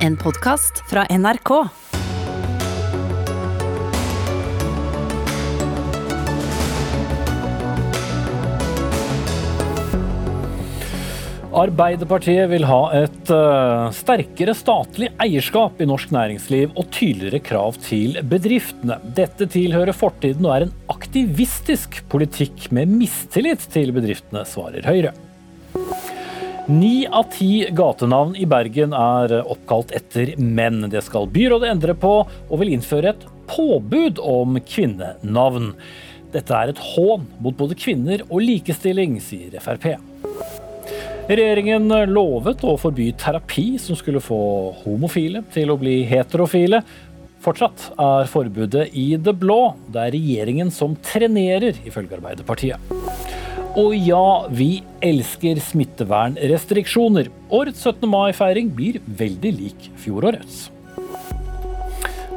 En 0.00 0.14
podkast 0.16 0.78
fra 0.88 1.02
NRK. 1.12 1.50
Arbeiderpartiet 11.60 12.48
vil 12.48 12.64
ha 12.64 12.80
et 12.96 13.28
uh, 13.28 13.92
sterkere 13.92 14.56
statlig 14.56 15.10
eierskap 15.20 15.76
i 15.84 15.90
norsk 15.90 16.16
næringsliv 16.16 16.72
og 16.72 16.88
tydeligere 16.96 17.44
krav 17.44 17.76
til 17.84 18.22
bedriftene. 18.24 19.02
Dette 19.04 19.52
tilhører 19.52 19.92
fortiden 19.92 20.48
og 20.48 20.56
er 20.56 20.70
en 20.70 20.78
aktivistisk 20.96 22.00
politikk 22.08 22.70
med 22.72 22.88
mistillit 22.88 23.68
til 23.68 23.92
bedriftene, 23.92 24.48
svarer 24.48 24.88
Høyre. 24.88 25.12
Ni 26.70 27.06
av 27.06 27.22
ti 27.22 27.66
gatenavn 27.74 28.36
i 28.38 28.44
Bergen 28.46 28.92
er 28.94 29.32
oppkalt 29.40 29.90
etter 29.96 30.36
menn. 30.38 30.84
Det 30.92 31.00
skal 31.02 31.26
byrådet 31.32 31.66
endre 31.66 31.96
på, 31.98 32.12
og 32.22 32.60
vil 32.60 32.70
innføre 32.76 33.10
et 33.10 33.24
påbud 33.50 34.20
om 34.22 34.60
kvinnenavn. 34.62 35.72
Dette 36.30 36.54
er 36.54 36.70
et 36.70 36.82
hån 36.92 37.26
mot 37.42 37.56
både 37.58 37.74
kvinner 37.74 38.22
og 38.28 38.44
likestilling, 38.44 39.18
sier 39.18 39.58
Frp. 39.64 39.96
Regjeringen 41.26 41.90
lovet 42.12 42.62
å 42.62 42.76
forby 42.78 43.08
terapi 43.18 43.72
som 43.82 43.98
skulle 43.98 44.22
få 44.22 44.40
homofile 44.84 45.42
til 45.50 45.74
å 45.74 45.78
bli 45.80 46.04
heterofile. 46.06 46.84
Fortsatt 47.42 47.88
er 47.98 48.30
forbudet 48.30 48.92
i 48.94 49.16
det 49.18 49.34
blå. 49.42 49.72
Det 49.90 50.06
er 50.06 50.14
regjeringen 50.14 50.70
som 50.70 50.94
trenerer, 51.02 51.82
ifølge 51.82 52.20
Arbeiderpartiet. 52.20 53.49
Og 53.78 53.92
ja, 53.94 54.48
vi 54.50 54.80
elsker 55.04 55.60
smittevernrestriksjoner. 55.62 57.28
Årets 57.54 57.84
17. 57.86 58.08
mai-feiring 58.10 58.72
blir 58.74 58.98
veldig 59.06 59.52
lik 59.54 59.86
fjorårets. 60.02 60.64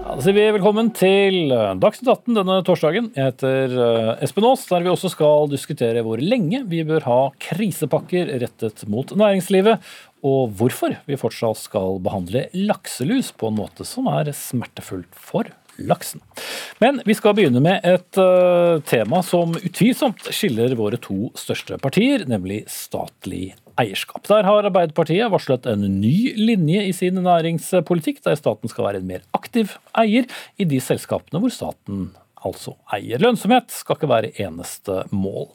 Da 0.03 0.19
sier 0.21 0.35
vi 0.37 0.43
velkommen 0.53 0.91
til 0.93 1.49
eh, 1.49 1.71
Dagsnytt 1.81 2.11
18 2.11 2.37
denne 2.37 2.59
torsdagen. 2.67 3.07
Jeg 3.17 3.31
heter 3.31 3.73
eh, 3.73 4.11
Espen 4.27 4.45
Aas, 4.45 4.67
der 4.69 4.85
vi 4.85 4.91
også 4.91 5.09
skal 5.09 5.49
diskutere 5.49 6.03
hvor 6.05 6.21
lenge 6.21 6.61
vi 6.69 6.83
bør 6.85 7.07
ha 7.07 7.19
krisepakker 7.41 8.29
rettet 8.43 8.85
mot 8.85 9.15
næringslivet, 9.17 9.81
og 10.21 10.53
hvorfor 10.59 10.99
vi 11.09 11.17
fortsatt 11.17 11.63
skal 11.63 11.97
behandle 12.05 12.45
lakselus 12.53 13.33
på 13.33 13.49
en 13.49 13.57
måte 13.63 13.89
som 13.89 14.11
er 14.13 14.29
smertefullt 14.37 15.17
for 15.17 15.49
laksen. 15.77 16.21
Men 16.81 17.01
vi 17.05 17.15
skal 17.17 17.35
begynne 17.37 17.61
med 17.63 17.85
et 17.87 18.19
uh, 18.21 18.79
tema 18.87 19.21
som 19.25 19.55
utvilsomt 19.57 20.29
skiller 20.33 20.75
våre 20.79 20.99
to 21.01 21.31
største 21.39 21.79
partier, 21.81 22.25
nemlig 22.29 22.63
statlig 22.71 23.53
eierskap. 23.79 24.25
Der 24.29 24.45
har 24.45 24.67
Arbeiderpartiet 24.67 25.31
varslet 25.33 25.65
en 25.69 25.85
ny 25.99 26.33
linje 26.37 26.83
i 26.87 26.91
sin 26.95 27.17
næringspolitikk, 27.25 28.21
der 28.25 28.37
staten 28.39 28.71
skal 28.71 28.89
være 28.89 29.01
en 29.01 29.09
mer 29.09 29.23
aktiv 29.37 29.73
eier 29.97 30.29
i 30.61 30.67
de 30.69 30.81
selskapene 30.83 31.41
hvor 31.41 31.53
staten 31.53 32.11
altså 32.43 32.75
eier. 32.93 33.21
Lønnsomhet 33.23 33.71
skal 33.71 33.97
ikke 33.97 34.11
være 34.11 34.33
eneste 34.43 35.03
mål. 35.15 35.49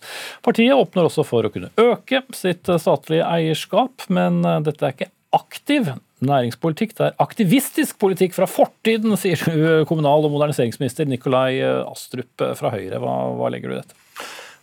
Partiet 0.45 0.77
åpner 0.77 1.09
også 1.09 1.25
for 1.29 1.47
å 1.47 1.53
kunne 1.53 1.71
øke 1.79 2.23
sitt 2.37 2.69
statlige 2.69 3.29
eierskap, 3.29 4.09
men 4.09 4.41
eh, 4.47 4.61
dette 4.67 4.87
er 4.87 4.97
ikke 4.97 5.13
aktiv 5.37 5.91
næringspolitikk. 6.25 6.97
Det 6.99 7.07
er 7.09 7.23
aktivistisk 7.23 7.99
politikk 8.01 8.35
fra 8.37 8.49
fortiden, 8.51 9.15
sier 9.21 9.41
du, 9.45 9.85
kommunal- 9.89 10.27
og 10.27 10.35
moderniseringsminister 10.35 11.09
Nikolai 11.09 11.61
Astrup 11.63 12.45
fra 12.59 12.73
Høyre. 12.75 13.01
Hva, 13.03 13.15
hva 13.39 13.53
legger 13.55 13.71
du 13.71 13.77
i 13.77 13.81
dette? 13.81 13.99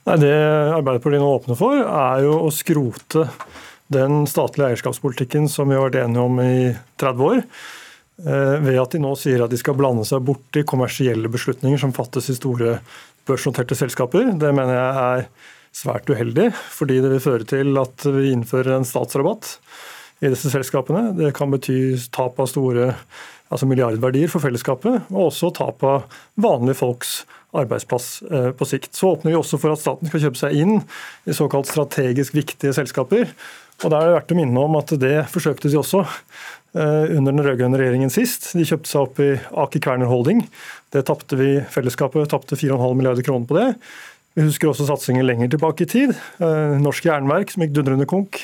Nei, 0.06 0.20
Det 0.22 0.36
Arbeiderpartiet 0.76 1.23
nå 1.23 1.31
åpner 1.39 1.58
for, 1.59 1.80
er 1.81 2.26
jo 2.28 2.36
å 2.45 2.52
skrote 2.53 3.26
den 3.94 4.26
statlige 4.30 4.73
eierskapspolitikken 4.73 5.50
som 5.52 5.70
vi 5.70 5.78
har 5.78 5.88
vært 5.88 6.03
enige 6.03 6.26
om 6.26 6.39
i 6.42 6.70
30 7.02 7.26
år. 7.26 7.42
Eh, 8.26 8.56
ved 8.64 8.80
at 8.80 8.95
de 8.95 9.02
nå 9.03 9.11
sier 9.20 9.44
at 9.44 9.52
de 9.52 9.59
skal 9.59 9.78
blande 9.78 10.06
seg 10.08 10.23
bort 10.26 10.58
i 10.58 10.66
kommersielle 10.67 11.30
beslutninger 11.31 11.81
som 11.81 11.94
fattes 11.95 12.30
i 12.31 12.38
store 12.38 12.80
børsnoterte 13.28 13.78
selskaper. 13.78 14.31
Det 14.39 14.53
mener 14.56 14.78
jeg 14.78 15.03
er 15.10 15.27
svært 15.76 16.10
uheldig, 16.10 16.52
fordi 16.54 17.02
det 17.04 17.11
vil 17.11 17.23
føre 17.23 17.48
til 17.49 17.76
at 17.82 18.05
vi 18.16 18.32
innfører 18.32 18.77
en 18.77 18.87
statsrabatt 18.87 19.58
i 20.25 20.33
disse 20.33 20.52
selskapene. 20.53 21.11
Det 21.17 21.31
kan 21.37 21.53
bety 21.53 21.95
tap 22.15 22.39
av 22.41 22.49
store 22.52 22.93
altså 23.53 23.67
milliardverdier 23.69 24.31
for 24.31 24.43
fellesskapet, 24.43 25.05
og 25.13 25.27
også 25.27 25.52
tap 25.55 25.83
av 25.86 26.08
vanlige 26.41 26.80
folks 26.80 27.19
arbeidsplass 27.55 28.08
eh, 28.27 28.49
på 28.58 28.67
sikt. 28.67 28.95
Så 28.97 29.13
åpner 29.13 29.31
vi 29.31 29.37
også 29.39 29.59
for 29.61 29.75
at 29.75 29.81
staten 29.81 30.09
skal 30.09 30.25
kjøpe 30.25 30.41
seg 30.41 30.58
inn 30.59 30.80
i 31.25 31.36
såkalt 31.36 31.69
strategisk 31.69 32.36
viktige 32.36 32.73
selskaper. 32.75 33.30
Og 33.83 33.91
Da 33.91 33.99
er 33.99 34.09
det 34.09 34.17
verdt 34.17 34.33
å 34.33 34.39
minne 34.39 34.65
om 34.67 34.77
at 34.80 34.93
det 34.99 35.15
forsøkte 35.31 35.69
de 35.71 35.80
også 35.80 36.02
eh, 36.05 37.15
under 37.17 37.31
den 37.31 37.43
rød-grønne 37.45 37.80
regjeringen 37.80 38.13
sist. 38.13 38.53
De 38.57 38.65
kjøpte 38.67 38.92
seg 38.92 39.07
opp 39.07 39.21
i 39.23 39.31
Aker 39.36 39.83
Kværner 39.83 40.11
Holding. 40.11 40.45
Det 40.95 41.05
tapte 41.07 41.39
vi 41.39 41.57
fellesskapet, 41.71 42.30
tapte 42.31 42.59
4,5 42.59 42.97
milliarder 42.97 43.25
kroner 43.25 43.47
på 43.49 43.59
det. 43.59 43.69
Vi 44.36 44.43
husker 44.43 44.67
også 44.67 44.87
satsingen 44.89 45.23
lenger 45.27 45.53
tilbake 45.53 45.86
i 45.86 45.92
tid. 45.92 46.15
Eh, 46.43 46.75
Norsk 46.81 47.07
jernverk 47.07 47.53
som 47.53 47.63
gikk 47.63 47.77
dundrende 47.77 48.07
konk 48.09 48.42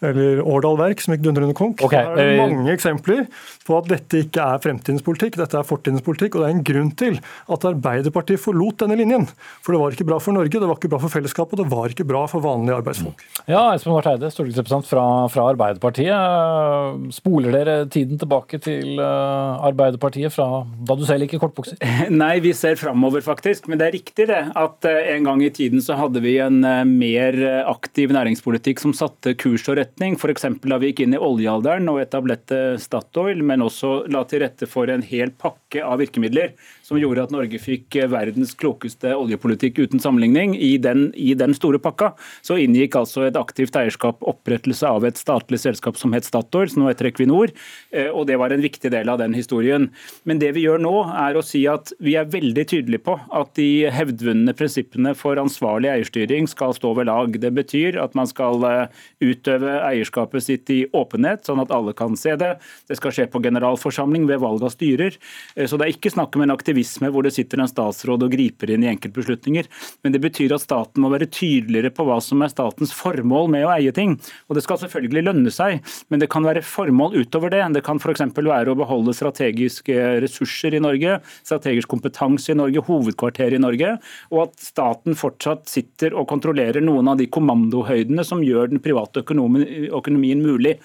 eller 0.00 0.40
Årdal 0.40 0.78
Verk, 0.80 1.02
som 1.02 1.14
gikk 1.14 1.24
dundrende 1.26 1.54
konk. 1.56 1.82
Okay. 1.84 2.06
Det 2.16 2.24
er 2.24 2.38
mange 2.40 2.72
eksempler 2.72 3.26
på 3.66 3.76
at 3.76 3.88
dette 3.90 4.22
ikke 4.24 4.42
er 4.42 4.62
fremtidens 4.64 5.04
politikk, 5.04 5.36
dette 5.40 5.58
er 5.58 5.66
fortidens 5.66 6.04
politikk. 6.04 6.36
Og 6.36 6.44
det 6.44 6.48
er 6.48 6.56
en 6.56 6.64
grunn 6.66 6.92
til 6.96 7.18
at 7.20 7.66
Arbeiderpartiet 7.68 8.40
forlot 8.40 8.80
denne 8.80 8.96
linjen. 9.00 9.26
For 9.60 9.76
det 9.76 9.82
var 9.82 9.96
ikke 9.96 10.08
bra 10.08 10.20
for 10.22 10.36
Norge, 10.36 10.56
det 10.56 10.70
var 10.70 10.78
ikke 10.78 10.92
bra 10.92 11.02
for 11.02 11.12
fellesskapet, 11.12 11.58
og 11.58 11.68
det 11.68 11.74
var 11.74 11.92
ikke 11.92 12.08
bra 12.08 12.24
for 12.30 12.44
vanlige 12.44 12.78
arbeidsfolk. 12.80 13.24
Ja, 13.50 13.66
Espen 13.74 13.92
Barth 13.92 14.12
Eide, 14.14 14.32
stortingsrepresentant 14.32 14.88
fra, 14.88 15.04
fra, 15.32 15.46
Arbeiderpartiet. 15.50 17.12
Spoler 17.14 17.54
dere 17.54 17.76
tiden 17.92 18.20
tilbake 18.20 18.60
til 18.62 19.00
eh, 19.02 19.68
Arbeiderpartiet 19.68 20.32
fra 20.32 20.64
da 20.86 20.96
du 20.96 21.04
selv 21.08 21.26
gikk 21.26 21.36
i 21.36 21.42
kortbukser? 21.42 21.80
Nei, 22.22 22.38
vi 22.44 22.54
ser 22.56 22.80
framover, 22.80 23.20
faktisk. 23.24 23.68
Men 23.68 23.80
det 23.80 23.90
er 23.90 23.96
riktig 23.98 24.28
det, 24.32 24.42
at 24.56 24.88
eh, 24.88 25.12
en 25.16 25.28
gang 25.28 25.44
i 25.44 25.52
tiden 25.52 25.84
så 25.84 25.98
hadde 26.00 26.24
vi 26.24 26.38
en 26.40 26.62
eh, 26.64 26.82
mer 26.88 27.36
aktiv 27.68 28.12
næringspolitikk 28.16 28.80
som 28.80 28.96
satte 28.96 29.36
kurs 29.38 29.68
og 29.68 29.76
rett 29.80 29.89
retning, 29.90 30.16
f.eks. 30.16 30.46
da 30.62 30.78
vi 30.78 30.90
gikk 30.90 31.04
inn 31.04 31.14
i 31.14 31.20
oljealderen 31.20 31.88
og 31.90 32.00
etablerte 32.00 32.78
Statoil, 32.78 33.42
men 33.42 33.62
også 33.62 34.06
la 34.10 34.22
til 34.24 34.44
rette 34.44 34.68
for 34.70 34.90
en 34.90 35.02
hel 35.02 35.30
pakke 35.30 35.82
av 35.84 35.98
virkemidler 36.00 36.54
som 36.90 36.98
gjorde 36.98 37.22
at 37.22 37.30
Norge 37.30 37.58
fikk 37.62 37.94
verdens 38.10 38.56
klokeste 38.58 39.12
oljepolitikk 39.14 39.78
uten 39.84 40.02
sammenligning. 40.02 40.56
I 40.58 40.74
den, 40.82 41.10
I 41.14 41.36
den, 41.38 41.54
store 41.54 41.78
pakka 41.82 42.12
så 42.46 42.56
inngikk 42.58 42.96
altså 42.98 43.28
et 43.28 43.38
aktivt 43.38 43.76
eierskap 43.78 44.24
opprettelse 44.26 44.88
av 44.88 45.06
et 45.06 45.20
statlig 45.20 45.60
selskap 45.62 45.98
som 46.00 46.14
het 46.16 46.26
Statoil, 46.26 46.70
som 46.72 46.82
nå 46.82 46.88
heter 46.90 47.10
Equinor, 47.10 47.52
eh, 47.94 48.08
og 48.10 48.26
det 48.26 48.40
var 48.40 48.50
en 48.50 48.64
viktig 48.64 48.90
del 48.90 49.10
av 49.12 49.20
den 49.22 49.36
historien. 49.36 49.86
Men 50.26 50.40
det 50.42 50.50
vi 50.56 50.64
gjør 50.64 50.82
nå, 50.82 50.94
er 51.20 51.38
å 51.38 51.44
si 51.46 51.62
at 51.70 51.92
vi 52.02 52.16
er 52.18 52.30
veldig 52.30 52.66
tydelige 52.72 53.04
på 53.06 53.14
at 53.38 53.52
de 53.58 53.86
hevdvunne 53.92 54.54
prinsippene 54.58 55.14
for 55.18 55.38
ansvarlig 55.38 55.92
eierstyring 55.92 56.50
skal 56.50 56.74
stå 56.74 56.94
ved 56.98 57.10
lag. 57.10 57.38
Det 57.38 57.52
betyr 57.54 58.00
at 58.02 58.18
man 58.18 58.30
skal 58.30 58.66
eh, 58.66 59.04
utøve 59.22 59.78
eierskapet 59.92 60.48
sitt 60.48 60.74
i 60.74 60.80
åpenhet, 60.90 61.46
sånn 61.46 61.62
at 61.62 61.74
alle 61.74 61.94
kan 61.94 62.18
se 62.18 62.34
det. 62.40 62.56
Det 62.90 62.98
skal 62.98 63.14
skje 63.14 63.30
på 63.30 63.44
generalforsamling 63.46 64.26
ved 64.30 64.42
valg 64.42 64.66
av 64.66 64.74
styrer. 64.74 65.14
Eh, 65.54 65.70
så 65.70 65.78
det 65.78 65.86
er 65.86 65.94
ikke 65.94 66.14
snakk 66.16 66.34
om 66.34 66.48
en 66.48 66.56
aktivisme 66.56 66.79
aktivisme 66.80 67.10
hvor 67.12 67.24
det 67.24 67.34
sitter 67.34 67.60
en 67.60 67.68
statsråd 67.68 68.24
og 68.24 68.32
griper 68.32 68.70
inn 68.70 68.84
i 68.84 68.90
enkeltbeslutninger. 68.90 69.66
Men 70.02 70.12
det 70.12 70.20
betyr 70.22 70.54
at 70.54 70.64
staten 70.64 71.02
må 71.02 71.10
være 71.10 71.28
tydeligere 71.28 71.92
på 71.92 72.04
hva 72.06 72.20
som 72.20 72.40
er 72.42 72.50
statens 72.50 72.92
formål 72.92 73.50
med 73.50 73.66
å 73.66 73.72
eie 73.74 73.92
ting. 73.92 74.18
Og 74.48 74.56
Det 74.56 74.64
skal 74.64 74.78
selvfølgelig 74.80 75.24
lønne 75.24 75.50
seg, 75.50 75.80
men 76.10 76.20
det 76.20 76.30
kan 76.30 76.44
være 76.44 76.62
formål 76.62 77.16
utover 77.16 77.50
det. 77.50 77.62
Det 77.74 77.84
kan 77.84 77.98
f.eks. 77.98 78.20
være 78.36 78.72
å 78.72 78.78
beholde 78.78 79.14
strategiske 79.14 80.20
ressurser 80.22 80.74
i 80.74 80.80
Norge, 80.80 81.20
strategisk 81.44 81.88
kompetanse 81.88 82.52
i 82.52 82.58
Norge, 82.58 82.82
hovedkvarter 82.86 83.54
i 83.54 83.60
Norge, 83.60 83.96
og 84.30 84.42
at 84.46 84.58
staten 84.60 85.16
fortsatt 85.16 85.68
sitter 85.68 86.14
og 86.14 86.28
kontrollerer 86.30 86.82
noen 86.84 87.08
av 87.12 87.20
de 87.20 87.28
kommandohøydene 87.30 88.24
som 88.26 88.44
gjør 88.44 88.72
den 88.72 88.82
private 88.82 89.22
økonomien 89.24 90.44
mulig. 90.44 90.78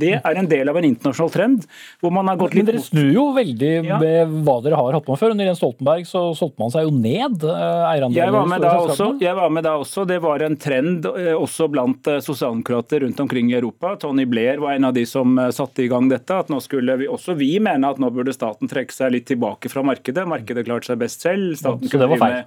Det 0.00 0.12
er 0.16 0.40
en 0.40 0.48
del 0.50 0.70
av 0.72 0.78
en 0.80 0.86
internasjonal 0.88 1.32
trend. 1.34 1.66
hvor 2.00 2.14
man 2.14 2.30
har 2.30 2.38
gått 2.40 2.54
litt... 2.56 2.64
Men 2.64 2.74
dere 2.74 2.84
snur 2.84 3.10
jo 3.14 3.24
veldig 3.36 3.72
ja. 3.86 3.98
med 4.02 4.34
hva 4.46 4.56
dere 4.64 4.80
har 4.80 4.96
hatt 4.98 5.10
med 5.10 5.20
før. 5.20 5.34
Under 5.34 5.50
Jens 5.50 5.60
Stoltenberg 5.62 6.08
så 6.08 6.22
solgte 6.38 6.62
man 6.62 6.74
seg 6.74 6.88
jo 6.88 6.94
ned 6.96 7.44
eierandelen. 7.46 8.16
Jeg 8.18 8.34
var 8.36 8.50
med 8.50 8.64
da 8.64 8.72
også. 8.86 9.10
Jeg 9.22 9.38
var 9.38 9.54
med 9.56 9.66
da 9.68 9.76
også. 9.82 10.06
Det 10.10 10.18
var 10.24 10.46
en 10.46 10.58
trend 10.60 11.06
eh, 11.12 11.32
også 11.36 11.68
blant 11.72 12.10
eh, 12.10 12.22
sosialdemokrater 12.24 13.04
rundt 13.06 13.22
omkring 13.26 13.52
i 13.52 13.58
Europa. 13.60 13.94
Tony 14.00 14.26
Blair 14.30 14.62
var 14.64 14.78
en 14.78 14.90
av 14.90 14.96
de 14.96 15.06
som 15.08 15.38
satte 15.54 15.84
i 15.84 15.90
gang 15.92 16.10
dette. 16.10 16.42
at 16.44 16.50
nå 16.52 16.60
skulle 16.64 16.98
vi, 17.00 17.08
Også 17.10 17.36
vi 17.38 17.54
mene 17.62 17.92
at 17.92 18.00
nå 18.02 18.10
burde 18.14 18.34
staten 18.36 18.70
trekke 18.70 18.94
seg 18.94 19.14
litt 19.16 19.28
tilbake 19.30 19.72
fra 19.72 19.84
markedet. 19.86 20.26
Markedet 20.28 20.66
klarte 20.68 20.92
seg 20.92 21.00
best 21.02 21.24
selv. 21.26 21.54
Staten 21.60 21.88
ja, 21.88 21.94
så 21.94 22.02
det 22.02 22.12
var 22.14 22.22
feil? 22.24 22.44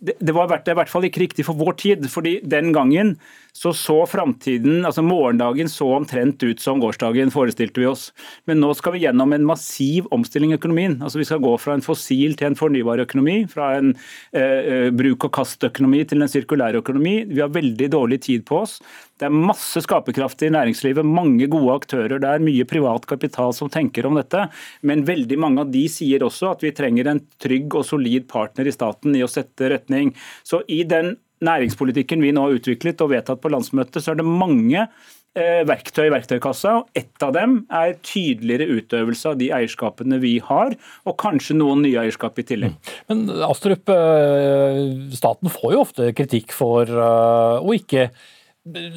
det, 0.00 0.16
det 0.20 0.34
var 0.36 0.50
i 0.50 0.74
hvert 0.76 0.92
fall 0.92 1.06
ikke 1.08 1.24
riktig 1.24 1.46
for 1.46 1.58
vår 1.58 1.76
tid. 1.80 2.08
fordi 2.12 2.38
den 2.44 2.72
gangen 2.76 3.16
så 3.52 3.72
så 3.76 3.98
framtiden, 4.06 4.84
altså 4.86 5.02
morgendagen 5.04 5.68
så 5.68 5.88
omtrent 5.96 6.42
ut 6.42 6.60
som 6.62 6.80
gårsdagen, 6.80 7.32
forestilte 7.34 7.82
vi 7.82 7.88
oss. 7.90 8.10
Men 8.48 8.60
nå 8.62 8.72
skal 8.78 8.94
vi 8.94 9.04
gjennom 9.04 9.34
en 9.36 9.46
massiv 9.48 10.08
omstilling 10.14 10.54
i 10.54 10.58
økonomien. 10.60 10.98
Altså 11.02 11.20
Vi 11.20 11.28
skal 11.28 11.42
gå 11.42 11.52
fra 11.60 11.74
en 11.76 11.84
fossil 11.84 12.36
til 12.38 12.50
en 12.50 12.58
fornybar 12.58 13.02
økonomi, 13.04 13.44
fra 13.50 13.74
en 13.78 13.94
eh, 14.32 14.40
eh 14.40 14.90
bruk-og-kast-økonomi 14.94 16.04
til 16.08 16.22
en 16.22 16.30
sirkulær 16.30 16.78
økonomi. 16.80 17.24
Vi 17.28 17.40
har 17.40 17.52
veldig 17.52 17.90
dårlig 17.92 18.22
tid 18.28 18.46
på 18.48 18.62
oss. 18.62 18.80
Det 19.20 19.28
er 19.28 19.36
masse 19.36 19.82
skaperkraft 19.84 20.42
i 20.46 20.52
næringslivet, 20.54 21.04
mange 21.04 21.48
gode 21.52 21.74
aktører. 21.82 22.20
Det 22.22 22.28
er 22.28 22.44
mye 22.44 22.64
privat 22.64 23.04
kapital 23.06 23.52
som 23.52 23.68
tenker 23.68 24.06
om 24.08 24.16
dette. 24.16 24.46
Men 24.82 25.04
veldig 25.04 25.38
mange 25.38 25.66
av 25.66 25.72
de 25.74 25.84
sier 25.92 26.24
også 26.24 26.54
at 26.54 26.64
vi 26.64 26.72
trenger 26.76 27.10
en 27.10 27.20
trygg 27.42 27.74
og 27.76 27.84
solid 27.84 28.28
partner 28.30 28.70
i 28.70 28.72
staten 28.72 29.18
i 29.18 29.24
å 29.24 29.28
sette 29.28 29.68
retning. 29.74 30.14
Så 30.42 30.62
i 30.68 30.82
den 30.88 31.18
næringspolitikken 31.44 32.22
vi 32.24 32.34
nå 32.34 32.46
har 32.46 32.58
utviklet 32.58 33.00
og 33.04 33.12
vedtatt 33.14 33.40
på 33.42 33.52
landsmøtet, 33.52 34.02
så 34.02 34.12
er 34.12 34.20
det 34.20 34.28
mange 34.28 34.84
eh, 34.84 35.62
verktøy 35.68 36.06
i 36.06 36.12
verktøykassa. 36.12 36.74
og 36.80 36.98
Ett 36.98 37.24
av 37.24 37.34
dem 37.36 37.60
er 37.66 37.96
tydeligere 38.06 38.80
utøvelse 38.80 39.32
av 39.32 39.38
de 39.40 39.50
eierskapene 39.56 40.20
vi 40.22 40.36
har, 40.44 40.76
og 41.06 41.18
kanskje 41.20 41.58
noen 41.58 41.84
nye 41.86 42.02
eierskap 42.04 42.40
i 42.40 42.46
tillegg. 42.50 42.92
Men 43.12 43.26
Astrup, 43.48 43.88
eh, 43.94 44.82
staten 45.16 45.52
får 45.52 45.76
jo 45.76 45.86
ofte 45.86 46.12
kritikk 46.16 46.54
for 46.56 46.90
eh, 46.90 47.56
å 47.60 47.76
ikke 47.76 48.10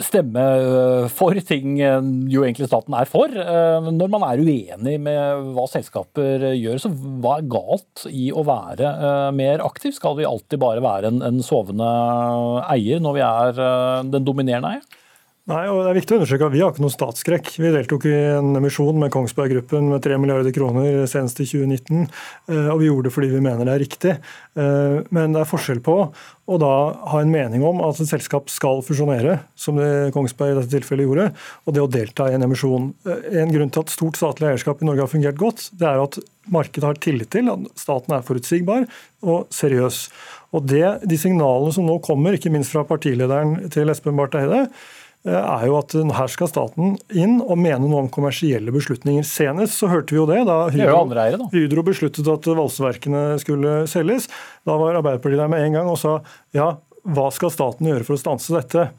stemme 0.04 0.42
for 1.14 1.38
ting 1.48 1.78
jo 1.80 2.44
egentlig 2.44 2.68
staten 2.68 2.96
er 2.98 3.08
for. 3.08 3.32
Når 3.32 4.10
man 4.12 4.26
er 4.28 4.42
uenig 4.44 4.98
med 5.02 5.54
hva 5.56 5.68
selskaper 5.72 6.50
gjør, 6.52 6.82
så 6.84 6.92
hva 6.92 7.38
er 7.40 7.48
galt 7.52 8.04
i 8.12 8.28
å 8.36 8.44
være 8.48 8.92
mer 9.38 9.64
aktiv? 9.64 9.96
Skal 9.96 10.18
vi 10.20 10.28
alltid 10.28 10.60
bare 10.60 10.84
være 10.84 11.14
en, 11.14 11.24
en 11.24 11.40
sovende 11.46 11.88
eier 12.76 13.00
når 13.04 13.18
vi 13.18 13.24
er 13.30 13.64
den 14.12 14.28
dominerende 14.28 14.76
eier? 14.76 15.00
Nei, 15.52 15.66
og 15.68 15.82
det 15.84 15.90
er 15.90 15.98
viktig 15.98 16.14
å 16.16 16.18
understreke 16.22 16.46
at 16.48 16.54
Vi 16.54 16.60
har 16.64 16.70
ikke 16.72 16.84
noen 16.86 16.94
statsskrekk. 16.94 17.50
Vi 17.60 17.72
deltok 17.74 18.06
i 18.08 18.14
en 18.38 18.54
emisjon 18.56 18.96
med 18.96 19.12
Kongsberg 19.12 19.52
Gruppen 19.52 19.90
med 19.92 20.00
3 20.06 20.16
milliarder 20.24 20.54
kroner 20.56 21.02
senest 21.12 21.42
i 21.44 21.48
2019. 21.50 22.06
Eh, 22.48 22.70
og 22.72 22.80
vi 22.80 22.88
gjorde 22.88 23.10
det 23.10 23.12
fordi 23.12 23.28
vi 23.34 23.42
mener 23.44 23.68
det 23.68 23.74
er 23.74 23.84
riktig. 23.84 24.14
Eh, 24.56 24.96
men 25.12 25.36
det 25.36 25.42
er 25.42 25.50
forskjell 25.50 25.82
på 25.84 25.98
å 26.08 26.60
da 26.64 26.72
ha 27.12 27.20
en 27.20 27.34
mening 27.34 27.66
om 27.68 27.84
at 27.84 28.00
et 28.00 28.08
selskap 28.14 28.48
skal 28.54 28.80
fusjonere, 28.88 29.42
som 29.60 29.76
det 29.82 30.14
Kongsberg 30.16 30.54
i 30.54 30.58
dette 30.62 30.78
tilfellet 30.78 31.10
gjorde, 31.10 31.28
og 31.68 31.76
det 31.76 31.84
å 31.84 31.92
delta 31.92 32.30
i 32.32 32.40
en 32.40 32.48
emisjon. 32.48 32.94
Eh, 33.04 33.28
en 33.44 33.52
grunn 33.52 33.76
til 33.76 33.84
at 33.84 33.92
stort 33.92 34.24
statlig 34.24 34.48
eierskap 34.54 34.80
i 34.80 34.88
Norge 34.88 35.04
har 35.04 35.12
fungert 35.12 35.44
godt, 35.44 35.68
det 35.76 35.92
er 35.92 36.08
at 36.08 36.24
markedet 36.56 36.88
har 36.88 37.04
tillit 37.04 37.36
til 37.36 37.52
at 37.52 37.68
staten 37.84 38.16
er 38.16 38.24
forutsigbar 38.24 38.88
og 39.28 39.52
seriøs. 39.52 40.06
Og 40.56 40.68
det, 40.72 40.86
De 41.04 41.20
signalene 41.20 41.76
som 41.76 41.84
nå 41.84 42.00
kommer, 42.00 42.40
ikke 42.40 42.52
minst 42.54 42.72
fra 42.72 42.88
partilederen 42.88 43.58
til 43.74 43.92
Espen 43.92 44.16
Barth 44.16 44.40
Eide, 44.40 44.70
er 45.24 45.66
jo 45.70 45.78
at 45.80 45.94
her 45.96 46.32
skal 46.32 46.50
staten 46.52 46.98
inn 47.16 47.38
og 47.42 47.56
mene 47.56 47.86
noe 47.86 48.02
om 48.04 48.10
kommersielle 48.12 48.74
beslutninger. 48.76 49.24
Senest 49.28 49.80
så 49.80 49.88
hørte 49.92 50.16
vi 50.16 50.20
jo 50.20 50.28
det 50.28 50.42
da 50.50 50.66
Hydro, 50.74 51.06
eiere, 51.16 51.40
da. 51.40 51.48
Hydro 51.54 51.86
besluttet 51.88 52.28
at 52.28 52.50
valseverkene 52.60 53.24
skulle 53.44 53.84
selges. 53.92 54.28
Da 54.68 54.76
var 54.80 55.00
Arbeiderpartiet 55.00 55.40
der 55.40 55.52
med 55.52 55.64
en 55.64 55.80
gang 55.80 55.92
og 55.92 56.00
sa 56.02 56.18
ja, 56.56 56.74
hva 57.04 57.28
skal 57.36 57.52
staten 57.52 57.88
gjøre 57.88 58.08
for 58.08 58.18
å 58.18 58.22
stanse 58.22 58.56
dette? 58.56 58.90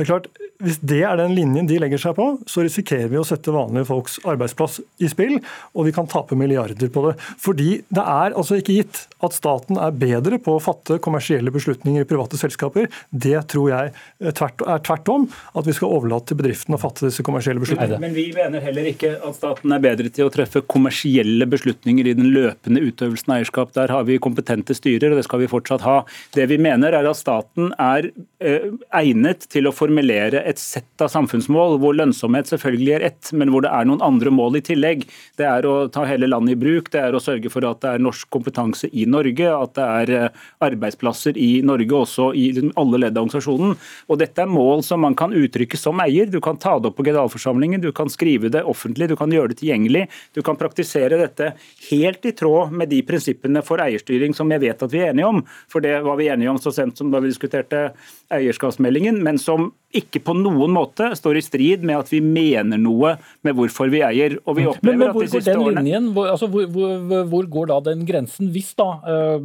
Det 0.00 0.06
er 0.06 0.14
klart, 0.14 0.28
Hvis 0.60 0.78
det 0.84 0.98
er 1.08 1.16
den 1.16 1.32
linjen 1.32 1.68
de 1.68 1.78
legger 1.80 2.00
seg 2.00 2.12
på, 2.18 2.24
så 2.48 2.60
risikerer 2.60 3.08
vi 3.08 3.16
å 3.16 3.24
sette 3.24 3.52
vanlige 3.52 3.86
folks 3.88 4.18
arbeidsplass 4.28 4.74
i 5.00 5.08
spill, 5.08 5.38
og 5.72 5.86
vi 5.86 5.92
kan 5.96 6.08
tape 6.08 6.36
milliarder 6.36 6.90
på 6.92 7.04
det. 7.06 7.14
Fordi 7.40 7.78
det 7.88 8.04
er 8.04 8.36
altså 8.36 8.58
ikke 8.60 8.76
gitt 8.76 8.98
at 9.24 9.36
staten 9.36 9.80
er 9.80 9.94
bedre 9.96 10.36
på 10.40 10.58
å 10.58 10.60
fatte 10.60 10.98
kommersielle 11.00 11.52
beslutninger 11.52 12.04
i 12.04 12.08
private 12.08 12.36
selskaper. 12.40 12.90
Det 13.08 13.40
tror 13.52 13.70
jeg 13.72 13.94
er 14.28 14.82
tvert 14.84 15.12
om 15.12 15.24
at 15.56 15.68
vi 15.68 15.76
skal 15.76 15.94
overlate 15.96 16.30
til 16.32 16.40
bedriftene 16.42 16.76
å 16.76 16.82
fatte 16.82 17.08
disse 17.08 17.24
kommersielle 17.24 17.64
beslutningene. 17.64 18.00
Men 18.04 18.16
vi 18.16 18.26
mener 18.36 18.64
heller 18.64 18.90
ikke 18.92 19.14
at 19.16 19.40
staten 19.40 19.72
er 19.76 19.84
bedre 19.84 20.12
til 20.12 20.28
å 20.28 20.34
treffe 20.34 20.64
kommersielle 20.68 21.48
beslutninger 21.48 22.12
i 22.12 22.16
den 22.20 22.28
løpende 22.36 22.84
utøvelsen 22.84 23.32
av 23.32 23.40
eierskap. 23.40 23.72
Der 23.76 23.96
har 23.96 24.04
vi 24.08 24.20
kompetente 24.20 24.76
styrer, 24.76 25.12
og 25.12 25.20
det 25.20 25.26
skal 25.28 25.44
vi 25.44 25.50
fortsatt 25.52 25.88
ha. 25.88 25.98
Det 26.36 26.48
vi 26.52 26.60
mener 26.60 27.00
er 27.00 27.08
at 27.08 27.20
staten 27.20 27.72
er 27.80 28.12
eh, 28.44 28.70
egnet 29.00 29.48
til 29.48 29.68
å 29.68 29.74
formulere 29.90 30.42
et 30.46 30.58
sett 30.58 31.02
av 31.02 31.10
samfunnsmål, 31.10 31.78
hvor 31.82 31.96
lønnsomhet 31.98 32.48
selvfølgelig 32.50 32.92
er 32.94 33.04
ett, 33.10 33.30
men 33.34 33.50
hvor 33.50 33.64
det 33.64 33.72
er 33.74 33.88
noen 33.88 34.02
andre 34.04 34.30
mål 34.30 34.60
i 34.60 34.62
tillegg. 34.64 35.06
Det 35.38 35.46
er 35.46 35.66
å 35.66 35.88
ta 35.92 36.04
hele 36.06 36.28
landet 36.30 36.54
i 36.54 36.60
bruk, 36.60 36.90
det 36.92 37.00
er 37.02 37.16
å 37.16 37.22
sørge 37.22 37.50
for 37.50 37.66
at 37.66 37.80
det 37.82 37.94
er 37.94 38.04
norsk 38.04 38.28
kompetanse 38.30 38.90
i 38.92 39.06
Norge, 39.10 39.48
at 39.50 39.74
det 39.76 39.86
er 39.86 40.12
eh, 40.14 40.44
arbeidsplasser 40.62 41.38
i 41.40 41.62
Norge, 41.66 41.90
også 41.90 42.30
i 42.38 42.46
alle 42.78 43.02
ledd 43.02 43.18
av 43.18 43.26
organisasjonen. 43.26 43.74
Og 44.08 44.20
Dette 44.20 44.44
er 44.44 44.50
mål 44.50 44.84
som 44.86 45.02
man 45.02 45.16
kan 45.18 45.34
uttrykke 45.34 45.78
som 45.80 46.00
eier. 46.04 46.30
Du 46.30 46.38
kan 46.44 46.60
ta 46.60 46.76
det 46.78 46.90
opp 46.92 46.98
på 47.00 47.06
generalforsamlingen, 47.08 47.82
du 47.82 47.90
kan 47.96 48.12
skrive 48.12 48.52
det 48.52 48.62
offentlig, 48.68 49.10
du 49.10 49.16
kan 49.18 49.32
gjøre 49.32 49.54
det 49.54 49.60
tilgjengelig. 49.62 50.06
Du 50.36 50.42
kan 50.46 50.58
praktisere 50.60 51.18
dette 51.20 51.54
helt 51.90 52.26
i 52.28 52.34
tråd 52.36 52.76
med 52.76 52.92
de 52.92 53.02
prinsippene 53.06 53.64
for 53.66 53.82
eierstyring 53.82 54.36
som 54.36 54.50
jeg 54.52 54.62
vet 54.62 54.86
at 54.86 54.94
vi 54.94 55.02
er 55.02 55.14
enige 55.14 55.30
om. 55.30 55.42
For 55.70 55.82
det 55.82 55.98
var 56.06 56.20
vi 56.20 56.30
enige 56.30 56.52
om 56.52 56.60
så 56.62 56.72
sent 56.74 57.00
som 57.00 57.10
da 57.10 57.22
vi 57.22 57.32
diskuterte 57.32 57.90
eierskapsmeldingen, 58.30 59.22
men 59.24 59.40
som 59.40 59.72
ikke 59.90 60.20
på 60.22 60.34
noen 60.38 60.70
måte 60.70 61.08
står 61.18 61.40
i 61.40 61.42
strid 61.42 61.84
med 61.86 61.98
at 61.98 62.10
vi 62.12 62.20
mener 62.22 62.78
noe 62.78 63.16
med 63.46 63.56
hvorfor 63.58 63.90
vi 63.90 64.02
eier. 64.06 64.36
Og 64.44 64.56
vi 64.58 64.66
opplever 64.70 64.94
men, 64.94 65.02
men 65.02 65.14
hvor 65.16 65.24
at 65.24 65.32
de 65.32 65.40
siste 65.40 65.54
årene... 65.56 65.82
Linjen, 65.82 66.10
hvor, 66.14 66.28
altså, 66.30 66.46
hvor, 66.50 66.68
hvor, 66.70 67.24
hvor, 67.32 67.48
går 67.50 67.70
da 67.72 67.78
den 67.90 68.04
grensen, 68.06 68.52
hvis 68.54 68.70
da 68.78 68.86
uh, 69.02 69.42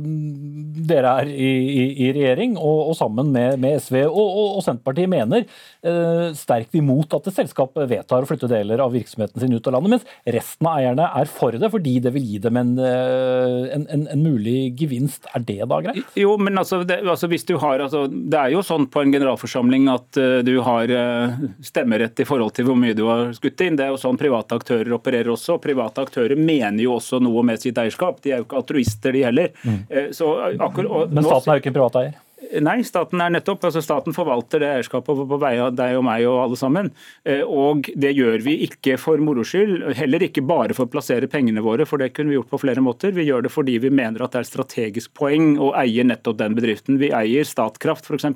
dere 0.86 1.16
er 1.24 1.32
i, 1.34 1.50
i, 1.50 1.86
i 2.06 2.12
regjering 2.14 2.60
og, 2.60 2.92
og, 2.92 2.94
sammen 3.00 3.32
med, 3.34 3.58
med 3.62 3.82
SV 3.82 4.04
og, 4.04 4.20
og, 4.22 4.52
og, 4.60 4.62
Senterpartiet 4.66 5.10
mener 5.10 5.48
uh, 5.48 6.30
sterkt 6.38 6.78
imot 6.78 7.18
at 7.18 7.32
et 7.32 7.40
selskap 7.40 7.74
vedtar 7.90 8.26
å 8.26 8.30
flytte 8.30 8.50
deler 8.52 8.84
av 8.86 8.94
virksomheten 8.94 9.42
sin 9.42 9.56
ut 9.56 9.70
av 9.70 9.78
landet, 9.80 9.96
mens 9.96 10.36
resten 10.38 10.70
av 10.70 10.78
eierne 10.78 11.10
er 11.24 11.32
for 11.32 11.58
det 11.58 11.72
fordi 11.74 11.98
det 12.06 12.14
vil 12.14 12.30
gi 12.36 12.44
dem 12.46 12.62
en, 12.62 12.76
uh, 12.78 13.66
en, 13.74 13.88
en, 13.90 14.06
en 14.14 14.22
mulig 14.22 14.76
gevinst. 14.78 15.26
Er 15.34 15.42
det 15.48 15.64
da 15.66 15.82
greit? 15.88 16.06
Jo, 16.20 16.38
men 16.38 16.62
altså, 16.62 16.84
det, 16.86 17.02
altså, 17.02 17.32
hvis 17.34 17.50
du 17.50 17.56
har, 17.58 17.82
altså, 17.82 18.06
det 18.06 18.38
er 18.38 18.54
jo 18.54 18.62
sånn 18.66 18.86
på 18.94 19.02
en 19.02 19.18
generalforsamling 19.18 19.90
at 19.90 20.22
du 20.46 20.54
har 20.66 20.92
eh, 20.92 21.38
stemmerett 21.64 22.20
i 22.20 22.28
forhold 22.28 22.56
til 22.58 22.68
hvor 22.70 22.80
mye 22.80 22.96
du 22.98 23.04
har 23.10 23.32
skutt 23.38 23.64
inn. 23.66 23.78
Det 23.80 23.88
er 23.88 23.94
jo 23.94 24.02
sånn 24.02 24.20
private 24.20 24.58
aktører 24.60 24.98
opererer 24.98 25.32
også. 25.34 25.60
Private 25.64 26.06
aktører 26.08 26.40
mener 26.40 26.84
jo 26.84 26.98
også 26.98 27.22
noe 27.24 27.46
med 27.48 27.64
sitt 27.64 27.80
eierskap. 27.82 28.22
De 28.24 28.34
er 28.34 28.42
jo 28.42 28.48
ikke 28.48 28.62
altruister, 28.62 29.16
de 29.16 29.26
heller. 29.28 29.52
Mm. 29.64 29.82
Så, 30.16 30.32
akkurat, 30.60 30.92
og, 30.92 31.16
Men 31.16 31.28
staten 31.28 31.52
er 31.52 31.60
jo 31.60 31.66
ikke 31.66 31.74
en 31.74 31.80
privat 31.80 32.00
eier? 32.02 32.16
Nei, 32.62 32.80
staten 32.86 33.22
er 33.24 33.32
nettopp, 33.34 33.64
altså 33.68 33.82
staten 33.84 34.16
forvalter 34.16 34.62
det 34.62 34.70
eierskapet 34.70 35.22
på 35.30 35.38
vei 35.42 35.56
av 35.62 35.74
deg 35.76 35.98
og 35.98 36.04
meg 36.08 36.26
og 36.30 36.40
alle 36.44 36.60
sammen. 36.60 36.92
Eh, 37.28 37.42
og 37.42 37.90
det 37.98 38.12
gjør 38.16 38.44
vi 38.46 38.58
ikke 38.68 38.98
for 39.02 39.22
moro 39.24 39.44
skyld, 39.48 39.82
heller 39.98 40.26
ikke 40.28 40.44
bare 40.46 40.76
for 40.78 40.88
å 40.88 40.92
plassere 40.92 41.30
pengene 41.32 41.64
våre, 41.66 41.88
for 41.90 42.02
det 42.02 42.12
kunne 42.16 42.32
vi 42.32 42.38
gjort 42.38 42.52
på 42.52 42.62
flere 42.62 42.84
måter. 42.86 43.16
Vi 43.16 43.26
gjør 43.28 43.46
det 43.46 43.54
fordi 43.54 43.78
vi 43.84 43.92
mener 43.94 44.26
at 44.26 44.36
det 44.36 44.44
er 44.44 44.50
strategisk 44.50 45.14
poeng 45.18 45.56
å 45.62 45.72
eie 45.80 46.06
nettopp 46.06 46.40
den 46.42 46.58
bedriften. 46.58 47.00
Vi 47.02 47.12
eier 47.16 47.48
Statkraft 47.48 48.10
f.eks. 48.10 48.28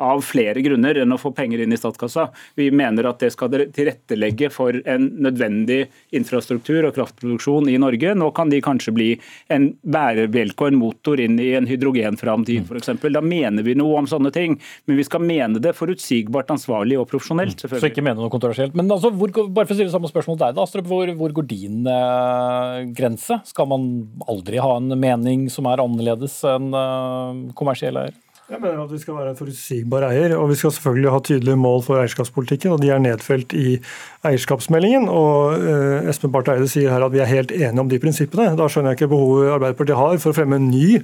av 0.00 0.24
flere 0.26 0.62
grunner 0.64 1.02
enn 1.02 1.16
å 1.16 1.20
få 1.20 1.34
penger 1.36 1.64
inn 1.64 1.74
i 1.74 1.80
statskassa. 1.80 2.28
Vi 2.60 2.70
mener 2.74 3.08
at 3.10 3.20
det 3.24 3.32
skal 3.34 3.52
tilrettelegge 3.74 4.52
for 4.54 4.78
en 4.84 5.10
nødvendig 5.24 5.82
infrastruktur 6.16 6.86
og 6.86 6.94
kraftproduksjon 6.98 7.70
i 7.72 7.78
Norge. 7.82 8.14
Nå 8.14 8.30
kan 8.36 8.52
de 8.52 8.62
kanskje 8.64 8.94
bli 8.94 9.10
en 9.52 9.72
bærebjelke 9.82 10.66
og 10.66 10.72
en 10.72 10.80
motor 10.80 11.20
inn 11.22 11.38
i 11.42 11.52
en 11.58 11.68
hydrogenframtid 11.70 12.70
f.eks. 12.70 12.94
Da 13.10 13.22
mener 13.24 13.39
vi 13.66 13.76
noe 13.78 13.98
om 14.00 14.08
sånne 14.10 14.32
ting. 14.34 14.58
Men 14.86 15.00
vi 15.00 15.06
skal 15.06 15.24
mene 15.24 15.62
det 15.62 15.74
forutsigbart, 15.78 16.52
ansvarlig 16.52 16.98
og 17.00 17.08
profesjonelt. 17.10 17.56
Mm. 17.56 17.62
selvfølgelig. 17.64 17.86
Så 17.86 17.92
ikke 17.94 18.06
mene 18.06 18.20
noe 18.20 18.32
kontroversielt. 18.32 18.76
Men 18.78 18.90
altså, 18.90 19.12
hvor, 19.14 19.32
bare 19.48 19.66
for 19.66 19.76
å 19.76 19.80
stille 19.80 19.92
samme 19.94 20.10
spørsmål 20.10 20.38
til 20.38 20.46
deg, 20.46 20.56
da, 20.58 20.66
Astrup, 20.66 20.88
hvor, 20.90 21.14
hvor, 21.18 21.36
går 21.40 21.50
din 21.50 21.84
eh, 21.90 22.80
grense? 22.96 23.40
Skal 23.50 23.70
man 23.70 23.86
aldri 24.30 24.60
ha 24.62 24.74
en 24.78 24.92
mening 25.00 25.48
som 25.52 25.68
er 25.70 25.82
annerledes 25.82 26.40
enn 26.48 26.74
eh, 26.74 27.54
kommersiell 27.58 28.00
eier? 28.00 28.18
Jeg 28.50 28.58
mener 28.58 28.80
at 28.82 28.90
Vi 28.90 28.98
skal 28.98 29.14
være 29.14 29.30
en 29.30 29.38
forutsigbar 29.38 30.04
eier, 30.08 30.32
og 30.34 30.48
vi 30.50 30.56
skal 30.58 30.72
selvfølgelig 30.74 31.10
ha 31.14 31.18
tydelige 31.22 31.56
mål 31.56 31.84
for 31.86 32.00
eierskapspolitikken. 32.00 32.72
og 32.74 32.80
De 32.82 32.90
er 32.90 32.98
nedfelt 32.98 33.54
i 33.54 33.78
eierskapsmeldingen. 34.26 35.06
og 35.08 35.54
eh, 35.54 36.08
Espen 36.10 36.32
Barth 36.34 36.50
Eide 36.50 36.66
sier 36.68 36.90
her 36.90 37.06
at 37.06 37.14
vi 37.14 37.22
er 37.22 37.30
helt 37.30 37.52
enige 37.52 37.80
om 37.80 37.88
de 37.88 38.00
prinsippene. 38.02 38.56
Da 38.58 38.66
skjønner 38.66 38.90
jeg 38.90 39.00
ikke 39.00 39.12
behovet 39.14 39.54
Arbeiderpartiet 39.54 40.00
har 40.00 40.18
for 40.18 40.32
å 40.32 40.38
fremme 40.40 40.58
en 40.58 40.66
ny 40.72 40.98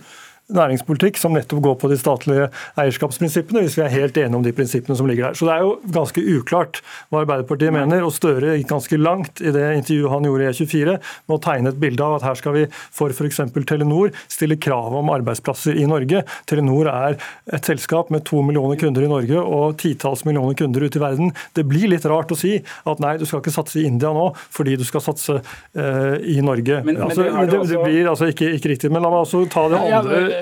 næringspolitikk 0.54 1.18
som 1.18 1.34
nettopp 1.34 1.62
går 1.64 1.76
på 1.80 1.90
de 1.90 1.98
statlige 1.98 2.46
eierskapsprinsippene, 2.78 3.64
hvis 3.64 3.76
vi 3.78 3.82
er 3.82 3.92
helt 3.92 4.18
enige 4.20 4.38
om 4.38 4.44
de 4.44 4.52
prinsippene 4.54 4.96
som 4.98 5.08
ligger 5.10 5.28
der. 5.28 5.38
Så 5.38 5.48
det 5.48 5.56
er 5.56 5.64
jo 5.64 5.72
ganske 5.94 6.22
uklart 6.22 6.80
hva 7.10 7.24
Arbeiderpartiet 7.24 7.74
mener, 7.74 8.04
og 8.06 8.14
Støre 8.14 8.54
gikk 8.54 8.70
ganske 8.70 8.98
langt 9.00 9.42
i 9.42 9.52
det 9.54 9.64
intervjuet 9.80 10.12
han 10.12 10.28
gjorde 10.28 10.46
i 10.46 10.52
E24 10.52 10.96
med 10.96 11.34
å 11.34 11.40
tegne 11.42 11.72
et 11.72 11.80
bilde 11.82 12.06
av 12.06 12.18
at 12.18 12.28
her 12.28 12.38
skal 12.38 12.56
vi 12.56 12.64
for 12.94 13.10
f.eks. 13.10 13.42
Telenor 13.66 14.14
stille 14.30 14.58
krav 14.62 14.94
om 14.94 15.10
arbeidsplasser 15.16 15.78
i 15.80 15.88
Norge. 15.90 16.22
Telenor 16.46 16.92
er 16.92 17.18
et 17.52 17.66
selskap 17.66 18.12
med 18.14 18.24
to 18.28 18.42
millioner 18.46 18.78
kunder 18.78 19.02
i 19.02 19.10
Norge 19.10 19.42
og 19.42 19.76
titalls 19.82 20.22
millioner 20.28 20.54
kunder 20.58 20.86
ute 20.86 21.00
i 21.00 21.02
verden. 21.02 21.34
Det 21.58 21.66
blir 21.66 21.90
litt 21.90 22.06
rart 22.06 22.30
å 22.30 22.38
si 22.38 22.54
at 22.62 23.02
nei, 23.02 23.16
du 23.18 23.26
skal 23.26 23.42
ikke 23.42 23.54
satse 23.54 23.80
i 23.82 23.86
India 23.88 24.12
nå 24.14 24.28
fordi 24.54 24.76
du 24.78 24.86
skal 24.86 25.02
satse 25.02 25.40
uh, 25.40 26.16
i 26.22 26.38
Norge. 26.44 26.80
Men, 26.86 27.02
altså, 27.08 27.26
men 27.26 27.50
det, 27.50 27.58
det, 27.58 27.68
det, 27.72 27.82
blir 27.82 28.10
altså 28.12 28.30
ikke, 28.30 28.52
ikke, 28.56 28.72
riktig. 28.76 28.92
Men 28.94 29.02
la 29.02 29.10
meg 29.12 29.24
også 29.26 29.42
ta 29.50 29.66
det 29.72 29.82
andre 29.82 30.35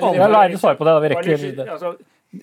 på 0.79 0.87
det. 0.87 0.99
vi 1.03 1.13
rekker 1.13 1.65
altså, 1.69 1.95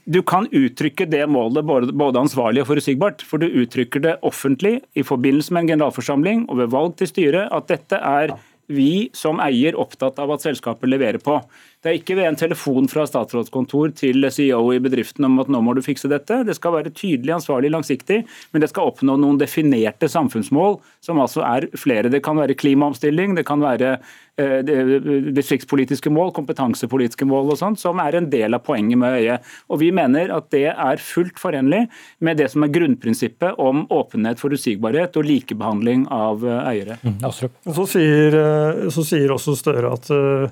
du 0.05 0.23
kan 0.23 0.47
uttrykke 0.49 1.07
det 1.11 1.27
målet 1.29 1.67
både, 1.67 2.21
ansvarlig 2.21 2.63
og 2.63 2.71
forutsigbart. 2.71 3.25
For 3.29 3.43
du 3.43 3.51
uttrykker 3.63 4.05
det 4.05 4.15
offentlig 4.25 4.79
i 4.97 5.05
forbindelse 5.07 5.53
med 5.53 5.67
en 5.67 5.75
generalforsamling 5.75 6.47
og 6.49 6.63
ved 6.63 6.73
valg 6.73 6.97
til 7.01 7.11
styret 7.11 7.53
at 7.53 7.69
dette 7.69 8.01
er 8.01 8.35
vi 8.73 9.11
som 9.17 9.41
eier 9.43 9.77
opptatt 9.77 10.21
av 10.23 10.31
at 10.33 10.45
selskapet 10.45 10.89
leverer 10.89 11.21
på. 11.21 11.35
Det 11.83 11.91
er 11.91 11.99
ikke 11.99 12.15
ved 12.17 12.29
en 12.29 12.39
telefon 12.39 12.87
fra 12.89 13.05
statsrådskontor 13.11 13.91
til 13.99 14.29
CEO 14.33 14.63
i 14.73 14.81
bedriften 14.83 15.27
om 15.27 15.41
at 15.43 15.51
nå 15.51 15.61
må 15.67 15.75
du 15.77 15.83
fikse 15.85 16.09
dette. 16.09 16.43
Det 16.47 16.55
skal 16.57 16.77
være 16.77 16.95
tydelig, 16.95 17.35
ansvarlig, 17.37 17.73
langsiktig, 17.75 18.23
men 18.55 18.63
det 18.63 18.71
skal 18.71 18.93
oppnå 18.93 19.19
noen 19.21 19.41
definerte 19.41 20.09
samfunnsmål, 20.09 20.79
som 21.05 21.21
altså 21.21 21.43
er 21.45 21.69
flere. 21.75 22.13
Det 22.13 22.23
kan 22.25 22.39
være 22.39 22.57
klimaomstilling, 22.57 23.35
det 23.37 23.45
kan 23.49 23.61
være 23.65 23.97
distriktspolitiske 24.39 26.11
mål, 26.11 26.31
kompetansepolitiske 26.37 27.27
mål 27.29 27.53
og 27.53 27.59
sånt, 27.61 27.81
som 27.81 28.01
er 28.01 28.17
en 28.17 28.31
del 28.33 28.57
av 28.57 28.63
poenget 28.65 28.99
med 28.99 29.19
øyet. 29.19 29.51
Og 29.69 29.81
Vi 29.83 29.91
mener 29.93 30.33
at 30.33 30.49
det 30.55 30.69
er 30.73 31.03
fullt 31.03 31.39
forenlig 31.39 31.89
med 32.21 32.39
det 32.41 32.49
som 32.53 32.65
er 32.65 32.73
grunnprinsippet 32.73 33.59
om 33.61 33.85
åpenhet, 33.93 34.41
forutsigbarhet 34.41 35.17
og 35.21 35.29
likebehandling 35.29 36.07
av 36.11 36.47
eh, 36.47 36.71
eiere. 36.73 36.99
Mm, 37.03 37.19
så, 37.29 37.87
sier, 37.87 38.39
eh, 38.39 38.89
så 38.95 39.05
sier 39.07 39.37
også 39.37 39.59
Støre 39.63 39.93
at 39.93 40.11
Uh, 40.13 40.49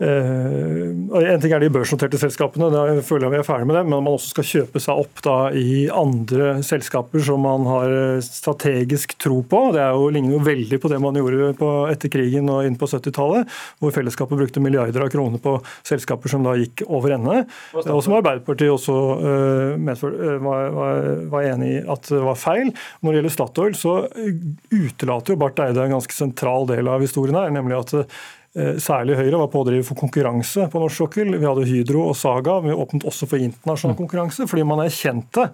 en 0.00 1.42
ting 1.42 1.52
er 1.52 1.60
de 1.60 1.68
børsnoterte 1.72 2.16
selskapene, 2.20 2.70
da 2.72 2.84
føler 3.04 3.26
jeg 3.26 3.34
vi 3.34 3.38
er 3.42 3.44
ferdig 3.44 3.66
med 3.68 3.76
det, 3.76 3.82
men 3.84 3.98
man 4.06 4.14
også 4.14 4.32
skal 4.32 4.46
kjøpe 4.48 4.80
seg 4.80 5.02
opp 5.02 5.20
da 5.26 5.34
i 5.52 5.90
andre 5.92 6.54
selskaper 6.64 7.20
som 7.26 7.42
man 7.44 7.66
har 7.68 7.92
strategisk 8.24 9.12
tro 9.20 9.42
på. 9.44 9.60
Det 9.76 9.82
er 9.84 9.92
jo, 9.92 10.08
ligner 10.14 10.38
jo 10.38 10.40
veldig 10.46 10.80
på 10.80 10.92
det 10.92 11.02
man 11.04 11.20
gjorde 11.20 11.50
på, 11.58 11.70
etter 11.92 12.12
krigen 12.12 12.48
og 12.52 12.64
inn 12.64 12.78
på 12.80 12.88
70-tallet, 12.88 13.52
hvor 13.82 13.94
fellesskapet 13.94 14.40
brukte 14.40 14.64
milliarder 14.64 15.04
av 15.04 15.12
kroner 15.12 15.42
på 15.42 15.58
selskaper 15.84 16.32
som 16.32 16.48
da 16.48 16.56
gikk 16.56 16.86
over 16.88 17.16
ende. 17.18 17.44
Og 17.82 18.00
som 18.04 18.16
Arbeiderpartiet 18.16 18.72
også 18.72 18.96
uh, 19.20 19.76
medfør, 19.80 20.16
uh, 20.16 20.34
var, 20.48 20.66
var, 20.80 21.14
var, 21.36 21.48
enig 21.52 21.72
i 21.76 21.84
at 21.84 22.08
det 22.08 22.24
var 22.24 22.40
feil. 22.40 22.72
Når 23.00 23.12
det 23.12 23.20
gjelder 23.20 23.36
Statoil, 23.36 23.76
så 23.76 23.96
utelater 24.72 25.34
jo 25.34 25.40
Barth 25.40 25.64
Eide 25.64 25.84
en 25.84 25.98
ganske 25.98 26.16
sentral 26.16 26.68
del 26.70 26.88
av 26.88 27.04
historien 27.04 27.36
her, 27.36 27.52
nemlig 27.52 27.82
at 27.82 27.98
Eh, 28.00 28.39
særlig 28.82 29.14
Høyre 29.14 29.38
var 29.44 29.50
pådriver 29.52 29.84
for 29.86 29.98
konkurranse 30.00 30.64
på 30.72 30.80
norsk 30.82 31.04
sokkel. 31.04 31.36
Vi 31.36 31.46
hadde 31.46 31.68
Hydro 31.68 32.08
og 32.10 32.16
Saga. 32.18 32.56
Vi 32.64 32.74
åpnet 32.74 33.06
også 33.06 33.28
for 33.30 33.38
internasjonal 33.38 33.94
mm. 33.94 34.00
konkurranse, 34.00 34.48
fordi 34.50 34.64
man 34.66 34.82
erkjente 34.82 35.44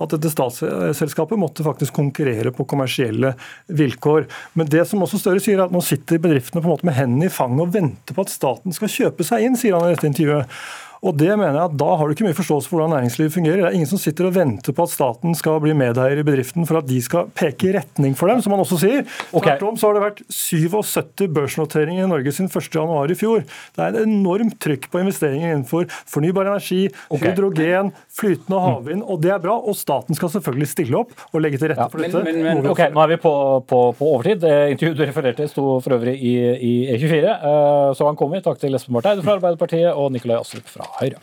at 0.00 0.14
dette 0.14 0.30
statsselskapet 0.32 1.38
måtte 1.38 1.64
faktisk 1.64 1.94
konkurrere 1.98 2.52
på 2.56 2.64
kommersielle 2.68 3.34
vilkår. 3.68 4.26
Men 4.56 4.70
det 4.72 4.86
som 4.88 5.02
også 5.04 5.20
Støre 5.20 5.42
sier, 5.44 5.58
er 5.58 5.66
at 5.66 5.74
nå 5.74 5.82
sitter 5.84 6.22
bedriftene 6.22 6.62
på 6.62 6.68
en 6.70 6.74
måte 6.74 6.88
med 6.88 6.96
hendene 6.96 7.28
i 7.28 7.32
fanget 7.32 7.66
og 7.66 7.74
venter 7.74 8.16
på 8.16 8.24
at 8.24 8.32
staten 8.32 8.76
skal 8.76 8.92
kjøpe 8.92 9.26
seg 9.28 9.44
inn, 9.44 9.58
sier 9.60 9.76
han 9.76 9.90
i 9.90 9.94
dette 9.94 10.08
intervjuet. 10.08 10.60
Og 11.00 11.16
det 11.16 11.30
mener 11.32 11.56
jeg 11.56 11.70
at 11.70 11.76
Da 11.80 11.88
har 11.96 12.08
du 12.08 12.14
ikke 12.14 12.26
mye 12.26 12.36
forståelse 12.36 12.68
for 12.68 12.76
hvordan 12.76 12.92
næringslivet 12.98 13.32
fungerer. 13.32 13.62
Det 13.62 13.68
er 13.70 13.76
ingen 13.78 13.88
som 13.88 14.00
sitter 14.00 14.28
og 14.28 14.34
venter 14.36 14.74
på 14.76 14.84
at 14.84 14.92
staten 14.92 15.36
skal 15.38 15.60
bli 15.64 15.72
medeier 15.76 16.20
i 16.20 16.26
bedriften 16.26 16.66
for 16.68 16.80
at 16.80 16.88
de 16.88 16.98
skal 17.04 17.30
peke 17.36 17.70
i 17.70 17.74
retning 17.78 18.16
for 18.18 18.28
dem, 18.28 18.42
som 18.44 18.52
han 18.54 18.60
også 18.60 18.80
sier. 18.82 19.06
Okay. 19.32 19.56
Tvert 19.56 19.64
om 19.70 19.78
så 19.80 19.88
har 19.88 19.96
det 19.96 20.04
vært 20.04 20.20
77 20.28 21.30
børsnoteringer 21.36 22.04
i 22.04 22.10
Norge 22.10 22.34
siden 22.36 22.50
1.1 22.52 23.14
i 23.14 23.18
fjor. 23.18 23.46
Det 23.76 23.84
er 23.84 23.96
et 23.96 24.04
enormt 24.04 24.58
trykk 24.60 24.90
på 24.92 25.00
investeringer 25.00 25.54
innenfor 25.54 25.88
fornybar 26.10 26.50
energi, 26.50 26.82
okay. 27.08 27.30
hydrogen, 27.30 27.94
flytende 28.20 28.60
havvind, 28.60 29.04
og 29.06 29.22
det 29.24 29.32
er 29.32 29.40
bra. 29.42 29.56
Og 29.56 29.78
staten 29.78 30.18
skal 30.18 30.32
selvfølgelig 30.36 30.70
stille 30.74 31.00
opp 31.00 31.16
og 31.30 31.40
legge 31.40 31.60
til 31.60 31.72
rette 31.72 31.86
ja, 31.86 31.88
for 31.92 32.04
dette. 32.04 32.24
Men, 32.26 32.42
men, 32.44 32.70
ok, 32.74 32.84
Nå 32.92 33.04
er 33.06 33.14
vi 33.14 33.20
på, 33.24 33.34
på, 33.70 33.80
på 33.96 34.12
overtid. 34.18 34.44
Intervjuet 34.74 35.00
du 35.00 35.04
refererte 35.06 35.48
sto 35.48 35.66
for 35.80 35.96
øvrig 35.96 36.18
i, 36.18 36.36
i 36.60 36.74
E24. 36.92 37.24
Eh, 37.24 37.88
så 37.96 38.10
han 38.10 38.20
kommer. 38.20 38.44
Takk 38.44 38.60
til 38.60 38.76
Espen 38.76 38.96
Barth 38.96 39.14
Eide 39.14 39.24
fra 39.24 39.38
Arbeiderpartiet 39.38 39.90
og 39.94 40.12
Nikolai 40.12 40.40
Astrup 40.40 40.68
fra 40.68 40.89
Høyre. 40.98 41.20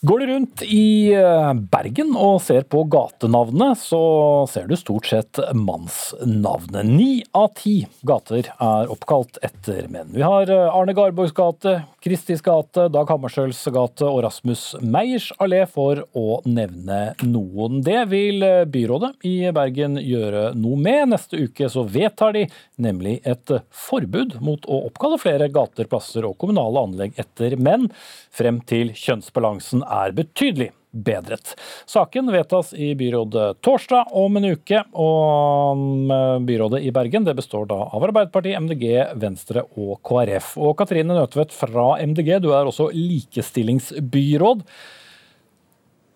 Går 0.00 0.18
du 0.18 0.26
rundt 0.26 0.62
i 0.62 1.10
eh, 1.10 1.52
Bergen 1.72 2.12
og 2.14 2.36
ser 2.44 2.62
på 2.70 2.84
gatenavnene, 2.86 3.72
så 3.74 3.98
ser 4.46 4.68
du 4.70 4.76
stort 4.78 5.08
sett 5.10 5.40
mannsnavnet. 5.58 6.86
Ni 6.86 7.24
av 7.34 7.48
ti 7.58 7.80
gater 8.06 8.46
er 8.46 8.92
oppkalt 8.94 9.40
etter 9.42 9.88
menn. 9.90 10.12
Vi 10.14 10.22
har 10.22 10.52
eh, 10.54 10.70
Arne 10.70 10.94
Garborgs 10.94 11.34
gate, 11.34 11.80
Kristis 12.04 12.44
gate, 12.46 12.84
Dag 12.94 13.10
Hammarskjølds 13.10 13.64
gate 13.74 14.06
og 14.06 14.20
Rasmus 14.22 14.62
Meyers 14.78 15.32
allé, 15.42 15.64
for 15.66 16.04
å 16.14 16.38
nevne 16.46 17.16
noen. 17.26 17.82
Det 17.82 18.06
vil 18.14 18.46
eh, 18.46 18.62
byrådet 18.70 19.10
i 19.26 19.34
Bergen 19.50 19.98
gjøre 19.98 20.52
noe 20.54 20.78
med. 20.78 21.08
Neste 21.16 21.42
uke 21.42 21.66
så 21.74 21.82
vedtar 21.82 22.38
de 22.38 22.44
nemlig 22.78 23.16
et 23.26 23.50
forbud 23.74 24.38
mot 24.46 24.70
å 24.70 24.84
oppkalle 24.92 25.18
flere 25.18 25.50
gater, 25.50 25.90
plasser 25.90 26.30
og 26.30 26.38
kommunale 26.38 26.86
anlegg 26.86 27.18
etter 27.18 27.58
menn, 27.58 27.90
frem 28.30 28.62
til 28.62 28.94
kjønnsbalansen 28.94 29.87
er 29.88 30.14
betydelig 30.16 30.72
bedret. 30.90 31.52
Saken 31.86 32.30
vedtas 32.32 32.72
i 32.72 32.94
byrådet 32.94 33.60
torsdag 33.64 34.12
om 34.16 34.38
en 34.40 34.48
uke, 34.54 34.80
og 34.96 35.76
um, 35.76 36.46
byrådet 36.48 36.82
i 36.86 36.92
Bergen 36.94 37.26
det 37.26 37.36
består 37.38 37.68
da 37.70 37.80
av 37.86 38.06
Arbeiderpartiet, 38.08 38.56
MDG, 38.62 38.86
Venstre 39.20 39.66
og 39.76 39.98
KrF. 40.06 40.54
Og 40.60 40.76
Katrine 40.80 41.16
Nødtvedt 41.16 41.54
fra 41.56 41.90
MDG, 42.00 42.38
du 42.44 42.50
er 42.56 42.68
også 42.68 42.88
likestillingsbyråd. 42.94 44.64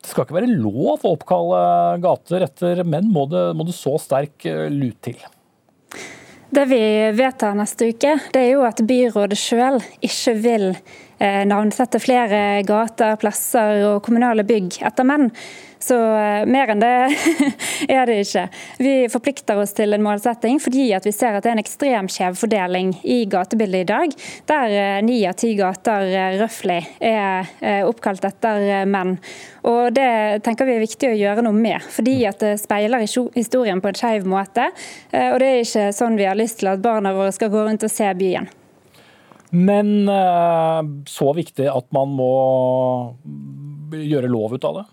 Det 0.02 0.10
skal 0.10 0.26
ikke 0.26 0.40
være 0.40 0.56
lov 0.56 1.04
å 1.04 1.12
oppkalle 1.14 1.62
gater 2.02 2.48
etter 2.48 2.82
menn. 2.82 3.12
Må 3.12 3.28
det, 3.30 3.50
må 3.58 3.68
det 3.68 3.76
så 3.76 3.98
sterk 4.02 4.48
uh, 4.48 4.66
lut 4.72 4.98
til? 5.04 5.20
Det 6.52 6.66
vi 6.68 6.82
vedtar 7.16 7.54
neste 7.56 7.88
uke, 7.94 8.18
det 8.34 8.42
er 8.42 8.50
jo 8.52 8.66
at 8.68 8.82
byrådet 8.84 9.38
sjøl 9.40 9.78
ikke 10.04 10.34
vil 10.44 10.66
Eh, 11.22 11.44
navnsette 11.46 12.00
flere 12.02 12.38
gater, 12.66 13.14
plasser 13.20 13.84
og 13.86 14.00
kommunale 14.02 14.42
bygg 14.46 14.80
etter 14.88 15.06
menn. 15.06 15.28
Så 15.82 15.96
eh, 15.98 16.44
mer 16.46 16.70
enn 16.72 16.82
det 16.82 16.90
er 17.96 18.06
det 18.06 18.20
ikke. 18.22 18.44
Vi 18.78 18.92
forplikter 19.10 19.58
oss 19.58 19.74
til 19.74 19.94
en 19.96 20.04
målsetting 20.04 20.60
fordi 20.62 20.88
vi 20.92 21.14
ser 21.14 21.34
at 21.34 21.42
det 21.42 21.50
er 21.50 21.56
en 21.56 21.62
ekstrem 21.64 22.10
skjev 22.12 22.38
fordeling 22.38 22.94
i 23.02 23.22
gatebildet 23.30 23.82
i 23.82 23.90
dag, 23.90 24.14
der 24.50 24.76
eh, 24.78 25.00
ni 25.02 25.18
av 25.26 25.34
ti 25.40 25.52
gater 25.58 26.06
røftlig 26.38 26.80
er 27.02 27.50
oppkalt 27.86 28.24
etter 28.26 28.86
menn. 28.88 29.16
Og 29.66 29.92
Det 29.94 30.42
tenker 30.46 30.66
vi 30.66 30.76
er 30.76 30.82
viktig 30.82 31.10
å 31.10 31.18
gjøre 31.18 31.44
noe 31.46 31.56
med, 31.56 31.82
fordi 31.94 32.16
at 32.28 32.40
det 32.42 32.56
speiler 32.62 33.02
historien 33.02 33.82
på 33.82 33.90
en 33.90 33.98
skeiv 33.98 34.26
måte. 34.28 34.68
Og 35.12 35.36
det 35.42 35.48
er 35.48 35.62
ikke 35.62 35.92
sånn 35.94 36.18
vi 36.18 36.26
har 36.26 36.38
lyst 36.38 36.60
til 36.62 36.72
at 36.72 36.82
barna 36.82 37.14
våre 37.14 37.34
skal 37.34 37.52
gå 37.52 37.62
rundt 37.66 37.86
og 37.86 37.92
se 37.92 38.10
byen. 38.18 38.50
Men 39.52 40.08
eh, 40.08 40.82
så 41.06 41.32
viktig 41.36 41.66
at 41.68 41.90
man 41.92 42.14
må 42.16 42.32
gjøre 43.92 44.30
lov 44.32 44.56
ut 44.56 44.64
av 44.64 44.78
det? 44.78 44.84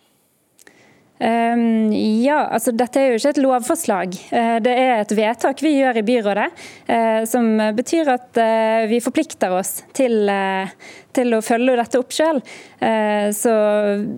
Um, 1.19 1.91
ja, 2.23 2.45
altså 2.47 2.71
Dette 2.71 3.01
er 3.01 3.09
jo 3.09 3.17
ikke 3.19 3.33
et 3.33 3.41
lovforslag. 3.43 4.13
Uh, 4.31 4.57
det 4.63 4.71
er 4.71 5.01
et 5.01 5.11
vedtak 5.17 5.59
vi 5.65 5.73
gjør 5.75 5.99
i 5.99 6.03
byrådet, 6.07 6.45
uh, 6.87 7.25
som 7.27 7.49
betyr 7.75 8.11
at 8.13 8.39
uh, 8.39 8.85
vi 8.87 9.01
forplikter 9.03 9.51
oss 9.51 9.81
til, 9.97 10.31
til, 11.11 11.35
å 11.35 11.41
følge 11.43 11.75
dette 11.79 11.99
opp 11.99 12.15
selv. 12.15 12.55
Så 13.35 13.51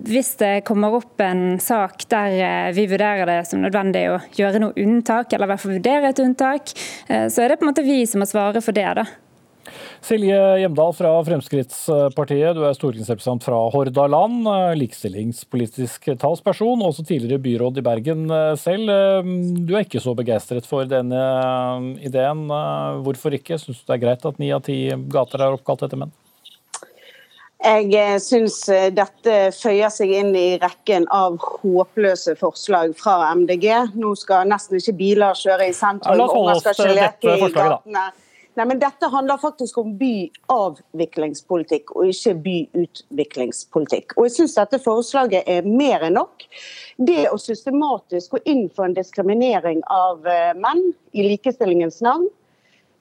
hvis 0.06 0.30
det 0.38 0.52
kommer 0.68 0.94
opp 0.94 1.20
en 1.24 1.58
sak 1.62 2.04
der 2.12 2.70
vi 2.76 2.84
vurderer 2.90 3.26
det 3.26 3.40
som 3.48 3.62
nødvendig 3.64 4.04
å 4.12 4.20
gjøre 4.36 4.62
noe 4.62 4.76
unntak, 4.78 5.32
eller 5.32 5.48
i 5.48 5.52
hvert 5.52 5.64
fall 5.64 5.74
vurdere 5.74 6.12
et 6.12 6.22
unntak, 6.22 6.74
så 7.08 7.42
er 7.42 7.50
det 7.50 7.58
på 7.58 7.66
en 7.66 7.72
måte 7.72 7.86
vi 7.86 8.04
som 8.06 8.22
må 8.22 8.30
svare 8.30 8.62
for 8.62 8.76
det. 8.76 8.86
da. 9.00 9.08
Silje 10.02 10.38
Hjemdal 10.58 10.90
fra 10.98 11.10
Fremskrittspartiet, 11.22 12.56
du 12.56 12.64
er 12.66 12.74
stortingsrepresentant 12.74 13.44
fra 13.46 13.60
Hordaland. 13.70 14.48
Likestillingspolitisk 14.80 16.08
talsperson, 16.18 16.82
også 16.82 17.04
tidligere 17.06 17.42
byråd 17.44 17.78
i 17.78 17.84
Bergen 17.86 18.24
selv. 18.58 18.90
Du 19.62 19.76
er 19.76 19.86
ikke 19.86 20.02
så 20.02 20.16
begeistret 20.18 20.66
for 20.66 20.90
denne 20.90 21.22
ideen. 22.02 22.48
Hvorfor 23.06 23.38
ikke? 23.38 23.60
Syns 23.62 23.84
du 23.84 23.86
det 23.92 24.00
er 24.00 24.04
greit 24.08 24.26
at 24.26 24.42
ni 24.42 24.50
av 24.50 24.66
ti 24.66 24.80
gater 25.14 25.46
er 25.46 25.54
oppkalt 25.54 25.86
etter 25.86 26.02
menn? 26.02 26.12
Jeg 27.62 27.92
eh, 27.94 28.16
syns 28.18 28.56
eh, 28.72 28.88
dette 28.90 29.34
føyer 29.54 29.90
seg 29.92 30.10
inn 30.18 30.32
i 30.34 30.56
rekken 30.58 31.04
av 31.14 31.36
håpløse 31.38 32.34
forslag 32.40 32.96
fra 32.98 33.30
MDG. 33.38 33.68
Nå 33.94 34.16
skal 34.18 34.48
nesten 34.50 34.80
ikke 34.80 34.96
biler 34.98 35.38
kjøre 35.38 35.68
i 35.70 35.76
sentrum, 35.76 36.18
ja, 36.18 36.26
og 36.26 36.48
man 36.48 36.58
skal 36.58 36.74
ikke 36.74 36.96
leke 36.98 37.36
i 37.36 37.52
gatene. 37.54 38.06
Nei, 38.54 38.66
men 38.68 38.80
Dette 38.82 39.08
handler 39.08 39.40
faktisk 39.40 39.78
om 39.80 39.94
byavviklingspolitikk 40.00 41.94
og 41.96 42.10
ikke 42.12 42.34
byutviklingspolitikk. 42.44 44.12
Og 44.18 44.28
jeg 44.28 44.34
synes 44.34 44.58
dette 44.58 44.80
forslaget 44.84 45.48
er 45.48 45.64
mer 45.64 46.04
enn 46.04 46.18
nok. 46.20 46.44
Det 47.00 47.30
å 47.30 47.38
systematisk 47.40 48.36
gå 48.36 48.42
inn 48.52 48.66
for 48.68 48.84
en 48.84 48.96
diskriminering 48.98 49.80
av 49.88 50.28
eh, 50.28 50.52
menn 50.58 50.90
i 51.16 51.24
likestillingens 51.30 52.02
navn, 52.04 52.28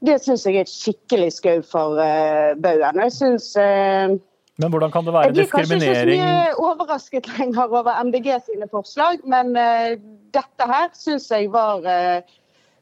det 0.01 0.17
syns 0.23 0.47
jeg 0.47 0.55
er 0.57 0.65
et 0.65 0.71
skikkelig 0.71 1.29
skau 1.35 1.59
for 1.67 1.99
uh, 2.01 2.57
baugen. 2.57 3.03
Jeg 3.03 3.13
synes, 3.13 3.51
uh, 3.53 4.15
men 4.57 4.73
hvordan 4.73 4.91
kan 4.93 5.05
det 5.05 5.13
være 5.13 5.35
diskriminering 5.35 6.17
Jeg 6.17 6.17
blir 6.17 6.17
kanskje 6.17 6.17
ikke 6.17 6.23
så 6.23 6.25
mye 6.25 6.71
overrasket 6.71 7.29
lenger 7.37 7.75
over 7.81 8.03
MDG 8.07 8.31
sine 8.47 8.67
forslag, 8.71 9.21
men 9.29 9.53
uh, 9.53 9.93
dette 10.33 10.69
her 10.73 10.89
syns 10.97 11.29
jeg 11.29 11.51
var 11.53 11.85
uh, 11.85 12.33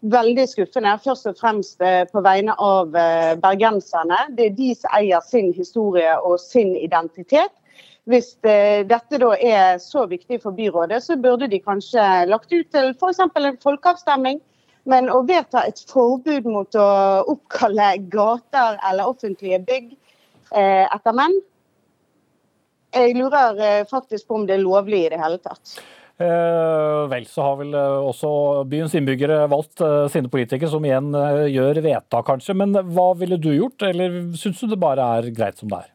veldig 0.02 0.46
skuffende. 0.48 0.96
Først 1.04 1.28
og 1.30 1.38
fremst 1.40 1.82
eh, 1.84 2.04
på 2.12 2.22
vegne 2.24 2.56
av 2.64 2.96
eh, 2.96 3.36
bergenserne. 3.40 4.20
Det 4.36 4.50
er 4.50 4.58
de 4.58 4.74
som 4.78 4.94
eier 5.00 5.24
sin 5.26 5.52
historie 5.56 6.14
og 6.24 6.40
sin 6.42 6.76
identitet. 6.80 7.54
Hvis 8.10 8.32
eh, 8.48 8.86
dette 8.88 9.20
da 9.22 9.34
er 9.36 9.82
så 9.84 10.06
viktig 10.10 10.42
for 10.44 10.56
byrådet, 10.56 11.02
så 11.04 11.20
burde 11.20 11.50
de 11.52 11.60
kanskje 11.62 12.06
lagt 12.30 12.54
ut 12.54 12.72
til 12.72 12.94
f.eks. 12.96 13.20
en 13.28 13.60
folkeavstemning 13.64 14.40
Men 14.90 15.10
å 15.12 15.20
vedta 15.28 15.66
et 15.68 15.82
forbud 15.92 16.48
mot 16.50 16.76
å 16.80 16.86
oppkalle 17.30 17.92
gater 18.10 18.80
eller 18.90 19.10
offentlige 19.12 19.60
bygg 19.68 19.92
etter 20.50 21.14
menn, 21.14 21.36
jeg 22.96 23.14
lurer 23.20 23.84
faktisk 23.86 24.26
på 24.26 24.40
om 24.40 24.48
det 24.48 24.56
er 24.56 24.64
lovlig 24.64 25.04
i 25.04 25.12
det 25.14 25.20
hele 25.22 25.38
tatt. 25.44 25.76
Eh, 26.20 27.08
vel, 27.08 27.26
så 27.26 27.42
har 27.46 27.54
vel 27.62 27.76
eh, 27.80 28.08
også 28.10 28.30
byens 28.68 28.96
innbyggere 29.00 29.46
valgt 29.48 29.80
eh, 29.86 30.08
sine 30.12 30.28
politikere, 30.32 30.68
som 30.68 30.84
igjen 30.84 31.14
gjør 31.48 31.80
vedtak, 31.86 32.26
kanskje. 32.28 32.58
Men 32.60 32.76
hva 32.92 33.14
ville 33.16 33.38
du 33.40 33.54
gjort, 33.54 33.86
eller 33.88 34.18
syns 34.36 34.60
du 34.60 34.68
det 34.68 34.82
bare 34.82 35.06
er 35.20 35.30
greit 35.38 35.62
som 35.62 35.72
det 35.72 35.80
er? 35.86 35.94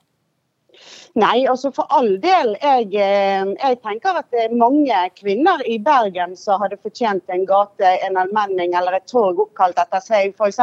Nei, 1.20 1.44
altså 1.46 1.68
for 1.76 1.92
all 1.94 2.16
del. 2.22 2.54
Jeg, 2.56 2.88
jeg, 2.96 3.76
tenker 3.84 4.16
at 4.18 4.32
det 4.32 4.46
er 4.46 4.56
mange 4.58 5.02
kvinner 5.20 5.60
i 5.70 5.76
Bergen 5.78 6.32
som 6.40 6.58
hadde 6.64 6.80
fortjent 6.80 7.28
en 7.30 7.44
gate, 7.46 7.92
en 8.08 8.16
allmenning 8.24 8.74
eller 8.74 8.96
et 8.96 9.06
torg 9.06 9.38
oppkalt 9.44 9.78
etter 9.78 10.02
seg. 10.02 10.32
F.eks. 10.34 10.58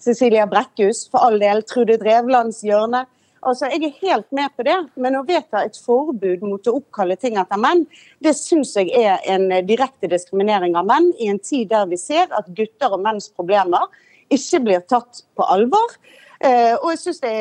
Cecilia 0.00 0.46
Brekkhus, 0.48 1.08
for 1.10 1.26
all 1.26 1.42
del 1.42 1.66
Trude 1.66 1.98
Drevlands 2.00 2.62
hjørne. 2.64 3.02
Altså, 3.46 3.68
Jeg 3.70 3.84
er 3.84 4.08
helt 4.08 4.32
med 4.34 4.50
på 4.56 4.64
det, 4.66 4.76
men 4.98 5.14
å 5.14 5.22
vedta 5.26 5.62
et 5.62 5.76
forbud 5.78 6.42
mot 6.42 6.66
å 6.66 6.76
oppkalle 6.80 7.14
ting 7.20 7.38
etter 7.38 7.60
menn, 7.62 7.84
det 8.18 8.34
syns 8.34 8.74
jeg 8.74 8.90
er 8.98 9.22
en 9.30 9.46
direkte 9.68 10.10
diskriminering 10.10 10.74
av 10.78 10.88
menn, 10.88 11.12
i 11.22 11.30
en 11.30 11.38
tid 11.38 11.70
der 11.70 11.86
vi 11.86 11.98
ser 12.00 12.26
at 12.34 12.50
gutter 12.58 12.96
og 12.96 13.04
menns 13.04 13.30
problemer 13.30 13.86
ikke 14.34 14.64
blir 14.66 14.82
tatt 14.90 15.22
på 15.38 15.46
alvor. 15.46 15.94
Uh, 16.42 16.74
og 16.82 16.90
jeg 16.92 17.00
syns 17.04 17.22
det, 17.22 17.36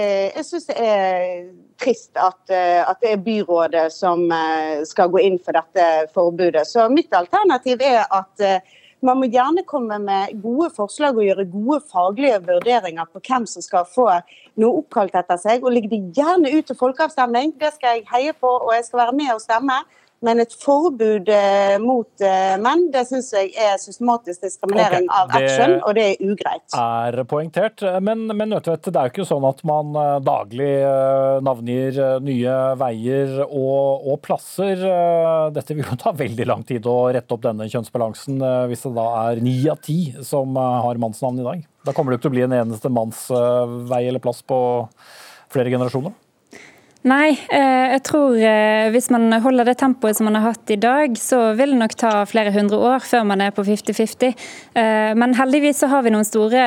det, 0.70 0.76
er 0.78 1.50
trist 1.82 2.14
at, 2.22 2.40
uh, 2.54 2.86
at, 2.86 3.02
det 3.02 3.16
er 3.16 3.26
byrådet 3.26 3.90
som 3.92 4.30
skal 4.88 5.10
gå 5.12 5.26
inn 5.26 5.42
for 5.42 5.58
dette 5.58 5.88
forbudet. 6.14 6.68
Så 6.70 6.86
mitt 6.94 7.14
alternativ 7.18 7.82
er 7.84 8.06
at 8.06 8.46
man 9.04 9.20
må 9.20 9.28
gjerne 9.32 9.66
komme 9.68 9.98
med 10.02 10.38
gode 10.44 10.70
forslag 10.76 11.18
og 11.18 11.26
gjøre 11.26 11.46
gode 11.52 11.82
faglige 11.92 12.40
vurderinger 12.46 13.10
på 13.12 13.22
hvem 13.28 13.46
som 13.50 13.66
skal 13.66 13.88
få 13.90 14.08
noe 14.62 14.82
oppkalt 14.82 15.18
etter 15.20 15.40
seg. 15.42 15.66
Og 15.66 15.76
legge 15.76 15.92
det 15.92 16.02
gjerne 16.16 16.54
ut 16.56 16.70
til 16.70 16.80
folkeavstemning. 16.80 17.54
Det 17.60 17.74
skal 17.76 18.00
jeg 18.00 18.08
heie 18.14 18.34
på, 18.34 18.50
og 18.50 18.74
jeg 18.78 18.88
skal 18.88 19.04
være 19.04 19.18
med 19.20 19.34
og 19.36 19.44
stemme. 19.44 19.82
Men 20.24 20.40
et 20.40 20.54
forbud 20.58 21.28
eh, 21.30 21.76
mot 21.84 22.24
eh, 22.24 22.56
menn, 22.62 22.88
det 22.94 23.04
syns 23.10 23.28
jeg 23.36 23.52
er 23.60 23.76
systematisk 23.82 24.46
diskriminering 24.46 25.10
okay, 25.10 25.20
av 25.20 25.34
action, 25.38 25.76
og 25.82 25.98
det 25.98 26.06
er 26.14 26.24
ugreit. 26.24 26.64
Det 26.72 26.80
er 26.80 27.28
poengtert. 27.30 27.84
Men, 28.06 28.26
men 28.32 28.54
Nødtvedt, 28.56 28.88
det 28.88 29.02
er 29.02 29.10
jo 29.10 29.14
ikke 29.14 29.28
sånn 29.28 29.46
at 29.50 29.62
man 29.68 29.92
eh, 30.00 30.16
daglig 30.26 30.72
navngir 31.46 32.00
nye 32.24 32.56
veier 32.80 33.38
og, 33.46 34.08
og, 34.08 34.18
plasser. 34.26 34.82
Dette 35.54 35.76
vil 35.76 35.86
jo 35.92 36.00
ta 36.00 36.16
veldig 36.16 36.48
lang 36.48 36.64
tid 36.68 36.88
å 36.90 36.98
rette 37.14 37.36
opp 37.36 37.44
denne 37.46 37.68
kjønnsbalansen, 37.70 38.40
hvis 38.72 38.86
det 38.88 38.96
da 38.96 39.08
er 39.28 39.44
ni 39.44 39.58
av 39.72 39.82
ti 39.84 40.00
som 40.26 40.56
har 40.58 41.02
mannsnavn 41.02 41.44
i 41.44 41.48
dag. 41.48 41.66
Da 41.86 41.94
kommer 41.94 42.14
det 42.14 42.20
ikke 42.20 42.30
til 42.30 42.34
å 42.34 42.38
bli 42.40 42.46
en 42.48 42.60
eneste 42.64 42.90
mannsvei 42.94 44.06
eller 44.08 44.24
plass 44.24 44.42
på 44.48 44.58
flere 45.54 45.74
generasjoner? 45.74 46.16
Nei, 47.06 47.36
eh, 47.54 47.92
jeg 47.94 48.02
tror 48.08 48.34
eh, 48.34 48.88
hvis 48.90 49.12
man 49.14 49.30
holder 49.44 49.68
det 49.70 49.76
tempoet 49.78 50.18
som 50.18 50.26
man 50.26 50.40
har 50.40 50.56
hatt 50.56 50.72
i 50.74 50.78
dag, 50.82 51.14
så 51.22 51.52
vil 51.54 51.76
det 51.76 51.78
nok 51.78 51.94
ta 52.02 52.14
flere 52.26 52.50
hundre 52.56 52.80
år 52.82 53.04
før 53.06 53.28
man 53.30 53.44
er 53.46 53.52
på 53.54 53.62
50-50. 53.62 54.32
Eh, 54.74 55.12
men 55.14 55.36
heldigvis 55.38 55.84
så 55.84 55.90
har 55.92 56.02
vi 56.02 56.16
noen 56.16 56.26
store 56.26 56.64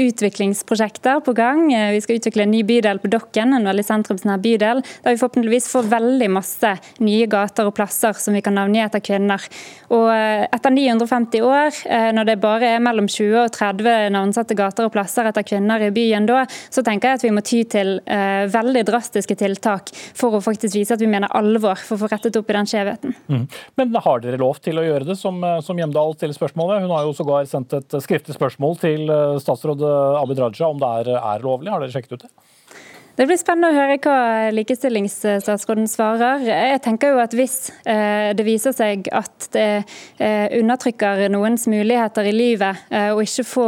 utviklingsprosjekter 0.00 1.20
på 1.26 1.34
gang. 1.36 1.66
Vi 1.92 2.00
skal 2.00 2.16
utvikle 2.16 2.46
en 2.46 2.54
ny 2.54 2.62
bydel 2.64 3.02
på 3.02 3.10
Dokken, 3.12 3.52
en 3.52 3.68
veldig 3.68 3.84
sentrumsnær 3.84 4.40
bydel. 4.40 4.80
Der 5.04 5.12
vi 5.12 5.20
forhåpentligvis 5.20 5.68
får 5.74 5.92
veldig 5.92 6.30
masse 6.32 6.72
nye 7.04 7.28
gater 7.28 7.68
og 7.68 7.76
plasser 7.76 8.16
som 8.16 8.32
vi 8.32 8.40
kan 8.46 8.56
navngi 8.56 8.80
etter 8.80 9.04
kvinner. 9.04 9.44
Og 9.92 10.08
etter 10.08 10.72
950 10.72 11.44
år, 11.44 11.82
når 12.16 12.30
det 12.30 12.38
bare 12.40 12.72
er 12.78 12.82
mellom 12.82 13.10
20 13.12 13.42
og 13.44 13.52
30 13.54 14.08
navnsatte 14.16 14.56
gater 14.56 14.88
og 14.88 14.96
plasser 14.96 15.28
etter 15.28 15.44
kvinner 15.46 15.84
i 15.84 15.92
byen 15.94 16.26
da, 16.28 16.46
så 16.48 16.84
tenker 16.86 17.12
jeg 17.12 17.20
at 17.20 17.28
vi 17.28 17.36
må 17.36 17.44
ty 17.44 17.62
til 17.76 17.98
veldig 18.56 18.86
drastiske 18.88 19.36
tiltak 19.36 19.65
tiltak 19.66 19.92
for 20.16 20.36
å 20.36 20.42
faktisk 20.44 20.78
vise 20.78 20.94
at 20.94 21.02
vi 21.02 21.10
mener 21.10 21.32
alvor 21.36 21.78
for 21.78 21.96
å 21.96 22.04
få 22.04 22.10
rettet 22.12 22.36
opp 22.38 22.50
i 22.50 22.56
den 22.56 22.68
skjevheten. 22.70 23.14
Mm. 23.28 23.46
Men 23.76 23.94
har 24.04 24.20
dere 24.22 24.40
lov 24.40 24.60
til 24.62 24.78
å 24.78 24.84
gjøre 24.86 25.08
det, 25.08 25.18
som, 25.18 25.40
som 25.64 25.78
Hjemdal 25.78 26.14
stiller 26.16 26.36
spørsmålet? 26.36 26.84
Hun 26.84 26.94
har 26.94 27.06
jo 27.06 27.14
sågar 27.16 27.48
sendt 27.50 27.74
et 27.76 27.98
skriftlig 28.04 28.36
spørsmål 28.36 28.78
til 28.82 29.10
eh, 29.10 29.38
statsråd 29.42 29.82
Abid 30.20 30.42
Raja 30.42 30.70
om 30.70 30.80
det 30.82 30.92
er, 31.02 31.16
er 31.18 31.46
lovlig. 31.46 31.72
Har 31.72 31.82
dere 31.82 31.94
sjekket 31.94 32.16
ut 32.16 32.28
det? 32.28 32.32
Det 33.16 33.24
blir 33.24 33.38
spennende 33.40 33.70
å 33.72 33.76
høre 33.78 33.94
hva 34.04 34.50
likestillingsstatsråden 34.52 35.86
svarer. 35.88 36.42
Jeg 36.44 36.80
tenker 36.84 37.14
jo 37.14 37.20
at 37.22 37.32
Hvis 37.32 37.70
eh, 37.88 38.34
det 38.36 38.44
viser 38.44 38.74
seg 38.76 39.08
at 39.08 39.46
det 39.54 39.86
eh, 40.20 40.52
undertrykker 40.58 41.22
noens 41.32 41.64
muligheter 41.70 42.28
i 42.28 42.34
livet 42.34 42.82
og 42.92 43.20
å 43.20 43.24
ikke 43.24 43.44
få 43.46 43.64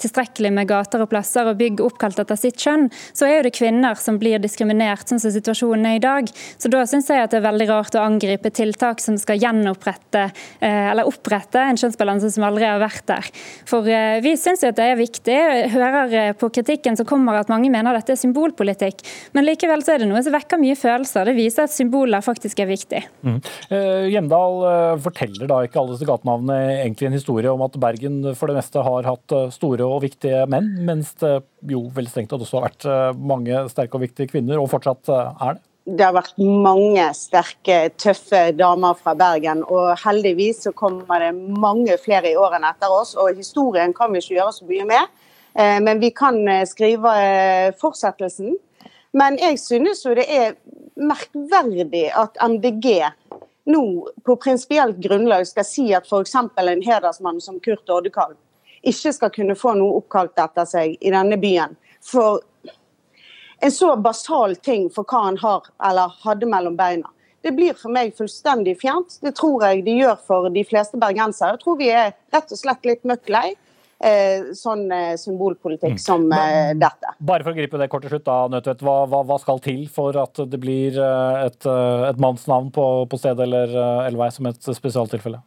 tilstrekkelig 0.00 0.50
med 0.54 0.68
gater 0.70 1.02
og 1.04 1.10
plasser 1.10 1.50
og 1.50 1.58
bygg 1.60 1.82
oppkalt 1.84 2.20
etter 2.22 2.38
sitt 2.40 2.56
kjønn, 2.60 2.86
så 3.16 3.26
er 3.26 3.34
jo 3.36 3.44
det 3.46 3.52
kvinner 3.58 3.98
som 4.00 4.16
blir 4.20 4.40
diskriminert, 4.40 5.04
sånn 5.08 5.20
som 5.20 5.32
situasjonen 5.34 5.84
er 5.90 5.98
i 5.98 6.02
dag. 6.02 6.30
Så 6.56 6.70
Da 6.72 6.84
syns 6.88 7.10
jeg 7.12 7.22
at 7.22 7.34
det 7.34 7.40
er 7.40 7.46
veldig 7.46 7.68
rart 7.68 7.96
å 7.98 8.04
angripe 8.04 8.52
tiltak 8.54 9.02
som 9.04 9.18
skal 9.20 9.40
gjenopprette 9.42 10.28
eller 10.60 11.08
opprette 11.08 11.60
en 11.60 11.78
kjønnsbalanse 11.80 12.30
som 12.34 12.46
aldri 12.48 12.68
har 12.68 12.80
vært 12.82 13.06
der. 13.10 13.30
For 13.68 13.84
vi 14.24 14.34
syns 14.40 14.64
det 14.64 14.84
er 14.84 14.98
viktig. 15.00 15.38
Hører 15.74 16.36
på 16.38 16.50
kritikken 16.60 16.98
som 16.98 17.08
kommer 17.08 17.40
at 17.40 17.52
mange 17.52 17.72
mener 17.72 17.96
dette 17.98 18.16
er 18.16 18.20
symbolpolitikk 18.20 18.77
politikk. 18.78 19.04
Men 19.34 19.46
likevel 19.46 19.82
så 19.84 19.94
er 19.94 20.02
det 20.02 20.08
noe 20.10 20.22
som 20.24 20.34
vekker 20.34 20.60
mye 20.60 20.76
følelser. 20.78 21.28
Det 21.28 21.36
viser 21.36 21.66
at 21.66 21.74
symboler 21.74 22.24
faktisk 22.24 22.62
er 22.62 22.70
viktig. 22.70 23.02
Mm. 23.26 23.38
Uh, 23.70 24.06
Hjemdal 24.12 24.58
uh, 24.64 24.96
forteller 25.02 25.50
da 25.50 25.62
ikke 25.66 25.80
alle 25.82 25.96
disse 25.96 26.08
gatenavnene 26.08 26.58
egentlig 26.84 27.10
en 27.10 27.18
historie 27.18 27.52
om 27.52 27.64
at 27.66 27.78
Bergen 27.80 28.20
for 28.38 28.50
det 28.50 28.58
meste 28.58 28.82
har 28.84 29.08
hatt 29.08 29.34
uh, 29.36 29.48
store 29.54 29.86
og 29.86 30.02
viktige 30.06 30.44
menn, 30.50 30.70
mens 30.86 31.14
det 31.20 31.40
jo 31.68 31.86
veldig 31.94 32.12
strengt 32.12 32.30
tatt 32.32 32.44
også 32.44 32.60
har 32.60 32.68
vært 32.68 33.16
mange 33.18 33.64
sterke 33.72 33.98
og 33.98 34.04
viktige 34.04 34.30
kvinner, 34.30 34.60
og 34.60 34.70
fortsatt 34.70 35.10
er 35.10 35.56
det? 35.56 35.64
det 35.88 36.04
har 36.04 36.12
vært 36.12 36.36
mange 36.36 37.06
sterke, 37.16 37.78
tøffe 37.96 38.50
damer 38.52 38.98
fra 38.98 39.14
Bergen. 39.16 39.62
Og 39.64 39.94
heldigvis 40.02 40.60
så 40.66 40.72
kommer 40.76 41.22
det 41.24 41.30
mange 41.32 41.96
flere 42.02 42.28
i 42.28 42.36
årene 42.36 42.74
etter 42.74 42.92
oss. 42.92 43.14
Og 43.16 43.38
historien 43.38 43.94
kan 43.96 44.12
vi 44.12 44.20
ikke 44.20 44.36
gjøre 44.36 44.52
så 44.58 44.68
mye 44.68 44.84
med. 44.90 45.14
Men 45.86 46.02
vi 46.02 46.12
kan 46.12 46.36
skrive 46.68 47.14
fortsettelsen. 47.80 48.58
Men 49.12 49.38
jeg 49.40 49.58
synes 49.60 50.04
jo 50.04 50.14
det 50.16 50.26
er 50.28 50.56
merkverdig 50.98 52.08
at 52.16 52.36
MDG 52.42 53.08
nå 53.68 53.82
på 54.24 54.36
prinsipielt 54.40 54.96
grunnlag 55.04 55.46
skal 55.48 55.66
si 55.66 55.86
at 55.96 56.08
f.eks. 56.08 56.34
en 56.34 56.84
hedersmann 56.84 57.40
som 57.40 57.60
Kurt 57.60 57.90
Oddekalv 57.92 58.36
ikke 58.82 59.12
skal 59.12 59.32
kunne 59.34 59.56
få 59.58 59.74
noe 59.76 59.98
oppkalt 60.00 60.38
etter 60.38 60.68
seg 60.68 60.96
i 61.00 61.12
denne 61.12 61.36
byen. 61.40 61.74
For 62.04 62.40
en 63.60 63.72
så 63.74 63.94
basal 64.00 64.56
ting 64.56 64.88
for 64.94 65.04
hva 65.08 65.24
han 65.26 65.38
har 65.42 65.66
eller 65.84 66.14
hadde 66.24 66.48
mellom 66.48 66.76
beina. 66.78 67.10
Det 67.42 67.52
blir 67.54 67.74
for 67.78 67.94
meg 67.94 68.14
fullstendig 68.18 68.76
fjernt. 68.80 69.18
Det 69.22 69.34
tror 69.38 69.64
jeg 69.66 69.84
de 69.86 69.98
gjør 70.00 70.16
for 70.26 70.48
de 70.54 70.64
fleste 70.66 70.98
bergensere. 70.98 71.54
Jeg 71.56 71.64
tror 71.64 71.78
vi 71.78 71.90
er 71.94 72.14
rett 72.34 72.54
og 72.54 72.60
slett 72.60 72.86
litt 72.86 73.04
møkk 73.06 73.30
lei 73.34 73.48
sånn 74.54 74.84
eh, 74.94 75.16
symbolpolitikk 75.18 75.96
mm. 75.96 76.02
som 76.02 76.26
eh, 76.30 76.70
dette. 76.78 77.14
Bare 77.18 77.42
for 77.42 77.50
å 77.50 77.58
gripe 77.58 77.80
det 77.80 77.88
kort 77.90 78.06
til 78.06 78.14
slutt, 78.14 78.26
da, 78.28 78.38
Nødtvedt. 78.52 78.84
Hva, 78.86 78.96
hva, 79.10 79.24
hva, 79.26 79.38
skal 79.42 79.62
til 79.64 79.84
for 79.90 80.14
at 80.20 80.38
det 80.46 80.60
blir 80.62 80.98
et, 80.98 81.66
et 81.66 82.22
mannsnavn 82.22 82.70
på, 82.74 82.86
på 83.10 83.20
stedet 83.20 83.48
eller, 83.48 83.74
elvei 84.06 84.30
som 84.34 84.50
et 84.50 84.70
spesialtilfelle? 84.78 85.42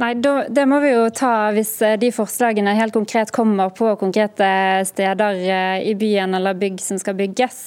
Nei, 0.00 0.14
Det 0.48 0.62
må 0.64 0.78
vi 0.80 0.94
jo 0.94 1.08
ta 1.12 1.50
hvis 1.52 1.74
eh, 1.84 1.98
de 2.00 2.08
forslagene 2.16 2.72
helt 2.78 2.94
konkret 2.96 3.28
kommer 3.34 3.68
på 3.76 3.90
konkrete 4.00 4.46
steder 4.88 5.40
eh, 5.44 5.82
i 5.90 5.92
byen 6.00 6.32
eller 6.38 6.56
bygg 6.56 6.78
som 6.80 6.96
skal 6.96 7.18
bygges. 7.18 7.58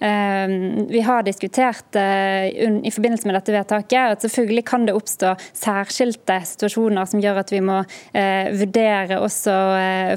Eh, 0.00 0.54
vi 0.88 1.02
har 1.04 1.26
diskutert 1.26 1.92
i 1.94 2.90
forbindelse 2.92 3.28
med 3.28 3.36
dette 3.36 3.52
vedtaket 3.52 4.14
at 4.16 4.24
selvfølgelig 4.24 4.64
kan 4.66 4.86
det 4.88 4.94
oppstå 4.96 5.34
særskilte 5.52 6.38
situasjoner 6.48 7.04
som 7.08 7.20
gjør 7.22 7.42
at 7.42 7.52
vi 7.52 7.60
må 7.64 7.76
vurdere 8.14 9.18
også 9.22 9.54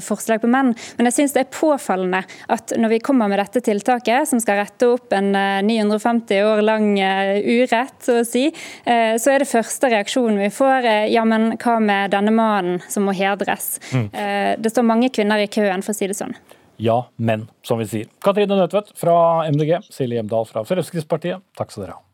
forslag 0.04 0.40
på 0.42 0.50
menn. 0.50 0.72
Men 0.96 1.08
jeg 1.08 1.16
syns 1.16 1.34
det 1.36 1.42
er 1.44 1.52
påfallende 1.54 2.22
at 2.52 2.74
når 2.78 2.92
vi 2.94 3.00
kommer 3.04 3.30
med 3.30 3.40
dette 3.40 3.62
tiltaket, 3.64 4.28
som 4.30 4.42
skal 4.42 4.60
rette 4.62 4.88
opp 4.90 5.14
en 5.16 5.30
950 5.66 6.42
år 6.48 6.64
lang 6.66 6.90
urett, 6.98 7.96
så 8.04 8.20
å 8.22 8.26
si, 8.26 8.48
så 8.84 9.32
er 9.34 9.44
det 9.44 9.50
første 9.50 9.92
reaksjonen 9.92 10.42
vi 10.42 10.50
får 10.54 10.90
ja, 11.14 11.24
men 11.28 11.52
hva 11.62 11.78
med 11.82 12.14
denne 12.14 12.32
mannen 12.34 12.82
som 12.88 13.06
må 13.08 13.14
hedres? 13.16 13.76
Mm. 13.92 14.08
Eh, 14.12 14.52
det 14.58 14.72
står 14.72 14.86
mange 14.86 15.12
kvinner 15.14 15.42
i 15.42 15.50
køen, 15.50 15.84
for 15.84 15.94
å 15.94 15.98
si 15.98 16.10
det 16.10 16.18
sånn. 16.18 16.36
Ja, 16.78 17.00
men, 17.16 17.48
som 17.66 17.80
vi 17.80 17.88
sier. 17.90 18.10
Katrine 18.22 18.54
Nødtvedt 18.54 18.92
fra 18.98 19.16
MDG, 19.50 19.80
Silje 19.90 20.20
Hjemdal 20.20 20.46
fra 20.46 20.62
Fremskrittspartiet, 20.66 21.42
takk 21.58 21.74
skal 21.74 21.88
dere 21.88 21.96
ha. 21.98 22.07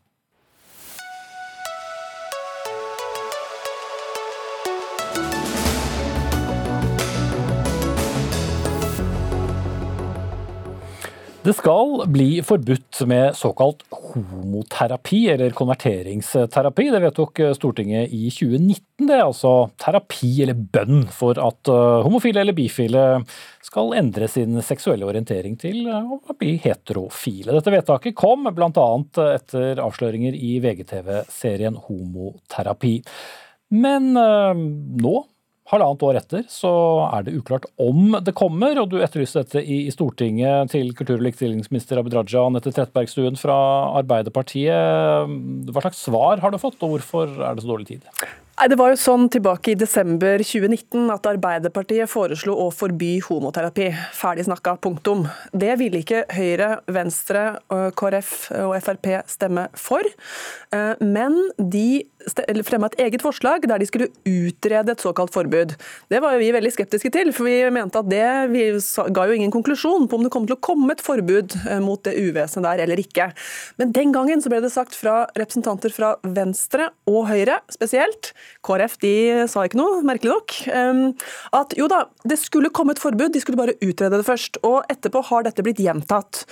Det 11.44 11.52
skal 11.52 12.06
bli 12.08 12.38
forbudt 12.42 13.02
med 13.06 13.34
såkalt 13.36 13.82
homoterapi, 13.92 15.18
eller 15.28 15.50
konverteringsterapi. 15.50 16.86
Det 16.90 17.00
vedtok 17.04 17.40
Stortinget 17.58 18.12
i 18.16 18.30
2019. 18.32 18.80
Det 19.04 19.12
er 19.18 19.26
altså 19.26 19.50
terapi 19.76 20.30
eller 20.40 20.56
bønn 20.56 21.04
for 21.12 21.36
at 21.44 21.68
homofile 22.06 22.40
eller 22.40 22.56
bifile 22.56 23.02
skal 23.64 23.92
endre 23.98 24.30
sin 24.32 24.56
seksuelle 24.64 25.04
orientering 25.04 25.58
til 25.60 25.84
å 25.92 26.16
bli 26.32 26.54
heterofile. 26.64 27.52
Dette 27.52 27.76
vedtaket 27.76 28.16
kom 28.16 28.48
bl.a. 28.48 28.88
etter 29.34 29.84
avsløringer 29.84 30.32
i 30.32 30.56
VGTV-serien 30.64 31.76
Homoterapi. 31.84 32.96
Men 33.84 34.14
nå 34.16 35.16
halvannet 35.72 36.04
år 36.04 36.18
etter 36.20 36.44
så 36.50 36.70
er 37.08 37.24
det 37.24 37.36
uklart 37.38 37.66
om 37.80 38.18
det 38.24 38.34
kommer, 38.36 38.76
og 38.80 38.90
du 38.92 38.98
etterlyste 39.00 39.44
dette 39.44 39.62
i 39.64 39.86
Stortinget 39.94 40.72
til 40.74 40.92
kultur- 40.96 41.16
og 41.16 41.26
likestillingsminister 41.26 42.00
Abid 42.00 42.16
Raja 42.18 42.44
Anette 42.44 42.72
Trettebergstuen 42.74 43.38
fra 43.40 43.56
Arbeiderpartiet. 44.00 45.34
Hva 45.70 45.84
slags 45.86 46.04
svar 46.04 46.44
har 46.44 46.52
du 46.52 46.60
fått, 46.60 46.80
og 46.84 46.96
hvorfor 46.96 47.32
er 47.38 47.56
det 47.56 47.64
så 47.64 47.72
dårlig 47.72 47.94
tid? 47.94 48.10
Nei, 48.54 48.68
Det 48.70 48.76
var 48.78 48.92
jo 48.92 48.98
sånn 49.02 49.24
tilbake 49.34 49.72
i 49.72 49.78
desember 49.78 50.38
2019 50.38 51.08
at 51.10 51.26
Arbeiderpartiet 51.26 52.10
foreslo 52.10 52.54
å 52.62 52.68
forby 52.70 53.16
homoterapi. 53.26 53.88
Ferdig 54.14 54.44
snakka, 54.46 54.76
punktum. 54.84 55.24
Det 55.50 55.74
ville 55.80 56.04
ikke 56.04 56.22
Høyre, 56.30 56.68
Venstre, 56.86 57.58
KrF 57.98 58.34
og 58.62 58.76
Frp 58.84 59.10
stemme 59.26 59.66
for. 59.74 60.06
Eh, 60.70 60.94
men 61.02 61.40
de 61.58 62.04
fremma 62.66 62.90
et 62.90 62.98
eget 63.06 63.24
forslag 63.24 63.66
der 63.68 63.80
de 63.80 63.88
skulle 63.88 64.10
utrede 64.28 64.92
et 64.94 65.04
såkalt 65.04 65.32
forbud. 65.34 65.74
Det 66.10 66.20
var 66.22 66.34
jo 66.34 66.42
vi 66.42 66.52
veldig 66.54 66.72
skeptiske 66.74 67.10
til, 67.14 67.32
for 67.36 67.48
vi 67.48 67.70
mente 67.74 68.00
at 68.00 68.10
det 68.10 68.26
vi 68.52 68.66
ga 69.14 69.26
jo 69.28 69.36
ingen 69.36 69.52
konklusjon 69.54 70.08
på 70.08 70.18
om 70.18 70.26
det 70.26 70.32
kom 70.34 70.48
til 70.48 70.56
å 70.56 70.62
komme 70.64 70.94
et 70.94 71.04
forbud 71.04 71.56
eh, 71.68 71.80
mot 71.84 72.02
det 72.04 72.16
uvesenet 72.16 72.66
der 72.66 72.84
eller 72.86 73.00
ikke. 73.00 73.30
Men 73.80 73.92
den 73.96 74.14
gangen 74.14 74.42
så 74.42 74.52
ble 74.52 74.62
det 74.64 74.72
sagt 74.74 74.96
fra 74.98 75.24
representanter 75.36 75.92
fra 75.94 76.14
Venstre 76.24 76.90
og 77.10 77.28
Høyre 77.30 77.60
spesielt 77.72 78.32
KrF 78.64 78.98
de 79.02 79.14
sa 79.50 79.64
ikke 79.66 79.78
noe, 79.80 80.00
merkelig 80.06 80.32
nok. 80.32 80.56
At 81.56 81.74
jo 81.78 81.88
da, 81.90 82.04
det 82.24 82.38
skulle 82.40 82.72
komme 82.74 82.94
et 82.94 83.02
forbud, 83.02 83.32
de 83.34 83.42
skulle 83.42 83.60
bare 83.60 83.76
utrede 83.82 84.18
det 84.18 84.26
først. 84.26 84.60
Og 84.66 84.82
etterpå 84.92 85.22
har 85.30 85.46
dette 85.46 85.64
blitt 85.64 85.82
gjentatt. 85.82 86.44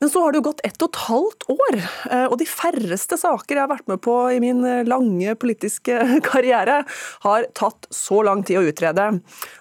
Men 0.00 0.10
så 0.12 0.20
har 0.20 0.32
det 0.32 0.40
jo 0.42 0.46
gått 0.50 0.60
ett 0.66 0.82
og 0.84 0.90
et 0.90 0.98
halvt 1.06 1.44
år, 1.54 1.76
eh, 2.12 2.24
og 2.26 2.36
de 2.36 2.46
færreste 2.48 3.16
saker 3.16 3.56
jeg 3.56 3.62
har 3.62 3.70
vært 3.70 3.86
med 3.88 4.02
på 4.04 4.14
i 4.34 4.40
min 4.44 4.60
eh, 4.68 4.82
lange 4.84 5.32
politiske 5.40 5.96
karriere, 6.28 6.82
har 7.24 7.46
tatt 7.56 7.88
så 7.94 8.20
lang 8.26 8.44
tid 8.44 8.60
å 8.60 8.66
utrede. 8.68 9.06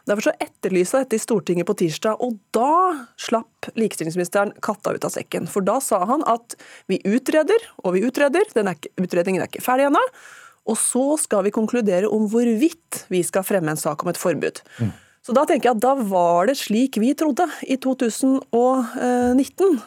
Derfor 0.03 0.27
så 0.27 0.35
etterlysa 0.43 1.05
dette 1.05 1.15
i 1.15 1.23
Stortinget 1.23 1.69
på 1.69 1.77
tirsdag, 1.79 2.19
og 2.19 2.35
da 2.55 3.07
slapp 3.15 3.71
likestillingsministeren 3.79 4.51
katta 4.65 4.97
ut 4.97 5.07
av 5.07 5.15
sekken. 5.15 5.47
For 5.47 5.63
da 5.63 5.79
sa 5.83 6.01
han 6.09 6.25
at 6.27 6.57
vi 6.91 6.99
utreder 7.07 7.69
og 7.85 7.95
vi 7.95 8.03
utreder, 8.03 8.51
er 8.59 8.73
ikke, 8.75 8.91
utredningen 8.99 9.45
er 9.45 9.47
ikke 9.47 9.63
ferdig 9.63 9.87
ennå. 9.87 10.03
Og 10.65 10.75
så 10.81 11.05
skal 11.21 11.45
vi 11.45 11.53
konkludere 11.53 12.09
om 12.11 12.27
hvorvidt 12.27 13.05
vi 13.13 13.21
skal 13.23 13.45
fremme 13.45 13.71
en 13.71 13.79
sak 13.79 14.03
om 14.03 14.11
et 14.11 14.19
forbud. 14.19 14.63
Mm. 14.81 14.93
Så 15.25 15.33
da 15.33 15.41
tenker 15.49 15.71
jeg 15.71 15.79
at 15.79 15.81
da 15.81 15.95
var 16.05 16.45
det 16.45 16.53
slik 16.59 16.99
vi 17.01 17.15
trodde 17.17 17.47
i 17.65 17.79
2019, 17.81 19.79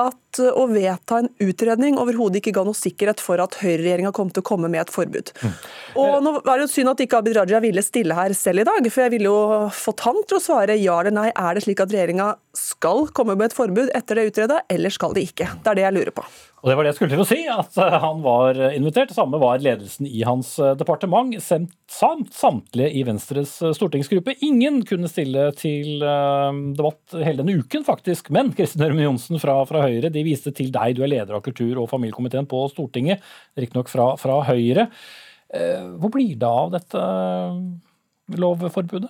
at 0.00 0.40
å 0.48 0.64
vedta 0.70 1.18
en 1.20 1.28
utredning 1.44 1.98
overhodet 2.00 2.40
ikke 2.40 2.54
ga 2.56 2.64
noe 2.64 2.76
sikkerhet 2.76 3.20
for 3.20 3.42
at 3.44 3.58
høyreregjeringa 3.60 4.14
kom 4.16 4.30
til 4.32 4.40
å 4.40 4.48
komme 4.48 4.70
med 4.72 4.86
et 4.86 4.94
forbud. 4.94 5.34
Mm. 5.42 5.52
Og 6.00 6.16
nå 6.24 6.32
er 6.38 6.54
det 6.54 6.64
jo 6.64 6.70
synd 6.72 6.92
at 6.94 7.02
ikke 7.04 7.20
Abid 7.20 7.36
Raja 7.36 7.60
ville 7.60 7.84
stille 7.84 8.16
her 8.16 8.32
selv 8.38 8.64
i 8.64 8.68
dag, 8.70 8.88
for 8.88 9.04
jeg 9.04 9.12
ville 9.18 9.28
jo 9.28 9.68
fått 9.76 10.06
han 10.08 10.22
til 10.24 10.38
å 10.38 10.44
svare 10.46 10.78
ja 10.80 10.96
eller 11.02 11.16
nei. 11.18 11.28
Er 11.36 11.58
det 11.58 11.66
slik 11.66 11.84
at 11.84 11.92
regjeringa 11.92 12.30
skal 12.58 13.06
komme 13.14 13.36
med 13.38 13.48
et 13.48 13.56
forbud 13.56 13.90
etter 13.96 14.18
det 14.18 14.28
utreda, 14.32 14.62
eller 14.70 14.92
skal 14.92 15.14
de 15.16 15.22
ikke? 15.28 15.46
Det 15.62 15.70
er 15.70 15.78
det 15.78 15.84
jeg 15.84 15.94
lurer 15.96 16.14
på. 16.16 16.24
Og 16.58 16.70
Det 16.70 16.74
var 16.74 16.84
det 16.84 16.90
jeg 16.90 16.96
skulle 16.98 17.14
til 17.14 17.22
å 17.22 17.28
si, 17.28 17.38
at 17.52 17.76
eh, 17.78 17.96
han 18.02 18.22
var 18.24 18.58
invitert. 18.74 19.12
Samme 19.14 19.38
var 19.38 19.62
ledelsen 19.62 20.08
i 20.10 20.24
hans 20.26 20.56
eh, 20.58 20.74
departement, 20.78 21.36
samt 21.38 22.32
samtlige 22.34 22.90
i 22.98 23.04
Venstres 23.06 23.54
eh, 23.62 23.74
stortingsgruppe. 23.76 24.34
Ingen 24.46 24.80
kunne 24.88 25.10
stille 25.10 25.48
til 25.58 26.02
debatt 26.02 27.14
hele 27.14 27.44
denne 27.44 27.62
uken, 27.62 27.86
faktisk. 27.86 28.32
Men 28.34 28.50
Kristin 28.58 28.82
Ørmen 28.88 29.06
Johnsen 29.06 29.38
fra, 29.42 29.60
fra, 29.70 29.84
Høyre 29.86 30.10
de 30.14 30.26
viste 30.26 30.52
til 30.54 30.72
deg. 30.74 30.98
Du 30.98 31.04
er 31.06 31.12
leder 31.14 31.38
av 31.38 31.44
kultur- 31.46 31.78
og 31.78 31.90
familiekomiteen 31.92 32.48
på 32.50 32.64
Stortinget, 32.72 33.22
riktignok 33.58 33.92
fra, 33.92 34.10
fra 34.20 34.42
Høyre. 34.50 34.88
Hvor 35.48 36.10
blir 36.12 36.34
det 36.36 36.48
av 36.48 36.74
dette 36.74 37.04
lovforbudet? 38.36 39.08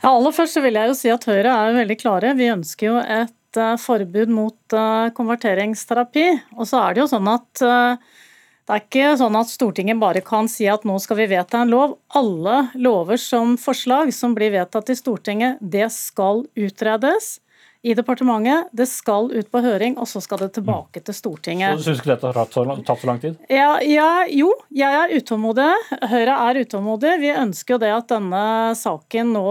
Ja, 0.00 0.14
aller 0.14 0.32
først 0.32 0.56
så 0.56 0.62
vil 0.64 0.78
jeg 0.78 0.88
jo 0.88 0.96
si 0.96 1.10
at 1.12 1.26
Høyre 1.28 1.52
er 1.52 1.76
veldig 1.76 1.96
klare. 2.00 2.32
Vi 2.38 2.48
ønsker 2.48 2.88
jo 2.88 3.00
et 3.04 3.36
Eh, 3.56 3.76
forbud 3.76 4.30
mot 4.30 4.72
eh, 4.72 5.10
konverteringsterapi. 5.14 6.26
Og 6.56 6.68
så 6.70 6.82
er 6.84 6.94
det 6.94 7.02
jo 7.02 7.10
sånn 7.10 7.30
at 7.30 7.62
eh, 7.66 8.10
det 8.68 8.76
er 8.76 8.82
ikke 8.84 9.14
sånn 9.18 9.38
at 9.40 9.50
Stortinget 9.50 9.98
bare 9.98 10.22
kan 10.22 10.46
si 10.50 10.68
at 10.70 10.84
nå 10.86 10.94
skal 11.02 11.18
vi 11.18 11.30
vedta 11.32 11.64
en 11.64 11.72
lov. 11.72 11.96
Alle 12.14 12.68
lover 12.78 13.18
som 13.18 13.56
forslag 13.58 14.12
som 14.14 14.36
blir 14.36 14.54
vedtatt 14.54 14.92
i 14.92 14.98
Stortinget, 14.98 15.58
det 15.58 15.88
skal 15.90 16.44
utredes 16.54 17.40
i 17.82 17.94
departementet. 17.96 18.68
Det 18.76 18.86
skal 18.88 19.30
ut 19.32 19.48
på 19.50 19.62
høring, 19.64 19.96
og 20.00 20.08
så 20.08 20.20
skal 20.24 20.42
det 20.42 20.50
tilbake 20.58 21.00
til 21.04 21.16
Stortinget. 21.16 21.78
Så 21.78 21.80
Du 21.80 21.86
syns 21.88 22.02
ikke 22.02 22.12
dette 22.12 22.28
har 22.28 22.36
tatt 22.36 22.56
så, 22.56 22.64
lang, 22.68 22.82
tatt 22.84 23.00
så 23.00 23.08
lang 23.08 23.20
tid? 23.22 23.38
Ja, 23.52 23.72
ja, 23.84 24.10
jo, 24.28 24.52
jeg 24.74 24.98
er 25.00 25.14
utålmodig. 25.16 25.70
Høyre 26.12 26.36
er 26.50 26.60
utålmodig. 26.64 27.16
Vi 27.24 27.32
ønsker 27.32 27.76
jo 27.76 27.82
det 27.82 27.92
at 27.96 28.12
denne 28.12 28.44
saken 28.78 29.32
nå 29.36 29.46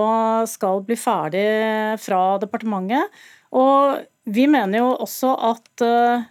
skal 0.51 0.83
bli 0.85 0.99
ferdig 0.99 1.47
fra 2.03 2.23
departementet. 2.41 3.21
Og 3.57 4.03
vi 4.29 4.45
mener 4.49 4.83
jo 4.83 4.91
også 5.01 5.33
at 5.49 5.85
eh, 5.85 6.27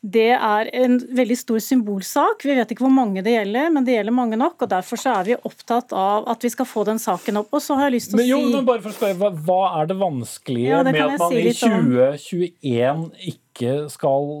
det 0.00 0.30
er 0.32 0.68
en 0.80 0.94
veldig 1.12 1.36
stor 1.36 1.58
symbolsak. 1.60 2.44
Vi 2.48 2.54
vet 2.56 2.70
ikke 2.72 2.86
hvor 2.86 2.94
mange 2.94 3.20
det 3.24 3.34
gjelder, 3.34 3.68
men 3.74 3.84
det 3.84 3.98
gjelder 3.98 4.14
mange 4.16 4.38
nok. 4.40 4.56
og 4.64 4.70
Derfor 4.72 5.00
så 5.00 5.12
er 5.18 5.26
vi 5.28 5.36
opptatt 5.36 5.92
av 5.92 6.24
at 6.32 6.46
vi 6.46 6.50
skal 6.54 6.68
få 6.68 6.86
den 6.88 7.00
saken 7.02 7.42
opp. 7.42 7.52
Og 7.52 7.60
så 7.60 7.76
har 7.76 7.90
jeg 7.90 7.98
lyst 7.98 8.12
til 8.12 8.16
å 8.16 8.22
men, 8.22 8.30
jo, 8.30 8.38
si... 8.40 8.54
Men 8.54 8.70
bare 8.70 8.80
for 8.86 8.94
å 8.94 8.96
spørre, 8.96 9.30
hva, 9.44 9.60
er 9.82 9.90
det 9.90 9.98
vanskelige 10.00 10.72
ja, 10.72 10.80
det 10.86 10.94
med 10.96 11.04
at 11.04 11.20
man 11.20 11.36
si 11.36 11.44
i 11.44 11.52
2021 11.52 13.04
ikke 13.34 13.76
skal 13.92 14.32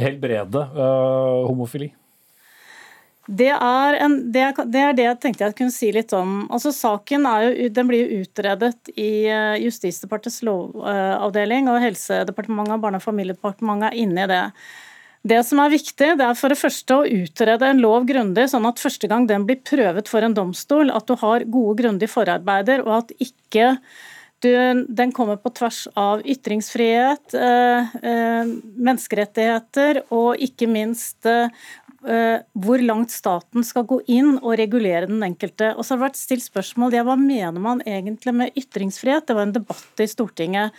helbrede 0.00 0.64
uh, 0.72 1.44
homofili? 1.44 1.92
Det 3.26 3.50
er, 3.50 3.96
en, 4.00 4.16
det, 4.32 4.42
det 4.70 4.80
er, 4.80 4.92
det, 4.94 5.04
jeg 5.08 5.18
tenkte 5.20 5.44
jeg 5.48 5.56
kunne 5.58 5.74
si 5.74 5.90
litt 5.92 6.12
om. 6.16 6.44
Altså 6.46 6.70
Saken 6.72 7.26
jo, 7.26 7.68
den 7.74 7.88
blir 7.90 8.06
jo 8.06 8.22
utredet 8.22 8.92
i 8.94 9.26
eh, 9.26 9.56
Justisdepartementets 9.64 10.44
lovavdeling, 10.46 11.66
og 11.68 11.82
Helsedepartementet 11.82 12.76
og 12.78 12.84
Barne- 12.84 13.02
og 13.02 13.04
familiedepartementet 13.04 13.90
er 13.90 14.04
inne 14.04 14.28
i 14.28 14.30
det. 14.30 14.44
Det 15.26 15.38
som 15.46 15.58
er 15.62 15.72
viktig, 15.72 16.12
det 16.20 16.26
er 16.26 16.36
for 16.38 16.52
det 16.52 16.58
første 16.60 16.98
å 17.00 17.06
utrede 17.06 17.66
en 17.66 17.80
lov 17.82 18.04
grundig, 18.06 18.44
sånn 18.52 18.68
at 18.68 18.82
første 18.82 19.08
gang 19.10 19.26
den 19.26 19.46
blir 19.48 19.58
prøvet 19.66 20.10
for 20.10 20.22
en 20.22 20.36
domstol, 20.36 20.92
at 20.94 21.08
du 21.08 21.16
har 21.18 21.46
gode, 21.50 21.80
grundige 21.80 22.12
forarbeider, 22.12 22.84
og 22.86 23.00
at 23.00 23.10
ikke 23.18 23.72
du, 24.44 24.52
den 24.86 25.14
kommer 25.16 25.40
på 25.40 25.50
tvers 25.56 25.86
av 25.98 26.22
ytringsfrihet, 26.28 27.34
eh, 27.34 27.96
eh, 28.06 28.52
menneskerettigheter 28.76 30.04
og 30.14 30.44
ikke 30.44 30.68
minst 30.70 31.26
eh, 31.26 31.48
Eh, 32.06 32.38
hvor 32.54 32.78
langt 32.78 33.10
staten 33.10 33.64
skal 33.66 33.82
gå 33.88 33.96
inn 34.14 34.36
og 34.36 34.52
regulere 34.60 35.08
den 35.10 35.24
enkelte. 35.26 35.72
Og 35.74 35.82
så 35.82 35.94
har 35.94 35.98
det 35.98 36.04
vært 36.04 36.20
stilt 36.20 36.44
spørsmål 36.44 36.94
ja, 36.94 37.02
hva 37.06 37.16
mener 37.18 37.58
man 37.62 37.82
egentlig 37.82 38.34
med 38.36 38.58
ytringsfrihet. 38.58 39.26
Det 39.26 39.34
var 39.34 39.48
en 39.48 39.54
debatt 39.56 40.02
i 40.04 40.06
Stortinget. 40.10 40.76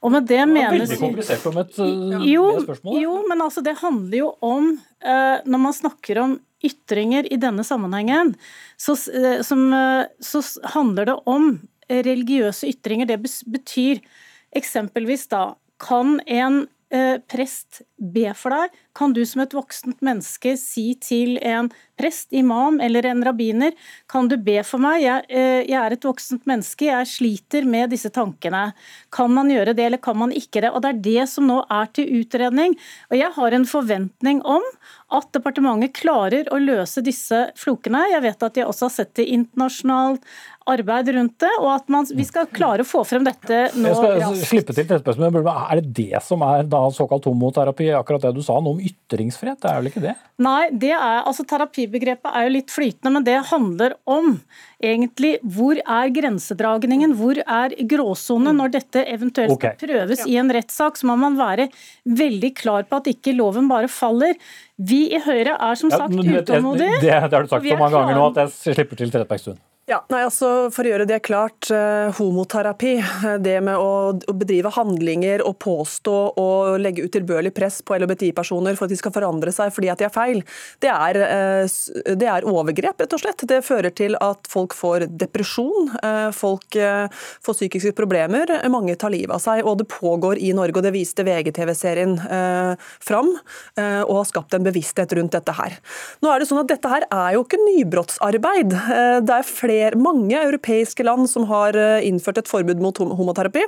Og 0.00 0.12
med 0.14 0.28
det, 0.28 0.38
det 0.40 0.48
menes 0.48 0.88
Veldig 0.88 1.00
komplisert 1.00 1.48
om 1.50 1.58
et 1.60 1.80
uh, 1.80 2.22
jo, 2.24 2.44
spørsmål. 2.64 3.00
Jo, 3.02 3.16
men 3.28 3.44
altså 3.44 3.64
det 3.64 3.76
handler 3.82 4.16
jo 4.22 4.30
om 4.44 4.70
uh, 4.76 5.36
Når 5.44 5.62
man 5.66 5.76
snakker 5.76 6.22
om 6.22 6.38
ytringer 6.64 7.24
i 7.32 7.38
denne 7.40 7.64
sammenhengen, 7.64 8.34
så, 8.76 8.92
uh, 8.92 9.40
som, 9.44 9.62
så 10.20 10.42
handler 10.74 11.08
det 11.08 11.14
om 11.30 11.54
religiøse 11.90 12.68
ytringer. 12.68 13.08
Det 13.08 13.16
betyr 13.50 14.02
eksempelvis 14.56 15.24
da 15.32 15.54
Kan 15.80 16.18
en 16.28 16.66
prest 17.30 17.80
be 18.00 18.30
for 18.34 18.54
deg? 18.54 18.74
Kan 18.96 19.14
du 19.14 19.22
som 19.28 19.44
et 19.44 19.54
voksent 19.54 20.00
menneske 20.04 20.56
si 20.58 20.94
til 21.00 21.36
en 21.46 21.70
prest, 22.00 22.30
imam 22.32 22.80
eller 22.80 23.06
en 23.06 23.22
rabbiner 23.24 23.74
kan 24.10 24.28
du 24.28 24.36
be 24.40 24.58
for 24.66 24.82
meg, 24.82 25.02
jeg, 25.04 25.26
eh, 25.28 25.60
jeg, 25.68 25.76
er 25.78 25.94
et 25.94 26.06
voksent 26.06 26.46
menneske, 26.48 26.88
jeg 26.88 27.08
sliter 27.10 27.66
med 27.68 27.92
disse 27.92 28.10
tankene. 28.14 28.70
Kan 29.12 29.34
man 29.36 29.52
gjøre 29.52 29.74
det, 29.76 29.86
eller 29.90 30.02
kan 30.02 30.18
man 30.18 30.32
ikke 30.32 30.64
det? 30.64 30.72
Og 30.72 30.82
Det 30.82 30.90
er 30.90 31.02
det 31.04 31.28
som 31.30 31.46
nå 31.48 31.60
er 31.68 31.90
til 31.94 32.08
utredning. 32.22 32.76
Og 33.10 33.18
Jeg 33.20 33.32
har 33.36 33.52
en 33.52 33.68
forventning 33.68 34.40
om 34.48 34.64
at 35.10 35.28
departementet 35.34 35.92
klarer 35.98 36.48
å 36.54 36.60
løse 36.62 37.02
disse 37.04 37.50
flokene. 37.58 38.06
Jeg 38.14 38.24
vet 38.24 38.42
at 38.46 38.56
de 38.56 38.64
også 38.66 38.88
har 38.88 38.94
sett 38.94 39.14
det 39.18 39.28
internasjonalt 39.28 40.24
arbeid 40.70 41.08
rundt 41.16 41.40
det, 41.42 41.50
og 41.60 41.70
at 41.72 41.88
man, 41.92 42.06
vi 42.14 42.24
skal 42.26 42.48
klare 42.52 42.84
å 42.84 42.88
få 42.88 43.02
frem 43.08 43.24
dette 43.26 43.70
nå 43.74 43.90
raskt. 43.90 44.44
Er 45.72 45.80
det 45.80 45.94
det 45.96 46.22
som 46.24 46.44
er 46.46 46.68
da 46.70 46.82
såkalt 46.94 47.26
homoterapi? 47.26 47.89
Akkurat 47.96 48.24
det 48.26 48.32
du 48.36 48.42
sa 48.44 48.56
noe 48.60 48.76
om 48.76 48.82
ytringsfrihet, 48.82 49.60
det 49.62 49.70
er 49.70 49.78
vel 49.80 49.90
ikke 49.90 50.02
det? 50.04 50.14
Nei, 50.40 50.70
det 50.72 50.92
er, 50.96 51.20
altså 51.28 51.44
terapibegrepet 51.48 52.30
er 52.32 52.46
jo 52.46 52.52
litt 52.54 52.72
flytende, 52.72 53.12
men 53.16 53.26
det 53.26 53.36
handler 53.50 53.96
om 54.08 54.34
egentlig 54.80 55.34
hvor 55.44 55.80
er 55.80 56.12
grensedragningen, 56.16 57.14
hvor 57.18 57.40
er 57.44 57.76
gråsonen 57.90 58.56
når 58.60 58.74
dette 58.78 59.04
eventuelt 59.04 59.54
okay. 59.54 59.76
prøves 59.80 60.24
i 60.26 60.38
en 60.40 60.52
rettssak. 60.54 61.00
Så 61.00 61.08
må 61.10 61.18
man 61.20 61.38
være 61.38 61.68
veldig 62.08 62.52
klar 62.56 62.88
på 62.88 63.00
at 63.02 63.10
ikke 63.12 63.36
loven 63.36 63.68
bare 63.70 63.90
faller. 63.92 64.38
Vi 64.80 65.06
i 65.12 65.20
Høyre 65.20 65.58
er 65.60 65.80
som 65.80 65.92
sagt 65.92 66.16
ja, 66.16 66.40
utålmodige. 66.40 67.00
Det, 67.00 67.02
det, 67.04 67.10
det, 67.10 67.34
har 67.36 67.44
du 67.44 67.52
sagt 67.52 67.68
så 67.68 67.80
mange 67.80 67.96
ganger 67.98 68.16
nå 68.16 68.30
at 68.32 68.44
jeg 68.44 68.76
slipper 68.78 69.00
til 69.00 69.12
Trettebergstuen. 69.12 69.60
Ja, 69.90 69.98
nei, 70.06 70.20
altså 70.22 70.68
For 70.70 70.86
å 70.86 70.90
gjøre 70.92 71.06
det 71.08 71.16
klart, 71.26 71.66
eh, 71.74 72.12
homoterapi, 72.14 72.92
eh, 73.02 73.38
det 73.42 73.56
med 73.66 73.74
å, 73.74 74.14
bedrive 74.40 74.70
handlinger 74.70 75.42
og 75.42 75.56
påstå 75.58 76.14
og 76.38 76.78
legge 76.78 77.02
utilbørlig 77.02 77.50
press 77.56 77.80
på 77.82 77.96
LHBTI-personer 77.98 78.78
for 78.78 78.86
at 78.86 78.92
de 78.92 78.98
skal 79.00 79.12
forandre 79.12 79.50
seg 79.52 79.72
fordi 79.74 79.90
at 79.90 79.98
de 79.98 80.06
er 80.06 80.12
feil, 80.14 80.42
det 80.84 80.90
er, 80.92 81.18
eh, 81.24 82.14
det 82.14 82.28
er, 82.30 82.46
overgrep, 82.46 83.02
rett 83.02 83.16
og 83.16 83.22
slett. 83.22 83.42
Det 83.50 83.58
fører 83.66 83.90
til 83.90 84.14
at 84.22 84.46
folk 84.46 84.76
får 84.78 85.08
depresjon, 85.10 85.90
folk 86.32 86.76
får 86.76 87.56
psykiske 87.56 87.92
problemer, 87.98 88.46
mange 88.70 88.94
tar 88.96 89.10
livet 89.10 89.34
av 89.34 89.42
seg. 89.42 89.64
Og 89.66 89.78
det 89.78 89.88
pågår 89.90 90.38
i 90.38 90.52
Norge, 90.54 90.76
og 90.78 90.86
det 90.86 90.94
viste 90.94 91.24
VGTV-serien 91.26 92.16
fram, 93.02 93.32
og 93.80 94.14
har 94.20 94.28
skapt 94.28 94.54
en 94.54 94.66
bevissthet 94.66 95.12
rundt 95.18 95.34
dette 95.34 95.54
her. 95.56 95.78
Nå 96.22 96.30
er 96.30 96.40
det 96.40 96.48
sånn 96.50 96.62
at 96.62 96.70
Dette 96.70 96.88
her 96.92 97.06
er 97.10 97.34
jo 97.34 97.44
ikke 97.44 97.60
nybrottsarbeid. 97.64 98.70
det 99.26 99.34
er 99.40 99.48
flere 99.48 99.79
flere, 99.80 99.96
mange 99.96 100.36
europeiske 100.36 101.04
land 101.04 101.30
som 101.30 101.46
har 101.48 101.76
eh, 101.76 102.06
innført 102.06 102.38
et 102.38 102.48
forbud 102.48 102.80
mot 102.80 102.96
homoterapi. 102.98 103.64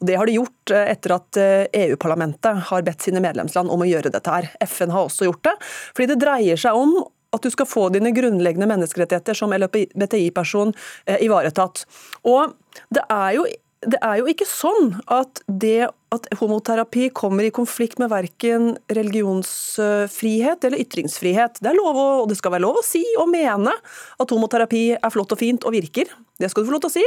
Og 0.00 0.06
det 0.06 0.16
har 0.18 0.26
de 0.26 0.36
gjort 0.38 0.70
eh, 0.74 0.92
etter 0.92 1.16
at 1.16 1.40
EU-parlamentet 1.72 2.50
eh, 2.52 2.60
e 2.60 2.68
har 2.70 2.84
bedt 2.84 3.02
sine 3.02 3.22
medlemsland 3.24 3.70
om 3.70 3.82
å 3.82 3.88
gjøre 3.88 4.12
dette 4.12 4.30
her. 4.30 4.50
FN 4.64 4.92
har 4.94 5.08
også 5.08 5.28
gjort 5.28 5.44
det. 5.44 5.56
Fordi 5.94 6.10
det 6.12 6.20
dreier 6.22 6.60
seg 6.60 6.76
om 6.76 6.96
at 7.34 7.42
du 7.42 7.50
skal 7.50 7.66
få 7.66 7.88
dine 7.90 8.12
grunnleggende 8.14 8.68
menneskerettigheter 8.70 9.34
som 9.34 9.50
LHBTI-person 9.56 10.70
ivaretatt. 11.18 11.82
Og 12.30 12.52
det 12.94 13.02
er, 13.10 13.32
jo, 13.34 13.46
det 13.90 14.00
er 14.02 14.20
jo 14.20 14.28
ikke 14.30 14.46
sånn 14.48 14.94
at 15.12 15.42
det 15.48 15.88
at 16.14 16.28
homoterapi 16.38 17.08
kommer 17.16 17.46
i 17.46 17.52
konflikt 17.54 17.98
med 17.98 18.12
verken 18.12 18.74
religionsfrihet 18.92 20.66
eller 20.66 20.82
ytringsfrihet. 20.84 21.58
Det 21.58 21.72
er 21.72 21.78
lov 21.78 21.98
å, 21.98 22.06
og 22.22 22.30
det 22.30 22.38
skal 22.38 22.54
være 22.54 22.64
lov 22.66 22.78
å 22.80 22.86
si 22.86 23.02
og 23.18 23.30
mene 23.32 23.74
at 23.74 24.34
homoterapi 24.34 24.84
er 24.94 25.14
flott 25.14 25.34
og 25.34 25.40
fint 25.40 25.66
og 25.66 25.74
virker. 25.74 26.10
Det 26.38 26.48
skal 26.50 26.64
du 26.64 26.66
få 26.66 26.74
lov 26.74 26.82
til 26.82 26.90
å 26.90 26.94
si. 26.96 27.04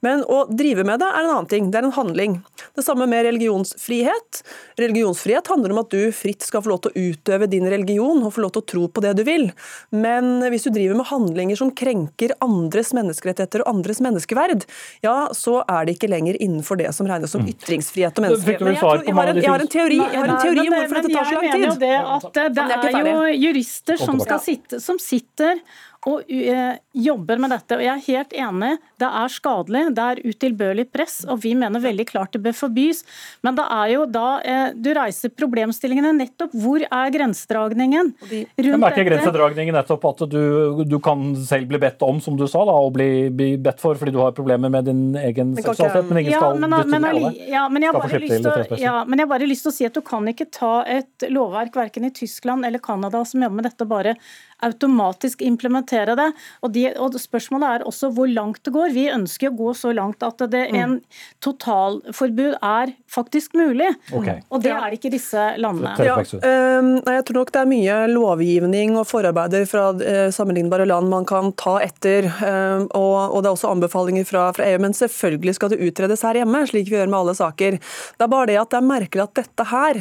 Men 0.00 0.22
å 0.24 0.38
drive 0.48 0.84
med 0.88 1.02
det 1.02 1.08
er 1.10 1.26
en 1.26 1.32
annen 1.34 1.48
ting. 1.50 1.66
Det 1.68 1.76
er 1.76 1.84
en 1.84 1.92
handling. 1.92 2.38
Det 2.72 2.84
samme 2.86 3.04
med 3.10 3.26
religionsfrihet. 3.26 4.40
Religionsfrihet 4.80 5.50
handler 5.52 5.74
om 5.74 5.82
at 5.82 5.92
du 5.92 6.08
fritt 6.16 6.46
skal 6.46 6.64
få 6.64 6.72
lov 6.72 6.80
til 6.86 6.92
å 6.94 7.02
utøve 7.10 7.50
din 7.52 7.68
religion 7.68 8.22
og 8.24 8.32
få 8.32 8.46
lov 8.46 8.54
til 8.54 8.62
å 8.62 8.68
tro 8.72 8.86
på 8.88 9.04
det 9.04 9.12
du 9.18 9.22
vil. 9.28 9.50
Men 9.92 10.40
hvis 10.48 10.64
du 10.64 10.70
driver 10.72 10.96
med 11.02 11.10
handlinger 11.10 11.60
som 11.60 11.74
krenker 11.76 12.32
andres 12.44 12.94
menneskerettigheter 12.96 13.66
og 13.66 13.74
andres 13.74 14.00
menneskeverd, 14.04 14.64
ja, 15.04 15.16
så 15.36 15.60
er 15.66 15.84
det 15.84 15.98
ikke 15.98 16.12
lenger 16.14 16.40
innenfor 16.40 16.80
det 16.80 16.94
som 16.96 17.10
regnes 17.10 17.36
som 17.36 17.44
mm. 17.44 17.52
ytringsfrihet 17.52 18.16
og 18.16 18.28
menneskerettigheter 18.28 19.04
Jeg, 19.04 19.36
Jeg 19.42 19.52
har 19.52 19.66
en 19.66 19.72
teori, 19.76 20.00
har 20.00 20.32
en 20.32 20.40
teori 20.40 20.66
om 20.66 20.74
hvorfor 20.78 21.00
dette 21.02 21.12
tar 21.12 21.28
så 21.28 21.36
lang 21.36 21.44
tid. 21.44 21.52
Men 21.52 21.52
Jeg 21.52 21.60
mener 21.60 21.68
jo 21.68 21.80
det 21.84 21.96
at 22.16 22.84
det 22.88 22.96
er 22.96 23.12
jo 23.12 23.40
jurister 23.50 24.00
som, 24.00 24.20
sitte, 24.40 24.80
som 24.80 24.96
sitter 25.02 25.60
og 26.08 26.26
uh, 26.26 26.74
jobber 26.92 27.38
med 27.42 27.54
dette. 27.54 27.78
Og 27.78 27.84
jeg 27.84 27.92
er 27.92 28.06
helt 28.08 28.32
enig, 28.44 28.72
det 29.02 29.10
er 29.22 29.32
skadelig, 29.32 29.82
det 29.96 30.06
er 30.12 30.20
utilbørlig 30.22 30.86
press, 30.94 31.22
og 31.26 31.40
vi 31.42 31.54
mener 31.58 31.82
veldig 31.82 32.06
klart 32.08 32.36
det 32.36 32.42
bør 32.44 32.54
forbys. 32.56 33.02
Men 33.42 33.58
det 33.58 33.66
er 33.74 33.92
jo 33.94 34.06
da 34.10 34.26
eh, 34.46 34.64
du 34.78 34.92
reiser 34.96 35.32
problemstillingene 35.34 36.12
nettopp. 36.16 36.54
Hvor 36.62 36.84
er 36.86 37.12
grensedragningen 37.14 38.12
rundt? 38.12 38.52
Men 38.58 38.86
er 38.86 38.96
ikke 38.96 39.08
grensedragningen 39.10 39.76
nettopp 39.76 40.06
at 40.12 40.24
du, 40.32 40.82
du, 40.86 40.98
kan 41.02 41.32
selv 41.42 41.70
bli 41.72 41.80
bedt 41.82 42.04
om, 42.06 42.20
som 42.22 42.36
du 42.38 42.46
sa, 42.46 42.62
da, 42.68 42.76
og 42.76 42.92
bli, 42.96 43.08
bli 43.34 43.50
bedt 43.62 43.82
for 43.82 43.98
fordi 43.98 44.14
du 44.14 44.20
har 44.22 44.36
problemer 44.36 44.72
med 44.72 44.86
din 44.90 45.02
egen 45.18 45.56
seksualitet, 45.58 46.08
men 46.08 46.22
ingen 46.22 46.36
skal 46.36 46.62
ja, 46.62 46.84
men, 46.92 47.08
alle. 47.08 47.32
ja, 47.50 47.66
men 47.72 47.84
jeg 47.84 47.92
har 47.92 47.98
bare 47.98 48.22
lyst 48.22 48.46
til 48.46 48.82
ja, 48.82 48.94
men 49.08 49.22
jeg 49.22 49.30
bare 49.32 49.48
lyst 49.48 49.66
til 49.66 49.72
å 49.72 49.76
si 49.80 49.88
at 49.88 49.96
du 49.96 50.02
kan 50.06 50.26
ikke 50.30 50.48
ta 50.52 50.72
et 50.88 51.26
lovverk 51.32 51.76
verken 51.78 52.06
i 52.08 52.12
Tyskland 52.14 52.66
eller 52.68 52.82
Canada 52.82 53.24
som 53.28 53.42
jobber 53.42 53.62
med 53.62 53.70
dette, 53.70 53.88
bare 53.88 54.16
automatisk 54.62 55.42
implementere 55.42 56.14
det. 56.18 56.28
Og, 56.62 56.72
de, 56.74 56.86
og, 56.96 57.18
Spørsmålet 57.22 57.68
er 57.68 57.86
også 57.88 58.10
hvor 58.14 58.30
langt 58.30 58.62
det 58.66 58.72
går. 58.74 58.91
Vi 58.92 59.06
ønsker 59.12 59.50
å 59.50 59.56
gå 59.56 59.74
så 59.76 59.92
langt 59.96 60.22
at 60.26 60.42
det, 60.52 60.66
mm. 60.72 60.78
en 60.78 60.96
totalforbud 61.44 62.56
er 62.58 62.94
faktisk 63.10 63.56
mulig. 63.58 63.90
Okay. 64.12 64.42
Og 64.52 64.62
det 64.64 64.72
er 64.74 64.86
det 64.88 65.00
ikke 65.00 65.12
disse 65.14 65.46
landene. 65.60 65.94
Ja, 66.02 66.18
jeg 66.22 67.26
tror 67.28 67.40
nok 67.40 67.52
det 67.54 67.62
er 67.62 67.70
mye 67.70 67.98
lovgivning 68.12 68.96
og 69.00 69.08
forarbeider 69.10 69.66
fra 69.68 69.90
uh, 69.96 70.28
sammenlignbare 70.34 70.86
land 70.88 71.10
man 71.12 71.26
kan 71.28 71.52
ta 71.58 71.78
etter. 71.84 72.28
Og, 72.32 73.16
og, 73.32 73.38
det 73.42 73.50
er 73.50 73.54
også 73.54 73.72
anbefalinger 73.72 74.26
fra, 74.28 74.48
fra, 74.56 74.68
EU, 74.72 74.82
men 74.82 74.96
selvfølgelig 74.96 75.56
skal 75.58 75.72
det 75.72 75.80
utredes 75.84 76.24
her 76.26 76.40
hjemme, 76.42 76.64
slik 76.68 76.90
vi 76.90 76.98
gjør 76.98 77.10
med 77.10 77.20
alle 77.22 77.36
saker. 77.38 77.78
Det 77.80 78.26
er 78.26 78.32
bare 78.32 78.50
det 78.52 78.60
at 78.60 78.72
det 78.72 78.80
er 78.80 78.88
merkelig 78.92 79.26
at 79.26 79.36
dette 79.42 79.68
her 79.72 80.00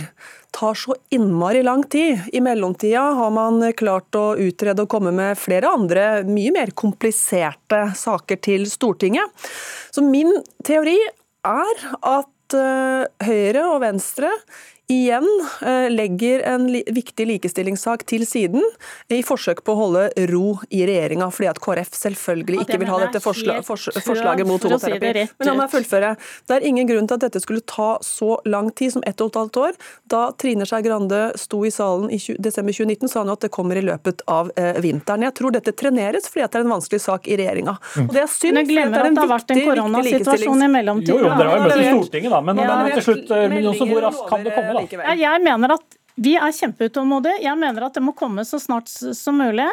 tar 0.52 0.76
så 0.76 0.96
innmari 1.10 1.64
lang 1.64 1.84
tid. 1.84 2.20
I 2.34 2.42
mellomtida 2.44 3.02
har 3.18 3.32
man 3.32 3.64
klart 3.78 4.16
å 4.16 4.34
utrede 4.40 4.86
og 4.86 4.92
komme 4.92 5.14
med 5.16 5.40
flere 5.40 5.72
andre, 5.72 6.06
mye 6.28 6.52
mer 6.56 6.74
kompliserte 6.78 7.86
saker 7.98 8.42
til 8.44 8.68
Stortinget. 8.70 9.32
Så 9.92 10.04
min 10.06 10.32
teori 10.68 10.98
er 11.48 11.88
at 12.02 12.58
eh, 12.58 13.08
Høyre 13.26 13.66
og 13.72 13.82
Venstre 13.86 14.32
igjen 14.92 15.28
eh, 15.62 15.88
legger 15.92 16.44
en 16.48 16.68
viktig 16.72 17.28
likestillingssak 17.28 18.04
til 18.10 18.26
siden 18.28 18.64
i 19.12 19.22
forsøk 19.26 19.64
på 19.66 19.76
å 19.76 19.80
holde 19.80 20.04
ro 20.32 20.58
i 20.70 20.84
regjeringa, 20.88 21.30
fordi 21.34 21.50
at 21.52 21.62
KrF 21.64 21.94
selvfølgelig 21.96 22.66
ikke 22.66 22.80
vil 22.82 22.92
ha 22.92 23.00
dette 23.06 23.22
forslag, 23.24 23.64
forslaget 23.66 24.50
mot 24.50 24.64
homoterapi. 24.68 25.26
Men 25.40 25.50
la 25.50 25.56
meg 25.62 25.72
fullføre. 25.72 26.14
Det 26.48 26.58
er 26.58 26.68
ingen 26.68 26.90
grunn 26.90 27.08
til 27.10 27.20
at 27.20 27.28
dette 27.28 27.42
skulle 27.44 27.64
ta 27.68 27.94
så 28.06 28.36
lang 28.50 28.72
tid 28.76 28.96
som 28.98 29.06
ett 29.08 29.22
og 29.24 29.32
et 29.32 29.40
halvt 29.42 29.62
år. 29.64 29.80
Da 30.12 30.24
Trine 30.42 30.68
Skei 30.68 30.84
Grande 30.86 31.22
sto 31.40 31.64
i 31.68 31.72
salen 31.74 32.12
i 32.12 32.20
desember 32.42 32.76
2019, 32.76 33.12
sa 33.12 33.24
hun 33.24 33.34
at 33.34 33.46
det 33.46 33.52
kommer 33.54 33.80
i 33.80 33.86
løpet 33.86 34.26
av 34.32 34.52
eh, 34.60 34.82
vinteren. 34.84 35.28
Jeg 35.30 35.38
tror 35.40 35.56
dette 35.56 35.76
treneres 35.78 36.28
fordi 36.32 36.46
at 36.48 36.54
det 36.54 36.62
er 36.62 36.68
en 36.68 36.76
vanskelig 36.76 37.02
sak 37.04 37.32
i 37.32 37.40
regjeringa. 37.40 37.78
Mm. 37.96 38.10
Og 38.10 38.16
det 38.18 38.24
er 38.26 38.32
synd, 38.32 38.58
Men 38.58 38.68
det 38.68 38.76
glemmer 38.76 39.06
at 39.06 39.16
det 39.16 39.24
har 39.24 39.32
vært 39.32 39.56
en 39.56 39.64
koronasituasjon 39.70 40.68
i 40.68 40.72
mellomtiden. 40.76 41.16
Jo, 41.16 41.24
jo, 41.24 41.34
dere 41.40 41.54
har 41.54 41.62
jo 41.62 41.68
møtt 41.68 41.80
i 41.80 41.90
Stortinget, 41.92 42.36
da. 42.36 42.44
Men, 42.50 42.64
ja, 42.66 42.78
men 42.82 42.96
til 42.98 43.08
slutt, 43.08 43.36
eh, 43.38 43.90
hvor 43.92 44.06
raskt 44.10 44.28
kan 44.32 44.46
det 44.46 44.56
komme? 44.58 44.78
da? 44.78 44.81
Likevel. 44.86 45.20
Jeg 45.22 45.44
mener 45.46 45.76
at 45.78 45.98
vi 46.22 46.34
er 46.36 46.52
kjempeutålmodige. 46.54 47.40
Jeg 47.46 47.58
mener 47.60 47.88
at 47.88 47.96
det 47.96 48.04
må 48.04 48.14
komme 48.18 48.44
så 48.46 48.60
snart 48.62 48.92
som 48.92 49.40
mulig. 49.40 49.68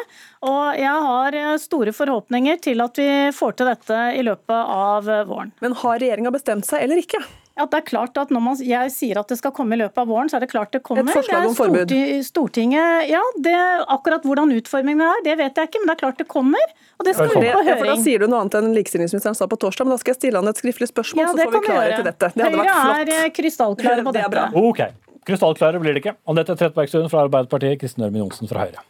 Og 0.45 0.79
jeg 0.79 1.05
har 1.09 1.35
eh, 1.35 1.57
store 1.61 1.93
forhåpninger 1.95 2.61
til 2.63 2.81
at 2.83 2.99
vi 2.99 3.09
får 3.35 3.59
til 3.59 3.69
dette 3.69 3.99
i 4.15 4.23
løpet 4.25 4.55
av 4.55 5.09
eh, 5.09 5.25
våren. 5.27 5.51
Men 5.63 5.77
har 5.81 5.99
regjeringa 5.99 6.33
bestemt 6.33 6.67
seg 6.69 6.85
eller 6.85 7.03
ikke? 7.03 7.21
Ja, 7.59 7.65
det 7.67 7.81
er 7.81 7.85
klart 7.89 8.17
at 8.21 8.29
Når 8.31 8.43
man, 8.43 8.59
jeg 8.63 8.91
sier 8.95 9.19
at 9.19 9.27
det 9.27 9.35
skal 9.39 9.51
komme 9.55 9.75
i 9.75 9.79
løpet 9.81 9.99
av 9.99 10.07
våren, 10.07 10.29
så 10.31 10.37
er 10.39 10.45
det 10.45 10.49
klart 10.53 10.71
det 10.71 10.79
kommer. 10.85 11.03
Et 11.03 11.17
forslag 11.17 11.49
om 11.49 11.55
forbud? 11.57 11.91
Stortinget, 12.23 13.09
ja, 13.11 13.21
det, 13.43 13.55
Akkurat 13.91 14.23
hvordan 14.27 14.53
utformingen 14.55 15.03
er, 15.03 15.23
det 15.25 15.35
vet 15.41 15.59
jeg 15.59 15.71
ikke, 15.71 15.81
men 15.83 15.91
det 15.91 15.95
er 15.97 16.01
klart 16.05 16.21
det 16.21 16.27
kommer. 16.31 16.71
Og 16.99 17.07
det 17.07 17.15
skal 17.17 17.33
ut 17.33 17.35
på 17.35 17.43
høring. 17.43 17.67
Ja, 17.67 17.77
for 17.81 17.91
Da 17.91 17.97
sier 18.03 18.23
du 18.23 18.29
noe 18.31 18.43
annet 18.45 18.59
enn 18.61 18.71
likestillingsministeren 18.77 19.35
sa 19.37 19.47
på 19.51 19.59
torsdag, 19.59 19.89
men 19.89 19.97
da 19.97 19.99
skal 20.01 20.15
jeg 20.15 20.21
stille 20.21 20.41
han 20.41 20.51
et 20.51 20.61
skriftlig 20.61 20.89
spørsmål, 20.91 21.25
ja, 21.25 21.33
så 21.33 21.43
får 21.43 21.55
vi 21.57 21.63
klare 21.67 21.97
til 21.97 22.07
dette. 22.07 22.31
Det 22.35 22.45
hadde 22.45 22.55
Høyre 22.55 22.63
vært 22.63 22.79
flott. 22.79 22.99
Høyre 22.99 23.19
er 23.25 23.33
krystallklare 23.39 24.07
på 24.07 24.15
dette. 24.19 24.45
Ok. 24.63 24.85
Krystallklare 25.29 25.83
blir 25.83 25.95
det 25.97 26.05
ikke. 26.05 26.15
Anette 26.31 26.55
Trettebergstuen 26.55 27.11
fra 27.11 27.25
Arbeiderpartiet, 27.27 27.79
Kristin 27.83 28.07
Ørmen 28.07 28.23
Johnsen 28.23 28.49
fra 28.51 28.65
Høyre. 28.67 28.85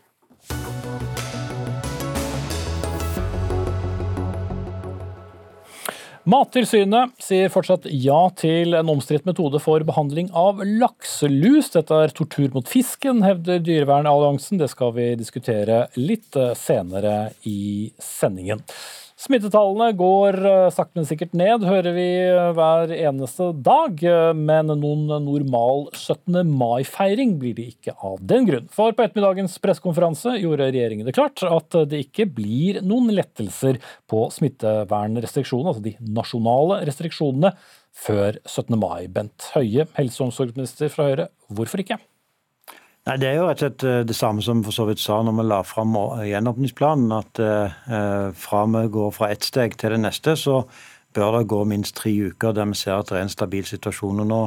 Mattilsynet 6.28 7.14
sier 7.24 7.52
fortsatt 7.54 7.86
ja 7.88 8.20
til 8.38 8.76
en 8.76 8.90
omstridt 8.92 9.28
metode 9.30 9.62
for 9.64 9.84
behandling 9.88 10.28
av 10.36 10.60
lakselus. 10.66 11.72
Dette 11.72 11.96
er 11.96 12.12
tortur 12.16 12.50
mot 12.54 12.68
fisken, 12.68 13.24
hevder 13.24 13.62
Dyrevernalliansen. 13.64 14.60
Det 14.60 14.68
skal 14.74 14.92
vi 14.98 15.14
diskutere 15.20 15.86
litt 15.96 16.36
senere 16.60 17.32
i 17.48 17.92
sendingen. 18.04 18.66
Smittetallene 19.20 19.90
går 20.00 20.38
eh, 20.48 20.70
sakte, 20.72 20.96
men 20.96 21.08
sikkert 21.08 21.34
ned, 21.36 21.66
hører 21.68 21.92
vi 21.92 22.06
eh, 22.24 22.52
hver 22.56 22.94
eneste 22.96 23.50
dag. 23.66 24.00
Eh, 24.00 24.30
men 24.32 24.72
noen 24.72 25.10
normal 25.26 25.90
17. 25.92 26.38
mai-feiring 26.48 27.34
blir 27.42 27.58
det 27.58 27.66
ikke 27.74 27.98
av 27.98 28.22
den 28.24 28.48
grunn. 28.48 28.70
For 28.72 28.96
på 28.96 29.04
ettermiddagens 29.04 29.58
pressekonferanse 29.60 30.38
gjorde 30.40 30.70
regjeringen 30.70 31.10
det 31.10 31.18
klart 31.18 31.44
at 31.44 31.82
det 31.92 32.06
ikke 32.06 32.30
blir 32.38 32.80
noen 32.80 33.12
lettelser 33.18 33.82
på 34.08 34.30
smittevernrestriksjonene, 34.38 35.74
altså 35.74 35.84
de 35.90 35.98
nasjonale 36.16 36.80
restriksjonene, 36.88 37.52
før 38.00 38.40
17. 38.48 38.80
mai. 38.80 39.10
Bent 39.12 39.50
Høie, 39.58 39.84
helse- 40.00 40.24
og 40.24 40.30
omsorgsminister 40.30 40.94
fra 40.94 41.10
Høyre, 41.10 41.28
hvorfor 41.52 41.84
ikke? 41.84 42.00
Nei, 43.08 43.18
Det 43.18 43.28
er 43.30 43.36
jo 43.40 43.48
rett 43.48 43.64
og 43.64 43.66
slett 43.66 43.84
eh, 43.88 44.04
det 44.06 44.16
samme 44.16 44.44
som 44.46 44.64
for 44.66 44.76
så 44.76 44.86
vidt 44.90 45.02
sa 45.02 45.22
når 45.24 45.38
vi 45.40 45.48
la 45.48 45.64
fram 45.64 45.96
gjenåpningsplanen. 46.28 47.12
At 47.16 47.40
eh, 47.42 48.32
fra 48.36 48.64
vi 48.66 48.88
går 48.88 49.12
fra 49.16 49.32
ett 49.34 49.44
steg 49.48 49.78
til 49.80 49.96
det 49.96 50.02
neste, 50.04 50.36
så 50.38 50.64
bør 51.14 51.40
det 51.40 51.48
gå 51.50 51.64
minst 51.66 51.96
tre 51.98 52.12
uker 52.12 52.54
der 52.54 52.68
vi 52.70 52.78
ser 52.78 53.00
at 53.00 53.10
det 53.10 53.18
er 53.18 53.24
en 53.26 53.34
stabil 53.34 53.66
situasjon. 53.66 54.22
Og 54.22 54.28
Nå 54.30 54.40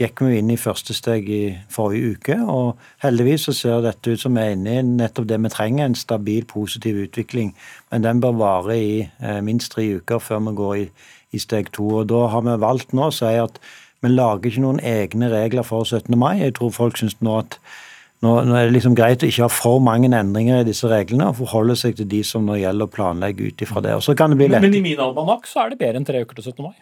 gikk 0.00 0.20
vi 0.26 0.38
inn 0.38 0.52
i 0.52 0.58
første 0.60 0.94
steg 0.96 1.28
i 1.32 1.42
forrige 1.72 2.16
uke, 2.16 2.36
og 2.44 2.80
heldigvis 3.04 3.48
så 3.48 3.56
ser 3.56 3.84
dette 3.86 4.12
ut 4.12 4.20
som 4.20 4.36
vi 4.36 4.44
er 4.44 4.56
inne 4.56 4.76
i 4.76 4.84
nettopp 4.84 5.28
det 5.30 5.40
vi 5.40 5.52
trenger, 5.52 5.86
en 5.86 5.96
stabil, 5.98 6.44
positiv 6.44 7.00
utvikling. 7.06 7.54
Men 7.90 8.04
den 8.04 8.20
bør 8.20 8.36
vare 8.42 8.76
i 8.76 8.96
eh, 9.06 9.40
minst 9.46 9.72
tre 9.72 9.86
uker 9.96 10.20
før 10.20 10.44
vi 10.50 10.56
går 10.60 10.74
i, 10.82 10.88
i 11.32 11.40
steg 11.40 11.72
to. 11.72 11.88
Og 12.02 12.10
Da 12.12 12.26
har 12.34 12.44
vi 12.44 12.58
valgt 12.60 12.92
nå 12.92 13.08
å 13.08 13.14
si 13.14 13.36
at 13.40 13.62
vi 14.00 14.12
lager 14.12 14.48
ikke 14.48 14.64
noen 14.64 14.80
egne 14.80 15.28
regler 15.32 15.64
for 15.64 15.84
17. 15.84 16.16
mai. 16.18 16.40
Jeg 16.40 16.56
tror 16.56 16.72
folk 16.72 17.00
syns 17.00 17.16
nå 17.20 17.38
at 17.42 17.58
nå, 18.20 18.34
nå, 18.44 18.52
er 18.52 18.68
det 18.68 18.74
liksom 18.74 18.94
greit 18.98 19.22
å 19.24 19.28
ikke 19.30 19.46
ha 19.46 19.52
for 19.52 19.80
mange 19.84 20.10
endringer 20.12 20.60
i 20.60 20.68
disse 20.68 20.88
reglene 20.90 21.30
og 21.30 21.38
forholde 21.38 21.76
seg 21.78 21.96
til 21.96 22.08
de 22.10 22.20
som 22.26 22.44
nå 22.44 22.58
gjelder 22.60 22.88
å 22.88 22.92
planlegge 22.92 23.48
ut 23.48 23.64
ifra 23.64 23.80
det. 23.84 23.96
Og 23.96 24.04
så 24.04 24.14
kan 24.18 24.34
det 24.34 24.40
bli 24.42 24.50
lett. 24.52 24.64
Men 24.64 24.76
i 24.76 24.84
min 24.84 25.00
almanakk 25.00 25.48
så 25.48 25.64
er 25.64 25.72
det 25.72 25.80
bedre 25.80 26.02
enn 26.02 26.08
tre 26.08 26.20
uker 26.20 26.36
til 26.36 26.50
17. 26.52 26.66
mai? 26.66 26.74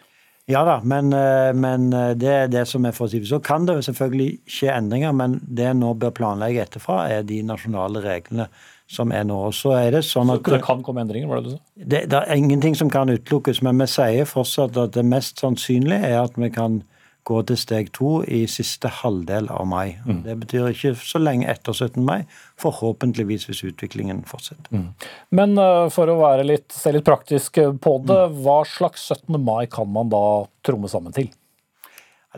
Ja 0.49 0.63
da, 0.65 0.79
men, 0.81 1.13
eh, 1.13 1.53
men, 1.53 1.93
eh, 1.93 2.15
det 2.17 2.29
er 2.33 2.47
det 2.49 2.65
som 2.67 2.85
er 2.85 2.91
for 2.91 3.05
å 3.05 3.11
si. 3.11 3.21
Så 3.23 3.37
kan 3.45 3.67
det 3.69 3.77
selvfølgelig 3.85 4.39
skje 4.49 4.73
endringer, 4.73 5.13
men 5.13 5.37
det 5.45 5.69
en 5.69 5.79
nå 5.83 5.93
bør 6.01 6.11
planlegge 6.17 6.65
etterfra, 6.65 7.03
er 7.07 7.23
de 7.23 7.43
nasjonale 7.45 8.01
reglene 8.01 8.47
som 8.89 9.13
er 9.13 9.27
nå. 9.29 9.37
Så 9.53 9.75
er 9.77 9.91
det 9.91 10.03
sånn 10.07 10.31
at... 10.33 10.41
Så 10.41 10.57
det 10.57 10.63
kan 10.65 10.81
komme 10.83 11.05
endringer, 11.05 11.29
var 11.29 11.39
det 11.39 11.51
du 11.51 11.55
sa? 11.55 11.61
Det, 11.77 12.01
det 12.09 12.23
er 12.23 12.35
ingenting 12.35 12.75
som 12.75 12.89
kan 12.89 13.13
utelukkes, 13.13 13.61
men 13.61 13.77
vi 13.77 13.87
sier 13.93 14.25
fortsatt 14.25 14.79
at 14.81 14.97
det 14.97 15.05
mest 15.05 15.39
sannsynlige 15.39 16.01
er 16.09 16.23
at 16.23 16.33
vi 16.35 16.49
kan 16.49 16.81
gå 17.27 17.41
til 17.49 17.57
steg 17.59 17.91
to 17.95 18.19
i 18.23 18.43
siste 18.49 18.89
halvdel 19.01 19.49
av 19.53 19.67
mai. 19.69 19.97
Mm. 20.05 20.21
Det 20.25 20.35
betyr 20.43 20.69
ikke 20.71 20.93
så 20.97 21.21
lenge 21.21 21.49
etter 21.51 21.75
17. 21.75 21.99
mai, 22.05 22.23
forhåpentligvis 22.61 23.47
hvis 23.49 23.63
utviklingen 23.71 24.23
fortsetter. 24.29 24.71
Mm. 24.71 24.87
Men 25.35 25.57
uh, 25.59 25.89
for 25.93 26.09
å 26.09 26.19
være 26.21 26.47
litt, 26.47 26.69
se 26.73 26.93
litt 26.95 27.07
praktisk 27.07 27.59
på 27.59 27.97
det, 28.07 28.21
mm. 28.31 28.39
hva 28.45 28.61
slags 28.67 29.09
17. 29.11 29.37
mai 29.37 29.67
kan 29.71 29.89
man 29.91 30.09
da 30.13 30.23
tromme 30.65 30.89
sammen 30.91 31.15
til? 31.15 31.29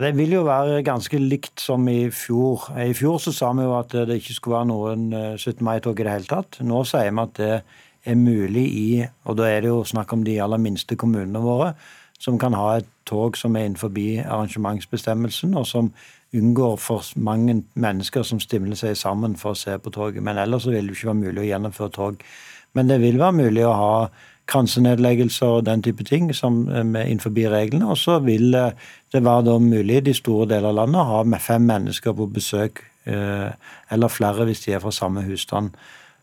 Det 0.00 0.14
vil 0.16 0.38
jo 0.38 0.46
være 0.46 0.80
ganske 0.86 1.18
likt 1.20 1.60
som 1.60 1.84
i 1.90 2.06
fjor. 2.16 2.70
I 2.80 2.94
fjor 2.96 3.18
så 3.20 3.32
sa 3.36 3.50
vi 3.52 3.66
jo 3.66 3.74
at 3.76 3.92
det 3.92 4.16
ikke 4.22 4.36
skulle 4.38 4.60
være 4.62 4.70
noen 4.70 5.02
17. 5.36 5.50
Eh, 5.52 5.64
mai-tog 5.68 6.00
i 6.00 6.06
det 6.06 6.14
hele 6.14 6.30
tatt. 6.30 6.60
Nå 6.64 6.80
sier 6.88 7.10
vi 7.10 7.20
at 7.22 7.34
det 7.36 7.50
er 8.08 8.16
mulig 8.18 8.64
i, 8.72 8.86
og 9.28 9.36
da 9.38 9.50
er 9.50 9.62
det 9.62 9.70
jo 9.70 9.82
snakk 9.86 10.14
om 10.16 10.24
de 10.24 10.38
aller 10.42 10.62
minste 10.62 10.96
kommunene 10.98 11.42
våre, 11.44 11.74
som 12.18 12.40
kan 12.40 12.56
ha 12.56 12.78
et 12.78 12.88
tog 13.06 13.36
som 13.36 13.56
er 13.56 13.68
innenfor 13.68 13.92
arrangementsbestemmelsen, 14.26 15.54
og 15.54 15.66
som 15.66 15.92
unngår 16.32 16.76
for 16.76 17.04
mange 17.16 17.62
mennesker 17.74 18.22
som 18.22 18.40
stimler 18.40 18.76
seg 18.76 18.96
sammen 18.96 19.36
for 19.36 19.52
å 19.52 19.58
se 19.58 19.76
på 19.78 19.90
toget. 19.92 20.22
Men 20.22 20.38
ellers 20.38 20.66
vil 20.66 20.86
det 20.88 20.96
ikke 20.96 21.10
være 21.12 21.20
mulig 21.20 21.42
å 21.42 21.48
gjennomføre 21.50 21.92
tog. 21.92 22.22
Men 22.72 22.88
det 22.88 23.00
vil 23.02 23.18
være 23.20 23.36
mulig 23.36 23.66
å 23.68 23.74
ha 23.76 23.96
kransenedleggelser 24.50 25.58
og 25.58 25.66
den 25.66 25.82
type 25.84 26.04
ting 26.04 26.30
som 26.34 26.64
er 26.68 27.06
innenfor 27.06 27.34
reglene. 27.52 27.90
Og 27.92 27.98
så 27.98 28.18
vil 28.24 28.54
eh, 28.54 28.72
det 29.12 29.24
være 29.24 29.46
da 29.50 29.58
mulig 29.58 30.00
i 30.00 30.06
de 30.08 30.14
store 30.14 30.48
deler 30.50 30.72
av 30.72 30.80
landet 30.80 31.00
å 31.00 31.10
ha 31.10 31.22
med 31.24 31.40
fem 31.42 31.62
mennesker 31.68 32.16
på 32.16 32.26
besøk, 32.32 32.82
eh, 33.04 33.50
eller 33.90 34.08
flere 34.12 34.48
hvis 34.48 34.64
de 34.66 34.74
er 34.74 34.82
fra 34.82 34.90
samme 34.90 35.22
husstand. 35.28 35.70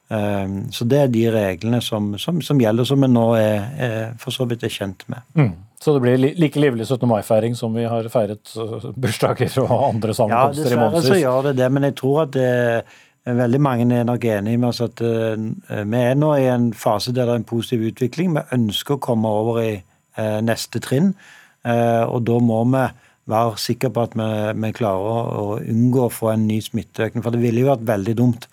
Eh, 0.09 0.47
så 0.71 0.85
det 0.89 0.99
er 0.99 1.13
de 1.13 1.25
reglene 1.33 1.81
som, 1.81 2.17
som, 2.17 2.41
som 2.41 2.61
gjelder, 2.61 2.83
som 2.83 3.01
vi 3.01 3.11
nå 3.11 3.25
er, 3.39 3.57
er, 3.77 4.13
for 4.19 4.35
så 4.35 4.49
vidt 4.49 4.67
er 4.67 4.73
kjent 4.73 5.05
med. 5.07 5.25
Mm. 5.35 5.53
Så 5.79 5.93
det 5.95 6.01
blir 6.03 6.17
like 6.19 6.59
livlig 6.59 6.87
17. 6.87 7.07
mai-feiring 7.07 7.53
som 7.55 7.75
vi 7.75 7.85
har 7.87 8.07
feiret 8.11 8.51
bursdager 8.99 9.53
og 9.63 9.71
andre 9.93 10.15
sammenkomster 10.15 10.73
ja, 10.73 10.75
i 10.75 10.79
månedsvis? 10.81 10.81
Ja, 10.83 10.95
dessverre 10.95 11.15
så 11.15 11.19
gjør 11.21 11.45
det 11.47 11.53
det, 11.61 11.69
men 11.71 11.87
jeg 11.87 11.95
tror 12.01 12.17
at 12.25 12.33
det, 12.35 12.49
veldig 13.39 13.61
mange 13.63 13.87
er 13.95 14.07
nok 14.07 14.25
enig 14.27 14.57
med 14.59 14.69
oss 14.73 14.81
at 14.83 14.99
uh, 14.99 15.39
vi 15.39 16.01
er 16.01 16.17
nå 16.19 16.33
i 16.35 16.49
en 16.51 16.71
fase 16.75 17.13
der 17.15 17.29
det 17.29 17.37
er 17.37 17.43
en 17.43 17.47
positiv 17.47 17.85
utvikling. 17.93 18.35
Vi 18.35 18.43
ønsker 18.59 18.97
å 18.97 19.03
komme 19.07 19.31
over 19.31 19.61
i 19.63 19.71
uh, 19.79 20.39
neste 20.43 20.83
trinn, 20.83 21.13
og 21.69 22.21
da 22.23 22.37
må 22.39 22.61
vi 22.71 22.81
være 23.29 23.57
sikre 23.59 23.91
på 23.93 24.05
at 24.07 24.13
vi, 24.17 24.27
vi 24.63 24.71
klarer 24.77 25.39
å, 25.39 25.57
unngå 25.59 26.05
å 26.05 26.11
få 26.13 26.31
en 26.33 26.47
ny 26.47 26.59
smitteøkning. 26.63 27.23
For 27.25 27.35
det 27.35 27.41
ville 27.43 27.65
jo 27.65 27.71
vært 27.71 27.87
veldig 27.87 28.15
dumt 28.17 28.47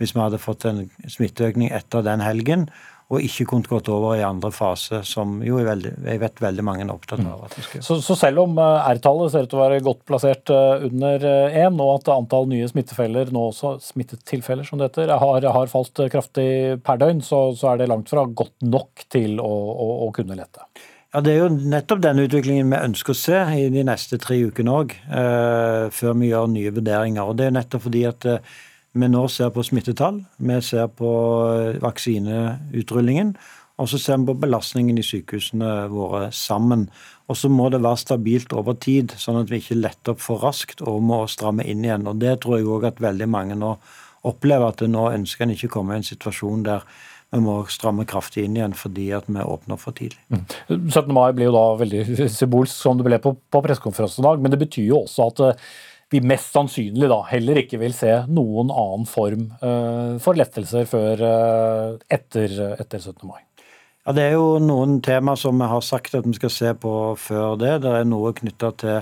hvis 0.00 0.14
vi 0.16 0.22
hadde 0.22 0.40
fått 0.40 0.66
en 0.70 0.84
smitteøkning 1.10 1.72
etter 1.74 2.04
den 2.06 2.22
helgen 2.24 2.68
og 3.12 3.20
ikke 3.20 3.44
kunnet 3.50 3.68
gått 3.68 3.90
over 3.92 4.16
i 4.16 4.24
andre 4.24 4.48
fase, 4.54 5.02
som 5.04 5.34
jo 5.44 5.58
er 5.60 5.66
veldig, 5.68 5.90
jeg 6.06 6.20
vet 6.22 6.40
veldig 6.40 6.64
mange 6.64 6.86
er 6.86 6.92
opptatt 6.94 7.20
av. 7.20 7.42
at 7.44 7.56
skal. 7.58 7.82
Så, 7.84 7.98
så, 8.04 8.16
selv 8.16 8.46
om 8.46 8.56
eh, 8.56 8.88
R-tallet 8.94 9.34
ser 9.34 9.44
ut 9.44 9.52
til 9.52 9.60
å 9.60 9.64
være 9.66 9.82
godt 9.84 10.00
plassert 10.08 10.52
eh, 10.54 10.86
under 10.88 11.26
én, 11.26 11.66
eh, 11.66 11.82
og 11.84 11.98
at 11.98 12.08
antall 12.14 12.48
nye 12.48 12.70
smittefeller, 12.70 13.28
nå 13.34 13.44
også 13.50 13.74
smittetilfeller 13.84 14.64
som 14.68 14.80
det 14.80 14.88
heter, 14.88 15.12
har, 15.20 15.48
har 15.58 15.68
falt 15.72 16.00
kraftig 16.14 16.48
per 16.86 17.02
døgn, 17.04 17.20
så, 17.26 17.44
så, 17.58 17.74
er 17.74 17.82
det 17.82 17.90
langt 17.92 18.08
fra 18.12 18.24
godt 18.24 18.64
nok 18.64 19.04
til 19.12 19.36
å, 19.44 19.52
å, 19.52 19.92
å, 20.06 20.10
kunne 20.16 20.38
lette. 20.38 20.64
Ja, 21.12 21.20
Det 21.20 21.34
er 21.34 21.42
jo 21.42 21.52
nettopp 21.52 22.00
denne 22.06 22.24
utviklingen 22.24 22.72
vi 22.72 22.80
ønsker 22.80 23.12
å 23.12 23.18
se 23.18 23.44
i 23.60 23.68
de 23.72 23.84
neste 23.84 24.16
tre 24.22 24.40
ukene 24.48 24.80
òg, 24.80 24.96
eh, 25.04 25.86
før 25.92 26.16
vi 26.16 26.32
gjør 26.32 26.48
nye 26.54 26.72
vurderinger. 26.72 27.28
Og 27.28 27.36
Det 27.36 27.50
er 27.50 27.58
nettopp 27.60 27.90
fordi 27.90 28.06
at 28.08 28.28
eh, 28.30 28.54
vi 28.92 29.08
nå 29.08 29.24
ser 29.32 29.50
på 29.54 29.64
smittetall, 29.64 30.22
vi 30.36 30.60
ser 30.64 30.90
på 30.92 31.10
eh, 31.48 31.80
vaksineutrullingen, 31.82 33.34
og 33.80 33.88
så 33.88 33.98
ser 33.98 34.20
vi 34.20 34.28
på 34.28 34.40
belastningen 34.42 34.98
i 35.00 35.04
sykehusene 35.06 35.70
våre 35.90 36.26
sammen. 36.36 36.86
Og 37.32 37.38
så 37.40 37.48
må 37.48 37.70
det 37.72 37.80
være 37.82 38.02
stabilt 38.02 38.52
over 38.52 38.76
tid, 38.76 39.14
sånn 39.18 39.40
at 39.40 39.50
vi 39.50 39.62
ikke 39.62 39.80
letter 39.80 40.12
opp 40.12 40.20
for 40.22 40.44
raskt 40.44 40.84
og 40.84 41.00
må 41.08 41.22
stramme 41.30 41.64
inn 41.64 41.86
igjen. 41.86 42.04
Og 42.10 42.20
Det 42.20 42.36
tror 42.42 42.58
jeg 42.58 42.68
òg 42.68 42.90
at 42.90 43.00
veldig 43.02 43.28
mange 43.32 43.56
nå 43.58 43.72
opplever, 44.28 44.68
at 44.68 44.84
nå 44.86 45.08
ønsker 45.16 45.46
en 45.46 45.56
ikke 45.56 45.72
komme 45.72 45.96
i 45.96 46.02
en 46.02 46.06
situasjon 46.06 46.68
der 46.68 46.84
vi 47.32 47.40
må 47.40 47.54
stramme 47.72 48.04
kraftig 48.08 48.44
inn 48.44 48.58
igjen 48.58 48.74
fordi 48.76 49.06
at 49.16 49.24
vi 49.24 49.40
åpner 49.40 49.80
for 49.80 49.96
tidlig. 49.96 50.20
Mm. 50.28 50.42
17. 50.90 51.08
mai 51.16 51.32
blir 51.32 51.48
jo 51.48 51.54
da 51.56 51.64
veldig 51.80 52.02
symbolsk, 52.40 52.76
som 52.76 53.00
det 53.00 53.06
ble 53.08 53.18
på, 53.24 53.32
på 53.32 53.62
pressekonferansen 53.64 54.20
i 54.20 54.26
dag, 54.28 54.44
men 54.44 54.52
det 54.52 54.60
betyr 54.60 54.90
jo 54.90 55.00
også 55.06 55.30
at 55.32 55.42
eh, 55.46 55.70
vi 56.12 56.20
mest 56.24 56.52
sannsynlig 56.54 57.08
da 57.10 57.20
heller 57.30 57.62
ikke 57.62 57.80
vil 57.80 57.94
se 57.96 58.12
noen 58.28 58.72
annen 58.72 59.08
form 59.08 59.48
uh, 59.62 60.18
for 60.22 60.38
lettelser 60.38 60.86
før 60.88 61.24
uh, 61.24 61.96
etter, 62.12 62.52
etter, 62.76 63.00
17. 63.00 63.24
mai. 63.28 63.40
Ja, 64.04 64.14
Det 64.16 64.26
er 64.26 64.36
jo 64.36 64.58
noen 64.62 65.00
tema 65.04 65.36
som 65.38 65.58
vi 65.62 65.70
har 65.70 65.84
sagt 65.86 66.16
at 66.18 66.28
vi 66.28 66.36
skal 66.36 66.52
se 66.52 66.74
på 66.74 66.92
før 67.20 67.56
det. 67.60 67.78
Det 67.84 67.96
er 68.00 68.08
noe 68.08 68.34
knytta 68.36 68.72
til, 68.82 69.00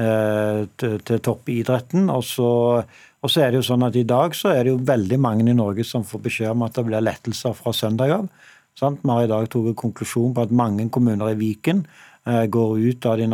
uh, 0.00 0.62
til, 0.80 0.98
til, 1.04 1.22
toppidretten. 1.28 2.08
Og 2.14 2.24
så, 2.24 2.50
og 2.80 3.30
så, 3.30 3.44
er 3.44 3.52
det 3.52 3.62
jo 3.62 3.68
sånn 3.72 3.86
at 3.86 3.98
i 3.98 4.06
dag 4.08 4.36
så 4.38 4.54
er 4.54 4.64
det 4.64 4.74
jo 4.74 4.82
veldig 4.92 5.20
mange 5.20 5.48
i 5.50 5.56
Norge 5.56 5.84
som 5.84 6.06
får 6.06 6.24
beskjed 6.28 6.54
om 6.54 6.66
at 6.68 6.78
det 6.78 6.88
blir 6.88 7.04
lettelser 7.04 7.56
fra 7.58 7.74
søndag 7.76 8.18
av. 8.20 8.28
Vi 8.76 9.08
har 9.08 9.24
i 9.24 9.28
dag 9.30 9.46
tatt 9.48 9.72
konklusjon 9.80 10.34
på 10.36 10.42
at 10.44 10.50
mange 10.52 10.84
kommuner 10.92 11.30
i 11.32 11.38
Viken 11.40 11.86
Eh, 11.88 12.15
går 12.26 12.78
ut 12.78 13.06
av 13.06 13.20
de, 13.20 13.26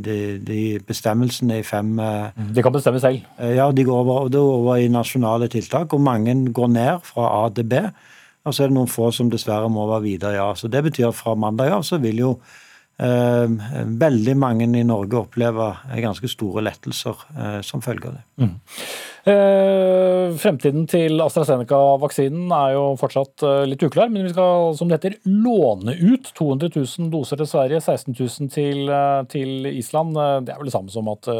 de, 0.00 0.18
de 0.40 0.60
bestemmelsene 0.88 1.58
i 1.60 1.64
fem 1.66 1.90
eh, 2.00 2.30
mm, 2.32 2.52
De 2.56 2.62
kan 2.64 2.72
bestemme 2.72 3.00
selv? 3.02 3.26
Eh, 3.36 3.56
ja, 3.58 3.68
de 3.70 3.84
går 3.84 3.98
over, 4.00 4.30
de 4.32 4.40
går 4.40 4.54
over, 4.62 4.76
i 4.80 4.88
nasjonale 4.88 5.48
tiltak. 5.52 5.92
Og 5.92 6.00
mange 6.00 6.34
går 6.52 6.70
ned 6.72 7.04
fra 7.04 7.28
A 7.42 7.50
til 7.52 7.68
B. 7.68 7.82
Og 8.44 8.54
så 8.54 8.64
er 8.64 8.70
det 8.70 8.78
noen 8.78 8.88
få 8.88 9.10
som 9.12 9.28
dessverre 9.28 9.68
må 9.68 9.84
være 9.90 10.06
videre, 10.06 10.38
ja. 10.38 10.48
Så 10.56 10.70
det 10.72 10.82
betyr 10.86 11.10
at 11.10 11.18
fra 11.18 11.36
mandag 11.36 11.74
av 11.74 11.84
så 11.84 12.00
vil 12.00 12.22
jo 12.24 12.32
eh, 12.38 12.67
veldig 12.98 14.34
mange 14.38 14.66
i 14.74 14.86
Norge 14.86 15.20
opplever 15.20 15.76
ganske 16.02 16.28
store 16.30 16.64
lettelser 16.66 17.20
eh, 17.36 17.60
som 17.66 17.82
følge 17.84 18.10
av 18.10 18.16
det. 18.16 18.24
Mm. 18.42 18.56
Eh, 19.28 20.34
fremtiden 20.40 20.86
til 20.90 21.20
AstraZeneca-vaksinen 21.22 22.50
er 22.54 22.74
jo 22.74 22.84
fortsatt 22.98 23.44
eh, 23.46 23.62
litt 23.70 23.84
uklar, 23.86 24.10
men 24.10 24.26
vi 24.26 24.32
skal 24.32 24.74
som 24.78 24.90
det 24.90 24.98
heter, 24.98 25.18
låne 25.30 25.94
ut 25.94 26.30
200 26.34 26.72
000 26.74 27.10
doser 27.12 27.38
til 27.38 27.50
Sverige, 27.50 27.82
16 27.84 28.16
000 28.18 28.52
til, 28.54 28.94
til 29.30 29.70
Island. 29.70 30.18
Det 30.46 30.54
er 30.54 30.60
vel 30.60 30.70
det 30.70 30.74
samme 30.74 30.92
som 30.92 31.10
at 31.12 31.30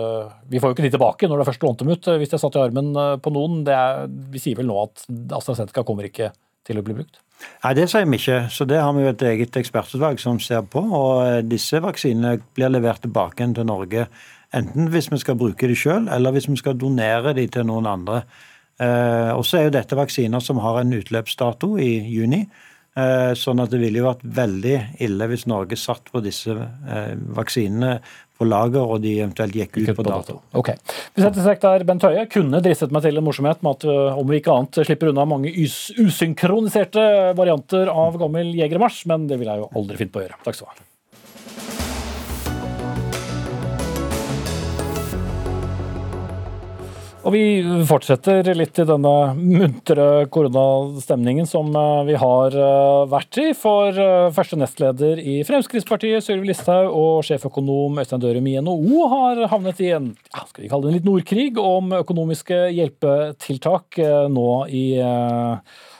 vi 0.48 0.60
får 0.60 0.70
jo 0.70 0.78
ikke 0.78 0.86
de 0.86 0.94
tilbake 0.94 1.30
når 1.30 1.42
det 1.42 1.48
først 1.50 1.64
lånte 1.66 1.86
dem 1.86 1.94
ut, 1.94 2.12
hvis 2.20 2.30
de 2.30 2.38
er 2.38 2.44
satt 2.44 2.58
i 2.58 2.62
armen 2.62 2.92
på 3.24 3.34
noen. 3.34 3.64
Er, 3.66 4.04
vi 4.06 4.42
sier 4.42 4.58
vel 4.58 4.70
nå 4.70 4.78
at 4.84 5.08
AstraZeneca 5.40 5.86
kommer 5.86 6.06
ikke 6.06 6.30
til 6.68 6.78
å 6.78 6.84
bli 6.86 7.00
brukt? 7.00 7.22
Nei, 7.64 7.74
det 7.78 7.88
sier 7.90 8.06
vi 8.06 8.18
ikke. 8.18 8.40
Så 8.50 8.66
det 8.68 8.80
har 8.82 8.92
vi 8.96 9.04
jo 9.04 9.12
et 9.12 9.28
eget 9.30 9.56
ekspertutvalg 9.60 10.20
som 10.22 10.40
ser 10.42 10.64
på. 10.70 10.82
Og 10.82 11.46
disse 11.46 11.80
vaksinene 11.82 12.38
blir 12.56 12.72
levert 12.72 13.02
tilbake 13.04 13.46
til 13.54 13.68
Norge 13.68 14.08
Enten 14.56 14.88
hvis 14.88 15.10
vi 15.12 15.18
skal 15.20 15.36
bruke 15.36 15.68
de 15.68 15.74
sjøl, 15.76 16.06
eller 16.08 16.32
hvis 16.32 16.48
vi 16.48 16.56
skal 16.56 16.78
donere 16.80 17.34
de 17.36 17.44
til 17.52 17.66
noen 17.68 17.88
andre. 17.90 18.22
Eh, 18.80 19.32
og 19.34 19.44
så 19.44 19.58
er 19.58 19.66
jo 19.66 19.74
dette 19.76 19.98
vaksiner 19.98 20.40
som 20.40 20.60
har 20.64 20.80
en 20.80 20.94
utløpsdato 20.96 21.74
i 21.82 21.90
juni. 22.08 22.46
Eh, 22.98 23.32
sånn 23.36 23.60
at 23.60 23.70
det 23.70 23.82
ville 23.82 24.00
jo 24.00 24.08
vært 24.08 24.24
veldig 24.38 24.76
ille 25.04 25.28
hvis 25.30 25.44
Norge 25.50 25.76
satt 25.78 26.08
på 26.10 26.22
disse 26.24 26.54
eh, 26.56 27.12
vaksinene 27.36 27.98
på 28.38 28.46
lager, 28.48 28.84
og 28.86 29.02
de 29.02 29.16
eventuelt 29.18 29.56
gikk 29.58 29.80
ut 29.80 29.92
på 29.98 30.06
dato. 30.06 30.38
Ok. 30.58 30.72
Vi 31.14 31.24
setter 31.24 31.42
strek 31.42 31.62
der, 31.64 31.86
Bent 31.88 32.06
Høie. 32.06 32.26
Kunne 32.30 32.62
dristet 32.64 32.94
meg 32.94 33.04
til 33.04 33.18
en 33.18 33.26
morsomhet 33.26 33.64
med 33.66 33.78
at 33.78 33.88
uh, 33.90 34.18
om 34.18 34.28
vi 34.30 34.40
ikke 34.40 34.54
annet 34.54 34.82
slipper 34.86 35.12
unna 35.12 35.26
mange 35.28 35.52
usynkroniserte 35.54 37.08
varianter 37.38 37.90
av 37.92 38.20
gammel 38.20 38.54
jegermarsj, 38.58 39.06
men 39.10 39.26
det 39.30 39.40
vil 39.40 39.50
jeg 39.50 39.64
jo 39.64 39.72
aldri 39.78 39.98
finne 40.02 40.14
på 40.14 40.22
å 40.22 40.28
gjøre. 40.28 40.38
Takk 40.46 40.60
skal 40.60 40.70
du 40.70 40.76
ha. 40.76 40.88
Og 47.26 47.34
Vi 47.34 47.42
fortsetter 47.88 48.46
litt 48.54 48.78
i 48.78 48.84
denne 48.86 49.12
muntre 49.34 50.28
koronastemningen 50.30 51.48
som 51.50 51.72
eh, 51.74 52.04
vi 52.06 52.14
har 52.20 52.54
eh, 52.54 53.08
vært 53.10 53.40
i. 53.42 53.46
For 53.58 53.98
eh, 53.98 54.30
første 54.34 54.58
nestleder 54.60 55.18
i 55.18 55.40
Fremskrittspartiet, 55.48 56.22
Sylvi 56.24 56.52
Listhaug, 56.52 56.94
og 56.94 57.26
sjeføkonom 57.26 57.98
Øystein 57.98 58.22
Dørum 58.22 58.46
i 58.46 58.54
NHO 58.62 59.08
har 59.10 59.42
havnet 59.50 59.82
i 59.82 59.90
en 59.96 60.12
skal 60.30 60.62
vi 60.62 60.70
kalle 60.70 60.86
det 60.86 60.92
en 60.92 60.98
litt 61.00 61.08
nordkrig 61.08 61.50
om 61.58 61.90
økonomiske 61.98 62.60
hjelpetiltak 62.76 63.98
nå 64.30 64.50
i 64.70 64.84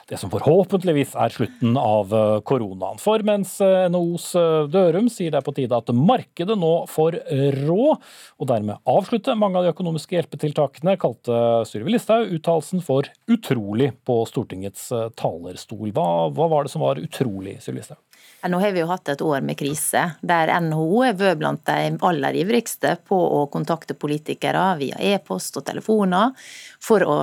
det 0.09 0.16
som 0.20 0.30
forhåpentligvis 0.32 1.12
er 1.20 1.32
slutten 1.32 1.76
av 1.76 2.12
eh, 2.16 2.38
koronaen. 2.48 3.00
For 3.02 3.20
mens 3.26 3.59
eh, 3.64 3.88
NHOs 3.92 4.30
eh, 4.40 4.68
Dørum 4.72 5.11
sier 5.12 5.34
det 5.34 5.42
er 5.42 5.46
på 5.46 5.54
tide 5.56 5.76
at 5.76 5.92
markedet 5.92 6.56
nå 6.59 6.72
får 6.88 7.18
rå, 7.59 7.92
og 8.38 8.48
dermed 8.48 8.80
avslutte 8.88 9.36
mange 9.38 9.61
av 9.61 9.66
de 9.66 9.74
økonomiske 9.74 10.16
hjelpetiltakene, 10.16 10.96
kalte 11.00 11.42
Sylvi 11.68 11.92
Listhaug 11.92 12.32
uttalelsen 12.38 12.84
for 12.84 13.11
utrolig 13.28 13.92
på 14.09 14.22
Stortingets 14.28 14.88
talerstol. 15.20 15.92
Hva, 15.92 16.09
hva 16.32 16.48
var 16.50 16.64
det 16.64 16.72
som 16.72 16.84
var 16.86 17.02
utrolig, 17.02 17.59
Sylvi 17.64 17.82
Listhaug? 17.82 18.00
Nå 18.47 18.59
har 18.62 18.70
vi 18.70 18.80
jo 18.84 18.86
hatt 18.86 19.09
et 19.11 19.22
år 19.24 19.43
med 19.43 19.59
krise, 19.59 20.05
der 20.22 20.53
NHO 20.62 21.01
er 21.09 21.16
vært 21.18 21.41
blant 21.41 21.64
de 21.66 21.97
aller 22.07 22.36
ivrigste 22.39 22.95
på 23.09 23.18
å 23.18 23.41
kontakte 23.51 23.97
politikere 23.99 24.62
via 24.78 25.01
e-post 25.03 25.59
og 25.59 25.66
telefoner 25.66 26.36
for 26.78 27.03
å 27.03 27.16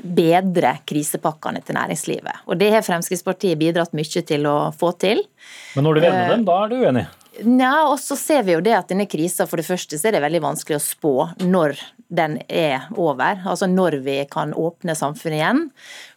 bedre 0.00 0.78
krisepakkene 0.88 1.60
til 1.60 1.76
næringslivet. 1.76 2.46
Og 2.48 2.56
Det 2.56 2.70
har 2.72 2.86
Fremskrittspartiet 2.86 3.60
bidratt 3.60 3.92
mye 3.92 4.24
til 4.24 4.48
å 4.48 4.56
få 4.72 4.94
til. 4.96 5.20
Men 5.76 5.84
når 5.84 5.94
du 5.94 6.04
vender 6.06 6.32
dem, 6.32 6.48
da 6.48 6.58
er 6.64 6.72
du 6.72 6.76
uenig? 6.80 7.06
Nja, 7.44 7.74
og 7.90 7.98
så 8.00 8.16
ser 8.16 8.46
vi 8.46 8.54
jo 8.54 8.62
det 8.64 8.72
at 8.78 8.88
denne 8.88 9.04
krisa, 9.10 9.44
for 9.44 9.60
det 9.60 9.68
første 9.68 9.98
så 10.00 10.08
er 10.08 10.16
det 10.16 10.24
veldig 10.24 10.40
vanskelig 10.40 10.78
å 10.78 10.84
spå 10.86 11.14
når 11.44 11.76
den 12.08 12.38
er 12.48 12.86
over. 12.96 13.42
Altså 13.46 13.66
når 13.66 13.98
vi 14.04 14.16
kan 14.30 14.54
åpne 14.54 14.94
samfunnet 14.94 15.38
igjen. 15.40 15.62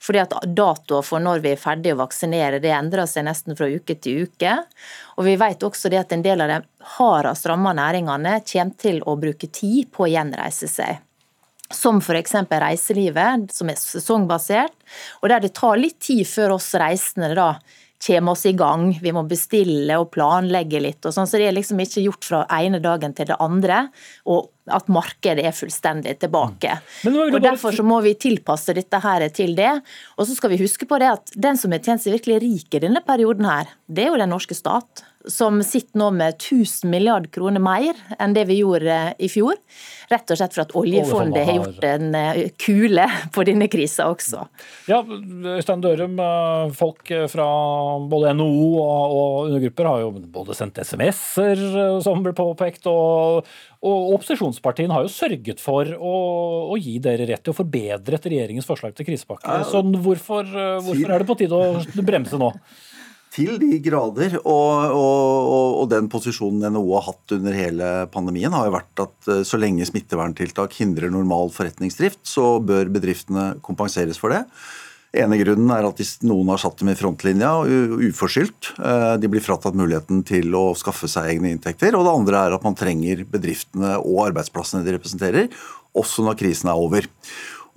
Fordi 0.03 0.21
at 0.21 0.35
datoer 0.45 1.05
for 1.05 1.23
når 1.23 1.41
vi 1.43 1.53
er 1.53 1.61
ferdig 1.61 1.95
å 1.95 1.99
vaksinere, 2.03 2.61
det 2.61 2.73
endrer 2.75 3.09
seg 3.09 3.25
nesten 3.27 3.57
fra 3.57 3.69
uke 3.69 3.97
til 3.97 4.27
uke. 4.29 4.55
Og 5.17 5.25
vi 5.27 5.35
vet 5.41 5.65
også 5.65 5.91
det 5.91 6.03
at 6.03 6.15
en 6.15 6.25
del 6.25 6.45
av 6.45 6.53
de 6.53 6.61
hardest 6.97 7.49
ramma 7.49 7.73
næringene 7.77 8.39
kommer 8.45 8.79
til 8.79 9.01
å 9.05 9.17
bruke 9.19 9.49
tid 9.49 9.89
på 9.93 10.05
å 10.05 10.11
gjenreise 10.11 10.69
seg. 10.69 11.01
Som 11.69 11.99
f.eks. 12.01 12.33
reiselivet, 12.49 13.51
som 13.53 13.69
er 13.69 13.77
sesongbasert, 13.77 14.73
og 15.21 15.29
der 15.29 15.43
det 15.43 15.53
tar 15.57 15.77
litt 15.77 15.99
tid 16.01 16.25
før 16.25 16.55
oss 16.55 16.71
reisende 16.81 17.35
da 17.37 17.51
komme 17.99 18.31
oss 18.31 18.45
i 18.45 18.53
gang. 18.53 18.93
Vi 19.01 19.11
må 19.15 19.25
bestille 19.27 19.97
og 19.99 20.11
planlegge 20.15 20.79
litt. 20.81 21.05
og 21.05 21.13
sånn, 21.13 21.27
Så 21.27 21.37
det 21.37 21.49
er 21.49 21.57
liksom 21.57 21.79
ikke 21.79 22.03
gjort 22.05 22.23
fra 22.23 22.45
ene 22.49 22.79
dagen 22.79 23.13
til 23.13 23.25
det 23.25 23.37
andre. 23.39 23.89
Og 24.25 24.49
at 24.69 24.87
markedet 24.87 25.43
er 25.43 25.51
fullstendig 25.51 26.19
tilbake. 26.19 26.79
Mm. 27.03 27.33
Og 27.33 27.41
Derfor 27.41 27.75
så 27.75 27.83
må 27.83 28.01
vi 28.01 28.13
tilpasse 28.13 28.73
dette 28.73 28.99
her 29.01 29.27
til 29.29 29.55
det. 29.55 29.81
Og 30.17 30.27
så 30.27 30.35
skal 30.35 30.51
vi 30.51 30.61
huske 30.61 30.87
på 30.87 30.99
det 30.99 31.11
at 31.11 31.31
den 31.35 31.57
som 31.57 31.71
har 31.71 31.79
tjent 31.79 32.01
seg 32.01 32.13
virkelig 32.13 32.41
rik 32.41 32.75
i 32.75 32.83
denne 32.85 33.01
perioden 33.01 33.45
her, 33.45 33.67
det 33.87 34.05
er 34.05 34.13
jo 34.13 34.21
den 34.21 34.29
norske 34.29 34.55
stat 34.55 35.03
som 35.29 35.61
sitter 35.63 35.99
nå 35.99 36.09
med 36.11 36.35
1000 36.35 36.89
milliard 36.89 37.29
kroner 37.33 37.61
mer 37.63 37.97
enn 38.19 38.33
det 38.35 38.45
vi 38.49 38.59
gjorde 38.61 38.91
eh, 38.91 39.13
i 39.25 39.29
fjor. 39.31 39.59
Rett 40.09 40.31
og 40.33 40.39
slett 40.39 40.55
for 40.55 40.63
at 40.63 40.75
oljefondet 40.79 41.45
har 41.45 41.57
gjort 41.59 41.85
en 41.87 42.17
eh, 42.17 42.41
kule 42.59 43.05
på 43.35 43.45
denne 43.47 43.69
krisa 43.71 44.09
også. 44.11 44.45
Ja, 44.89 45.01
Øystein 45.05 45.83
Dørum, 45.85 46.17
eh, 46.23 46.73
folk 46.77 47.13
fra 47.31 47.47
både 48.09 48.33
NHO 48.39 48.69
og 48.81 49.49
undergrupper 49.49 49.91
har 49.91 50.03
jo 50.05 50.11
både 50.39 50.57
sendt 50.57 50.81
SMS-er, 50.81 51.63
som 52.03 52.23
ble 52.25 52.33
påpekt, 52.37 52.89
og, 52.89 53.47
og 53.85 54.13
opposisjonspartiene 54.17 54.95
har 54.95 55.05
jo 55.05 55.13
sørget 55.13 55.61
for 55.63 55.87
å, 55.95 56.15
å, 56.73 56.77
gi 56.79 56.97
dere 57.03 57.27
rett 57.29 57.45
til 57.45 57.53
å 57.53 57.59
forbedre 57.61 58.19
regjeringens 58.19 58.67
forslag 58.67 58.97
til 58.97 59.07
krisepakke. 59.07 59.61
Så 59.69 59.83
hvorfor, 60.01 60.47
hvorfor 60.83 61.15
er 61.15 61.21
det 61.21 61.29
på 61.29 61.39
tide 61.39 61.59
å 61.59 62.05
bremse 62.05 62.39
nå? 62.39 62.53
Til 63.33 63.59
de 63.61 63.77
grader. 63.83 64.39
Og, 64.41 64.95
og, 64.95 65.77
og, 65.83 65.85
den 65.91 66.09
posisjonen 66.11 66.73
NHO 66.73 66.89
har 66.97 67.07
hatt 67.11 67.37
under 67.37 67.55
hele 67.55 67.89
pandemien, 68.13 68.53
har 68.55 68.69
jo 68.69 68.75
vært 68.75 69.03
at 69.05 69.31
eh, 69.31 69.45
så 69.47 69.59
lenge 69.61 69.85
smitteverntiltak 69.87 70.79
hindrer 70.81 71.13
normal 71.13 71.53
forretningsdrift, 71.53 72.23
så 72.27 72.57
bør 72.63 72.89
bedriftene 72.95 73.51
kompenseres 73.65 74.17
for 74.21 74.33
det. 74.33 74.45
ene 75.13 75.37
grunnen 75.41 75.69
er 75.73 75.85
at 75.85 76.01
noen 76.25 76.49
har 76.53 76.61
satt 76.61 76.81
dem 76.81 76.89
i 76.89 76.97
frontlinja 76.97 77.51
uforskyldt. 78.09 78.73
Eh, 78.81 79.13
de 79.21 79.29
blir 79.29 79.45
fratatt 79.45 79.77
muligheten 79.77 80.25
til 80.25 80.57
å 80.57 80.73
skaffe 80.77 81.09
seg 81.11 81.35
egne 81.35 81.53
inntekter. 81.53 81.93
Og 81.93 82.07
det 82.07 82.15
andre 82.17 82.43
er 82.47 82.57
at 82.57 82.65
man 82.65 82.77
trenger 82.77 83.23
bedriftene 83.29 83.99
og 84.01 84.25
arbeidsplassene 84.31 84.81
de 84.87 84.97
representerer, 84.97 85.53
også 85.93 86.25
når 86.25 86.41
krisen 86.41 86.73
er 86.73 86.81
over. 86.81 87.05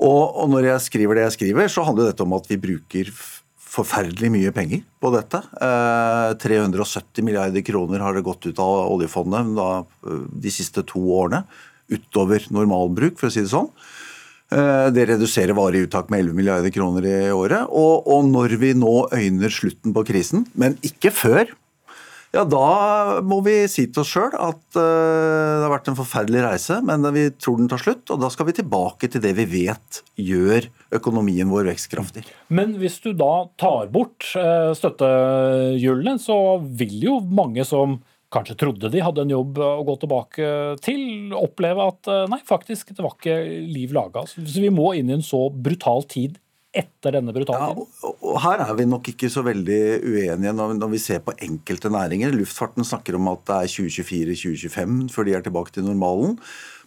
Og 0.03 0.49
når 0.51 0.73
jeg 0.73 0.85
skriver 0.89 1.19
det 1.19 1.29
jeg 1.29 1.37
skriver, 1.37 1.69
så 1.71 1.85
handler 1.87 2.09
dette 2.09 2.25
om 2.25 2.33
at 2.35 2.49
vi 2.51 2.59
bruker 2.59 3.13
forferdelig 3.73 4.31
mye 4.35 4.53
penger 4.55 4.83
på 5.01 5.13
dette. 5.15 5.41
370 6.43 7.23
eh, 7.23 7.25
milliarder 7.25 7.65
kroner 7.65 8.05
har 8.05 8.17
det 8.17 8.25
gått 8.27 8.47
ut 8.47 8.61
av 8.61 8.93
oljefondet 8.93 9.53
eh, 9.63 10.25
de 10.45 10.53
siste 10.53 10.85
to 10.89 11.03
årene. 11.17 11.45
Utover 11.93 12.45
normalbruk, 12.53 13.19
for 13.21 13.29
å 13.29 13.33
si 13.33 13.45
det 13.45 13.53
sånn. 13.53 13.71
Eh, 14.53 14.89
det 14.93 15.07
reduserer 15.09 15.57
varig 15.57 15.87
uttak 15.87 16.13
med 16.13 16.27
11 16.27 16.39
milliarder 16.39 16.75
kroner 16.75 17.09
i 17.09 17.17
året. 17.33 17.65
Og 17.73 18.29
når 18.29 18.59
vi 18.61 18.75
nå 18.77 18.95
øyner 19.15 19.53
slutten 19.53 19.97
på 19.97 20.05
krisen, 20.09 20.47
men 20.59 20.77
ikke 20.85 21.15
før, 21.15 21.57
ja, 22.33 22.47
da 22.49 23.21
må 23.29 23.43
vi 23.45 23.59
si 23.69 23.85
til 23.93 24.01
oss 24.01 24.13
sjøl 24.15 24.33
at 24.33 24.61
uh, 24.73 24.81
det 24.81 25.67
har 25.67 25.73
vært 25.75 25.91
en 25.93 25.99
forferdelig 25.99 26.45
reise, 26.47 26.79
men 26.89 27.05
vi 27.13 27.27
tror 27.37 27.59
den 27.61 27.69
tar 27.69 27.83
slutt. 27.83 28.07
Og 28.09 28.23
da 28.23 28.31
skal 28.33 28.49
vi 28.49 28.55
tilbake 28.57 29.11
til 29.13 29.21
det 29.25 29.35
vi 29.37 29.45
vet 29.51 30.01
gjør 30.17 30.71
økonomien 30.97 31.53
vår 31.53 31.69
vekstkraftig. 31.69 32.25
Men 32.49 32.73
hvis 32.81 32.97
du 33.05 33.11
da 33.13 33.35
tar 33.61 33.93
bort 33.93 34.31
uh, 34.33 34.73
støttehjulene, 34.79 36.17
så 36.23 36.39
vil 36.63 36.97
jo 37.05 37.19
mange 37.21 37.69
som 37.69 38.01
kanskje 38.33 38.57
trodde 38.63 38.89
de 38.89 39.03
hadde 39.05 39.27
en 39.27 39.35
jobb 39.35 39.61
å 39.61 39.85
gå 39.85 39.99
tilbake 40.01 40.47
til, 40.81 41.35
oppleve 41.37 41.91
at 41.93 42.09
uh, 42.09 42.25
nei, 42.33 42.41
faktisk, 42.49 42.95
det 42.97 43.05
var 43.05 43.19
ikke 43.19 43.37
liv 43.77 43.93
laga. 43.93 44.25
Så 44.25 44.57
vi 44.57 44.73
må 44.73 44.95
inn 44.97 45.13
i 45.13 45.19
en 45.19 45.27
så 45.27 45.51
brutal 45.53 46.09
tid 46.09 46.41
etter 46.73 47.17
denne 47.19 47.35
brutale? 47.37 47.71
Ja, 47.77 48.13
og 48.13 48.37
her 48.43 48.63
er 48.65 48.75
vi 48.79 48.87
nok 48.89 49.09
ikke 49.13 49.29
så 49.33 49.45
veldig 49.45 49.81
uenige 50.09 50.53
når 50.57 50.93
vi 50.93 51.01
ser 51.03 51.21
på 51.25 51.35
enkelte 51.45 51.93
næringer. 51.93 52.33
Luftfarten 52.35 52.87
snakker 52.87 53.19
om 53.19 53.29
at 53.33 53.45
det 53.49 53.59
er 53.59 53.73
2024-2025 53.75 55.11
før 55.13 55.29
de 55.29 55.35
er 55.37 55.45
tilbake 55.45 55.75
til 55.75 55.87
normalen. 55.87 56.39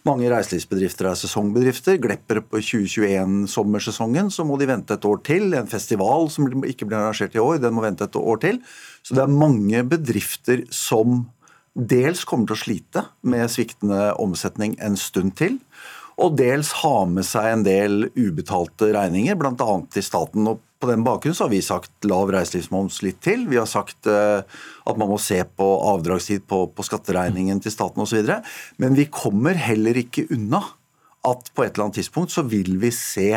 Mange 0.06 0.28
reiselivsbedrifter 0.30 1.08
er 1.10 1.18
sesongbedrifter. 1.18 1.96
Glepper 2.02 2.42
på 2.46 2.60
2021-sommersesongen, 2.62 4.28
så 4.30 4.44
må 4.46 4.58
de 4.58 4.68
vente 4.70 4.94
et 4.94 5.06
år 5.08 5.22
til. 5.26 5.48
En 5.58 5.70
festival 5.70 6.30
som 6.30 6.46
ikke 6.62 6.86
blir 6.86 7.00
arrangert 7.00 7.34
i 7.34 7.42
år, 7.42 7.58
den 7.62 7.74
må 7.74 7.82
vente 7.82 8.06
et 8.06 8.18
år 8.20 8.42
til. 8.44 8.60
Så 9.02 9.16
det 9.16 9.24
er 9.24 9.40
mange 9.42 9.82
bedrifter 9.86 10.62
som 10.74 11.24
dels 11.76 12.22
kommer 12.24 12.48
til 12.48 12.56
å 12.56 12.62
slite 12.62 13.02
med 13.26 13.50
sviktende 13.52 14.14
omsetning 14.22 14.78
en 14.80 14.96
stund 15.00 15.34
til 15.38 15.58
og 16.16 16.36
dels 16.38 16.70
ha 16.80 17.02
med 17.08 17.26
seg 17.28 17.50
en 17.50 17.64
del 17.66 18.06
ubetalte 18.16 18.88
regninger, 18.94 19.36
bl.a. 19.36 19.74
til 19.92 20.04
staten. 20.04 20.48
og 20.48 20.62
På 20.80 20.88
den 20.88 21.04
bakgrunn 21.04 21.36
har 21.36 21.50
vi 21.52 21.60
sagt 21.64 22.08
lav 22.08 22.32
reiselivsmoms 22.32 23.02
litt 23.04 23.20
til. 23.24 23.44
Vi 23.50 23.58
har 23.60 23.68
sagt 23.68 24.08
uh, 24.08 24.40
at 24.88 25.00
man 25.00 25.10
må 25.12 25.18
se 25.20 25.42
på 25.44 25.66
avdragstid 25.92 26.46
på, 26.48 26.62
på 26.72 26.86
skatteregningen 26.88 27.60
til 27.60 27.74
staten 27.74 28.00
osv. 28.04 28.32
Men 28.80 28.96
vi 28.96 29.10
kommer 29.12 29.60
heller 29.60 30.00
ikke 30.00 30.24
unna 30.32 30.62
at 31.26 31.52
på 31.52 31.66
et 31.66 31.74
eller 31.74 31.88
annet 31.88 32.00
tidspunkt 32.00 32.32
så 32.32 32.46
vil 32.48 32.78
vi 32.80 32.92
se 32.94 33.34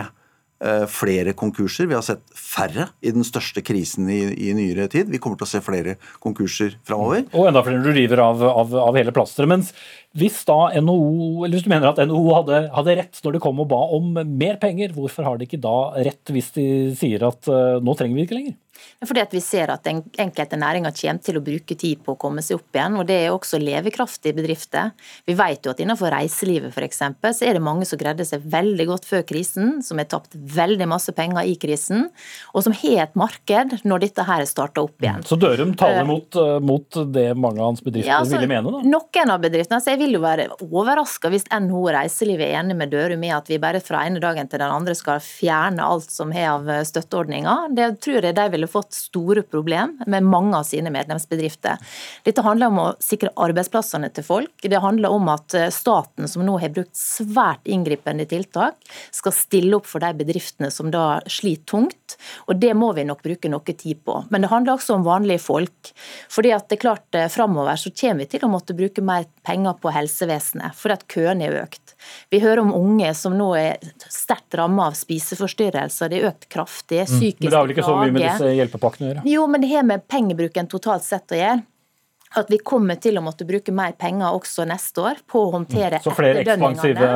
flere 0.91 1.31
konkurser. 1.39 1.87
Vi 1.87 1.95
har 1.95 2.03
sett 2.03 2.23
færre 2.35 2.89
i 2.99 3.13
den 3.15 3.23
største 3.23 3.63
krisen 3.63 4.09
i, 4.11 4.19
i, 4.35 4.49
nyere 4.57 4.89
tid. 4.91 5.07
Vi 5.07 5.21
kommer 5.21 5.39
til 5.39 5.47
å 5.47 5.51
se 5.53 5.61
flere 5.63 5.95
konkurser 6.19 6.75
framover. 6.87 7.23
Og 7.31 7.47
enda 7.47 7.63
flere 7.63 7.79
du 7.85 7.93
river 7.95 8.19
av, 8.25 8.43
av, 8.43 8.75
av 8.89 8.99
hele 8.99 9.13
plasteret. 9.15 9.47
Mens 9.47 9.71
hvis 10.17 10.41
da 10.47 10.71
NHO, 10.81 11.45
eller 11.45 11.55
hvis 11.55 11.67
du 11.67 11.69
mener 11.71 11.91
at 11.91 12.01
NHO 12.01 12.23
hadde, 12.33 12.61
hadde, 12.73 12.95
rett 12.97 13.19
når 13.23 13.35
de 13.35 13.41
kom 13.43 13.61
og 13.61 13.69
ba 13.69 13.81
om 13.95 14.15
mer 14.17 14.57
penger, 14.61 14.95
hvorfor 14.95 15.27
har 15.27 15.37
de 15.37 15.45
ikke 15.45 15.61
da 15.61 15.77
rett 16.01 16.33
hvis 16.33 16.49
de 16.55 16.65
sier 16.97 17.27
at 17.27 17.49
uh, 17.51 17.77
nå 17.83 17.93
trenger 17.97 18.17
vi 18.17 18.25
ikke 18.25 18.39
lenger? 18.39 18.57
Fordi 19.05 19.23
at 19.23 19.33
Vi 19.33 19.41
ser 19.43 19.71
at 19.71 19.85
enkelte 19.87 20.57
næringer 20.59 20.91
kommer 20.91 21.23
til 21.23 21.37
å 21.39 21.43
bruke 21.45 21.77
tid 21.77 22.01
på 22.03 22.15
å 22.15 22.19
komme 22.19 22.41
seg 22.43 22.59
opp 22.59 22.75
igjen. 22.75 22.97
og 22.99 23.07
Det 23.07 23.15
er 23.15 23.29
også 23.31 23.59
levekraftige 23.61 24.35
bedrifter. 24.35 24.91
Vi 25.25 25.35
vet 25.37 25.63
jo 25.63 25.71
at 25.71 25.79
innenfor 25.79 26.11
reiselivet 26.11 26.73
for 26.73 26.83
eksempel, 26.83 27.31
så 27.31 27.47
er 27.47 27.55
det 27.55 27.63
mange 27.63 27.87
som 27.87 27.99
greide 28.01 28.25
seg 28.27 28.43
veldig 28.43 28.87
godt 28.89 29.07
før 29.07 29.23
krisen, 29.23 29.79
som 29.85 30.01
har 30.01 30.09
tapt 30.11 30.35
veldig 30.35 30.89
masse 30.89 31.13
penger 31.15 31.47
i 31.47 31.55
krisen, 31.55 32.09
og 32.53 32.65
som 32.65 32.75
har 32.75 33.05
et 33.05 33.15
marked 33.15 33.79
når 33.85 34.03
dette 34.03 34.27
her 34.27 34.43
starter 34.49 34.89
opp 34.89 34.99
igjen. 34.99 35.23
Så 35.23 35.39
Dørum 35.39 35.75
taler 35.79 36.03
eh, 36.03 36.09
mot, 36.09 36.35
uh, 36.35 36.59
mot 36.59 37.01
det 37.13 37.29
mange 37.37 37.61
av 37.61 37.71
hans 37.71 37.83
bedrifter 37.85 38.11
ja, 38.11 38.19
altså, 38.19 38.35
ville 38.35 38.51
mene? 38.51 38.73
da? 38.73 38.83
Noen 38.83 39.31
av 39.31 39.39
bedriftene. 39.43 39.79
altså 39.79 39.93
Jeg 39.93 40.01
vil 40.03 40.09
vil 40.09 40.17
jo 40.17 40.23
være 40.23 40.47
overraska 40.65 41.29
hvis 41.31 41.47
NHO 41.53 41.83
Reiseliv 41.93 42.41
er 42.41 42.57
enig 42.59 42.77
med 42.79 42.91
Dørum 42.93 43.23
i 43.25 43.31
at 43.33 43.49
vi 43.49 43.59
bare 43.61 43.81
fra 43.83 44.01
ene 44.07 44.21
dagen 44.23 44.49
til 44.49 44.61
den 44.61 44.73
andre 44.73 44.95
skal 44.97 45.21
fjerne 45.23 45.85
alt 45.85 46.09
som 46.11 46.33
har 46.33 46.55
av 46.55 46.69
støtteordninger. 46.89 47.69
Det 47.77 47.89
tror 48.03 48.25
jeg 48.25 48.37
de 48.37 48.47
ville 48.53 48.68
fått 48.71 48.95
store 48.97 49.43
problemer 49.45 50.07
med 50.09 50.27
mange 50.27 50.57
av 50.57 50.67
sine 50.67 50.91
medlemsbedrifter. 50.93 51.79
Dette 52.25 52.45
handler 52.45 52.71
om 52.71 52.81
å 52.83 52.87
sikre 53.03 53.33
arbeidsplassene 53.39 54.11
til 54.13 54.25
folk. 54.25 54.53
Det 54.61 54.83
handler 54.83 55.13
om 55.15 55.29
at 55.33 55.55
staten, 55.73 56.27
som 56.29 56.45
nå 56.45 56.57
har 56.61 56.73
brukt 56.73 56.95
svært 56.97 57.67
inngripende 57.69 58.27
tiltak, 58.29 58.79
skal 59.15 59.35
stille 59.35 59.77
opp 59.79 59.87
for 59.89 60.03
de 60.03 60.13
bedriftene 60.23 60.71
som 60.73 60.91
da 60.93 61.19
sliter 61.29 61.69
tungt. 61.69 62.17
Og 62.47 62.57
det 62.59 62.73
må 62.77 62.91
vi 62.97 63.05
nok 63.07 63.21
bruke 63.23 63.49
noe 63.51 63.75
tid 63.75 64.01
på. 64.05 64.23
Men 64.29 64.43
det 64.43 64.51
handler 64.51 64.77
også 64.77 64.97
om 64.97 65.05
vanlige 65.05 65.41
folk. 65.43 65.91
Fordi 66.31 66.53
at 66.55 66.67
det 66.69 66.79
er 66.79 66.83
klart 66.83 67.17
eh, 67.17 67.29
Framover 67.31 67.79
så 67.79 67.91
kommer 67.93 68.23
vi 68.23 68.29
til 68.33 68.45
å 68.45 68.51
måtte 68.51 68.75
bruke 68.77 69.03
mer 69.05 69.27
penger 69.45 69.77
på 69.81 69.93
helsevesenet, 69.93 70.75
fordi 70.77 70.97
at 70.97 71.05
køene 71.11 71.47
er 71.47 71.59
økt. 71.63 71.95
Vi 72.33 72.41
hører 72.43 72.63
om 72.63 72.73
unge 72.75 73.11
som 73.17 73.35
nå 73.37 73.49
er 73.59 73.91
sterkt 74.07 74.57
rammet 74.59 74.91
av 74.91 74.97
spiseforstyrrelser. 74.97 76.11
Det 76.11 76.19
er 76.19 76.29
økt 76.31 76.49
kraftig. 76.51 77.03
Psykisk 77.09 77.43
plage. 77.43 77.43
Mm. 77.43 77.43
Men 77.43 77.51
det 77.51 77.57
har 77.57 77.67
vel 77.67 77.75
ikke 77.75 77.87
så 77.87 77.97
mye 77.99 78.15
med 78.15 78.25
disse 78.25 78.53
hjelpepakkene 78.59 79.07
å 79.07 79.11
gjøre? 79.11 79.25
Jo, 79.31 79.47
men 79.51 79.63
det 79.63 79.71
har 79.73 79.87
med 79.87 80.07
pengebruken 80.11 80.69
totalt 80.71 81.05
sett 81.07 81.35
å 81.35 81.39
gjøre 81.39 81.59
at 82.37 82.49
vi 82.51 82.59
kommer 82.61 82.99
til 83.01 83.17
å 83.17 83.23
måtte 83.25 83.45
bruke 83.47 83.73
mer 83.73 83.95
penger 83.97 84.35
også 84.37 84.65
neste 84.69 85.01
år 85.01 85.21
på 85.29 85.41
å 85.47 85.53
håndtere 85.55 85.97
mm. 85.97 86.03
Så 86.05 86.13
flere 86.13 86.43
ekspansive 86.43 87.07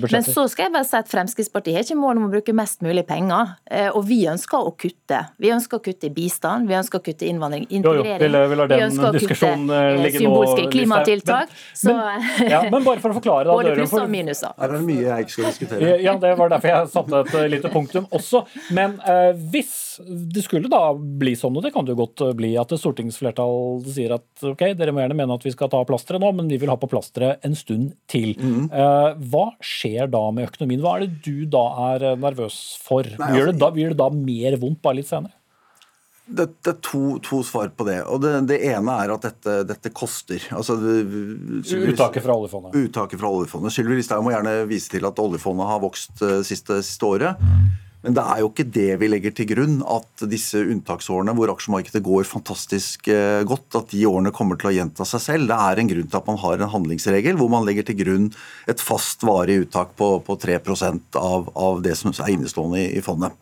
budsjetter. 0.00 0.14
Men 0.16 0.24
så 0.24 0.44
skal 0.48 0.66
jeg 0.66 0.72
bare 0.76 0.88
si 0.88 0.96
at 0.96 1.10
Fremskrittspartiet 1.12 1.76
har 1.76 1.84
ikke 1.84 1.98
mål 2.00 2.20
om 2.22 2.28
å 2.28 2.30
bruke 2.32 2.54
mest 2.56 2.80
mulig 2.84 3.04
penger. 3.08 3.52
Eh, 3.68 3.90
og 3.92 4.06
vi 4.08 4.22
ønsker 4.32 4.64
å 4.64 4.72
kutte. 4.72 5.18
Vi 5.42 5.50
ønsker 5.52 5.76
å 5.76 5.84
kutte 5.84 6.08
i 6.08 6.12
bistand, 6.14 6.70
vi 6.70 6.78
ønsker 6.78 7.02
å 7.02 7.04
kutte 7.04 7.28
innvandring, 7.28 7.66
integrering. 7.68 8.32
Jo, 8.32 8.40
jo, 8.46 8.64
vi, 8.64 8.68
vi 8.72 8.86
ønsker 8.86 9.08
å 9.10 9.12
kutte 9.20 9.50
eh, 9.76 10.08
symbolske 10.16 10.66
klimatiltak. 10.72 11.52
Men, 11.82 12.00
men, 12.00 12.50
ja, 12.54 12.62
men, 12.72 12.80
bare 12.80 13.04
for 13.04 13.12
å 13.12 13.18
forklare 13.18 13.50
da, 13.50 13.56
Både 13.58 13.76
plusser 13.76 14.06
og 14.06 14.14
minuser. 14.16 14.56
Her 14.56 14.70
er 14.70 14.76
det 14.78 14.82
mye 14.88 15.04
jeg 15.04 15.26
ikke 15.28 15.36
skal 15.36 15.48
diskutere. 15.50 15.92
Ja, 16.00 16.16
det 16.24 16.32
var 16.40 16.54
derfor 16.54 16.72
jeg 16.72 16.90
satte 16.96 17.22
et 17.26 17.52
lite 17.58 17.74
punktum 17.76 18.08
også. 18.08 18.46
Men 18.72 18.96
eh, 19.04 19.36
hvis 19.52 19.76
det 20.32 20.46
skulle 20.48 20.72
da 20.72 20.94
bli 20.96 21.36
sånn, 21.36 21.60
og 21.60 21.68
det 21.68 21.74
kan 21.76 21.84
det 21.84 21.92
jo 21.92 22.00
godt 22.06 22.24
bli, 22.38 22.54
at 22.56 22.72
stortingsflertall 22.72 23.84
sier 23.84 24.16
at 24.16 24.46
ok, 24.48 24.61
ok, 24.62 24.78
dere 24.78 24.94
må 24.94 25.02
gjerne 25.02 25.18
mene 25.18 25.36
at 25.36 25.44
vi 25.46 25.52
skal 25.54 25.70
ta 25.72 25.82
plasteret 25.88 26.22
nå, 26.22 26.30
men 26.38 26.48
vi 26.50 26.58
vil 26.62 26.70
ha 26.72 26.78
på 26.78 26.90
plasteret 26.90 27.42
en 27.46 27.58
stund 27.58 27.92
til. 28.10 28.34
Mm. 28.38 28.70
hva 29.32 29.44
skjer 29.64 30.10
da 30.12 30.22
med 30.34 30.50
økonomien? 30.50 30.82
Hva 30.82 30.96
er 30.96 31.06
det 31.06 31.22
du 31.26 31.44
da 31.50 31.62
er 31.92 32.08
eh, 32.12 32.18
nervøs 32.20 32.58
for? 32.82 33.06
Nei, 33.20 33.30
gjør, 33.36 33.52
det 33.52 33.60
da, 33.62 33.70
gjør 33.82 33.94
det 33.94 34.00
da 34.02 34.10
mer 34.14 34.58
vondt 34.62 34.82
bare 34.84 35.00
litt 35.00 35.10
senere? 35.10 35.34
Det, 36.22 36.46
det, 36.62 36.70
er 36.70 36.76
to, 36.86 37.18
to, 37.24 37.40
svar 37.44 37.72
på 37.76 37.84
det. 37.84 37.98
og 38.06 38.22
Det, 38.22 38.30
det 38.48 38.60
ene 38.70 38.94
er 39.02 39.10
at 39.12 39.24
dette, 39.26 39.56
dette 39.68 39.90
koster. 39.92 40.44
Altså, 40.54 40.78
uttaket 40.78 42.22
fra 42.24 42.36
oljefondet. 42.38 42.76
Uttaket 42.78 43.20
fra 43.20 43.32
oljefondet. 43.32 43.74
Sylvi 43.74 43.98
Listhaug 43.98 44.22
må 44.24 44.32
gjerne 44.32 44.54
vise 44.70 44.92
til 44.92 45.08
at 45.08 45.18
oljefondet 45.20 45.68
har 45.68 45.82
vokst 45.82 46.22
uh, 46.22 46.38
siste, 46.46 46.78
siste 46.86 47.10
året. 47.10 47.42
Men 48.02 48.16
det 48.16 48.22
er 48.26 48.40
jo 48.42 48.48
ikke 48.50 48.66
det 48.74 48.88
vi 48.98 49.08
legger 49.10 49.34
til 49.36 49.46
grunn, 49.52 49.76
at 49.86 50.24
disse 50.30 50.58
unntaksårene 50.58 51.34
hvor 51.38 51.52
aksjemarkedet 51.52 52.02
går 52.02 52.26
fantastisk 52.26 53.06
eh, 53.12 53.42
godt, 53.46 53.68
at 53.78 53.94
de 53.94 54.02
årene 54.10 54.34
kommer 54.34 54.58
til 54.58 54.72
å 54.72 54.74
gjenta 54.74 55.06
seg 55.08 55.22
selv. 55.22 55.50
Det 55.50 55.58
er 55.58 55.82
en 55.82 55.92
grunn 55.92 56.08
til 56.08 56.18
at 56.18 56.30
man 56.30 56.40
har 56.42 56.58
en 56.58 56.74
handlingsregel 56.74 57.38
hvor 57.38 57.52
man 57.52 57.68
legger 57.68 57.86
til 57.86 58.00
grunn 58.02 58.26
et 58.70 58.82
fast 58.82 59.22
varig 59.26 59.60
uttak 59.66 59.94
på, 59.98 60.16
på 60.26 60.38
3 60.42 60.58
av, 61.20 61.52
av 61.54 61.84
det 61.84 61.94
som 61.98 62.10
er 62.14 62.34
innestående 62.34 62.82
i, 62.82 62.90
i 62.98 63.04
fondet. 63.04 63.38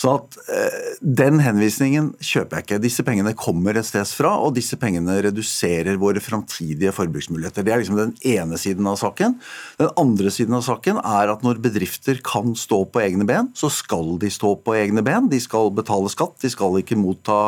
Så 0.00 0.14
at 0.16 0.36
eh, 0.48 0.96
Den 1.20 1.42
henvisningen 1.44 2.12
kjøper 2.24 2.60
jeg 2.60 2.66
ikke. 2.66 2.80
Disse 2.82 3.04
pengene 3.04 3.34
kommer 3.36 3.76
et 3.76 3.88
sted 3.88 4.08
fra, 4.16 4.32
og 4.40 4.54
disse 4.56 4.78
pengene 4.80 5.18
reduserer 5.26 6.00
våre 6.00 6.22
framtidige 6.24 6.94
forbruksmuligheter. 6.96 7.66
Det 7.66 7.74
er 7.74 7.82
liksom 7.82 7.98
den 7.98 8.14
ene 8.32 8.60
siden 8.60 8.88
av 8.88 8.96
saken. 9.00 9.36
Den 9.80 9.92
andre 10.00 10.32
siden 10.32 10.56
av 10.56 10.64
saken 10.64 11.02
er 11.02 11.34
at 11.34 11.44
når 11.44 11.60
bedrifter 11.66 12.22
kan 12.24 12.56
stå 12.56 12.82
på 12.92 13.04
egne 13.04 13.28
ben, 13.28 13.52
så 13.56 13.68
skal 13.72 14.16
de 14.22 14.32
stå 14.32 14.54
på 14.64 14.76
egne 14.78 15.04
ben. 15.04 15.28
De 15.32 15.40
skal 15.42 15.72
betale 15.76 16.12
skatt, 16.12 16.38
de 16.40 16.52
skal 16.52 16.80
ikke 16.80 16.98
motta 17.00 17.38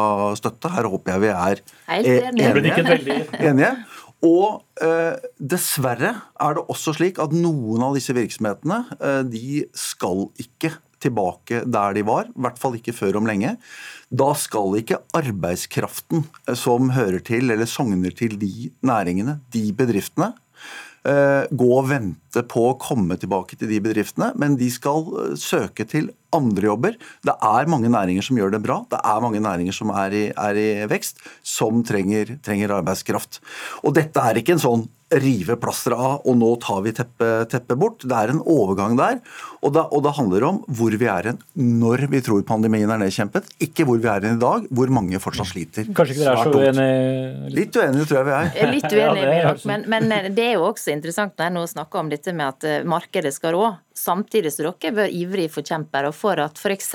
støtte. 0.40 0.74
Her 0.76 0.90
håper 0.92 1.16
jeg 1.16 1.24
vi 1.24 1.32
er 1.32 1.64
enige. 2.28 3.18
enige. 3.40 3.74
Og 4.22 4.62
eh, 4.84 5.18
dessverre 5.40 6.14
er 6.38 6.54
det 6.54 6.68
også 6.70 6.94
slik 6.94 7.18
at 7.22 7.32
noen 7.34 7.82
av 7.82 7.96
disse 7.96 8.14
virksomhetene 8.14 8.84
eh, 9.00 9.22
de 9.26 9.64
skal 9.74 10.28
ikke 10.38 10.76
tilbake 11.02 11.64
der 11.68 11.96
de 11.96 12.04
var, 12.06 12.30
i 12.30 12.44
hvert 12.46 12.60
fall 12.60 12.78
ikke 12.78 12.94
før 12.96 13.20
om 13.20 13.28
lenge. 13.28 13.56
Da 14.12 14.30
skal 14.38 14.78
ikke 14.80 15.02
arbeidskraften 15.16 16.26
eh, 16.46 16.56
som 16.58 16.92
hører 16.96 17.22
til 17.24 17.52
eller 17.52 17.68
sogner 17.70 18.14
til 18.16 18.38
de 18.40 18.70
næringene, 18.84 19.40
de 19.54 19.66
bedriftene, 19.76 20.32
eh, 21.08 21.44
gå 21.50 21.68
og 21.78 21.88
vente 21.90 22.42
på 22.48 22.66
å 22.70 22.78
komme 22.80 23.16
tilbake 23.20 23.58
til 23.58 23.70
de 23.70 23.80
bedriftene, 23.84 24.32
men 24.38 24.56
de 24.60 24.68
skal 24.72 25.08
eh, 25.22 25.34
søke 25.40 25.86
til 25.88 26.10
andre 26.34 26.68
jobber. 26.70 26.96
Det 27.26 27.34
er 27.34 27.70
mange 27.70 27.90
næringer 27.92 28.24
som 28.26 28.38
gjør 28.38 28.54
det 28.54 28.62
bra. 28.64 28.80
Det 28.90 29.00
er 29.00 29.22
mange 29.24 29.42
næringer 29.42 29.76
som 29.76 29.92
er 29.96 30.16
i, 30.16 30.24
er 30.30 30.60
i 30.60 30.70
vekst, 30.90 31.22
som 31.44 31.82
trenger, 31.86 32.36
trenger 32.44 32.78
arbeidskraft. 32.78 33.42
Og 33.82 33.96
dette 33.98 34.22
er 34.22 34.40
ikke 34.40 34.56
en 34.56 34.66
sånn 34.66 34.86
rive 35.20 35.56
plasteret 35.60 35.98
av, 35.98 36.20
og 36.28 36.36
nå 36.38 36.50
tar 36.62 36.82
vi 36.86 36.94
teppet 36.96 37.50
teppe 37.52 37.76
bort. 37.78 38.04
Det 38.06 38.16
er 38.16 38.32
en 38.32 38.40
overgang 38.40 38.96
der. 38.98 39.20
Og, 39.62 39.72
da, 39.76 39.84
og 39.92 40.02
det 40.06 40.14
handler 40.16 40.46
om 40.48 40.60
hvor 40.72 40.94
vi 40.98 41.08
er 41.10 41.30
hen 41.30 41.40
når 41.54 42.06
vi 42.12 42.22
tror 42.24 42.42
pandemien 42.46 42.90
er 42.90 43.00
nedkjempet, 43.02 43.50
ikke 43.62 43.86
hvor 43.88 44.00
vi 44.02 44.10
er 44.10 44.26
hen 44.26 44.38
i 44.38 44.42
dag, 44.42 44.66
hvor 44.74 44.92
mange 44.94 45.20
fortsatt 45.22 45.52
sliter. 45.52 45.88
Kanskje 45.92 46.16
ikke 46.16 46.24
dere 46.24 46.34
er 46.34 46.50
så 46.50 46.62
uenige? 46.62 47.52
Litt 47.58 47.78
uenige, 47.78 48.08
tror 48.08 48.20
jeg 48.20 48.28
vi 48.28 48.34
er. 48.38 48.72
Litt 48.72 48.88
uenige, 48.90 49.38
ja, 49.42 49.54
men, 49.70 49.86
men, 49.92 50.10
eh, 50.16 50.30
det 50.34 50.48
er 50.50 50.58
jo 50.58 50.66
også 50.70 50.94
interessant 50.94 51.36
når 51.38 51.48
jeg 51.48 51.56
nå 51.58 51.64
snakker 51.76 52.02
om 52.02 52.12
dette 52.12 52.36
med 52.36 52.48
at 52.48 52.68
eh, 52.68 52.84
markedet 52.88 53.34
skal 53.36 53.56
rå 53.56 53.70
samtidig 53.94 54.52
som 54.52 54.68
dere 54.68 54.94
bør 54.96 55.12
ivrige 55.12 55.52
forkjempere 55.52 56.12
for 56.16 56.40
at 56.42 56.58
f.eks. 56.60 56.92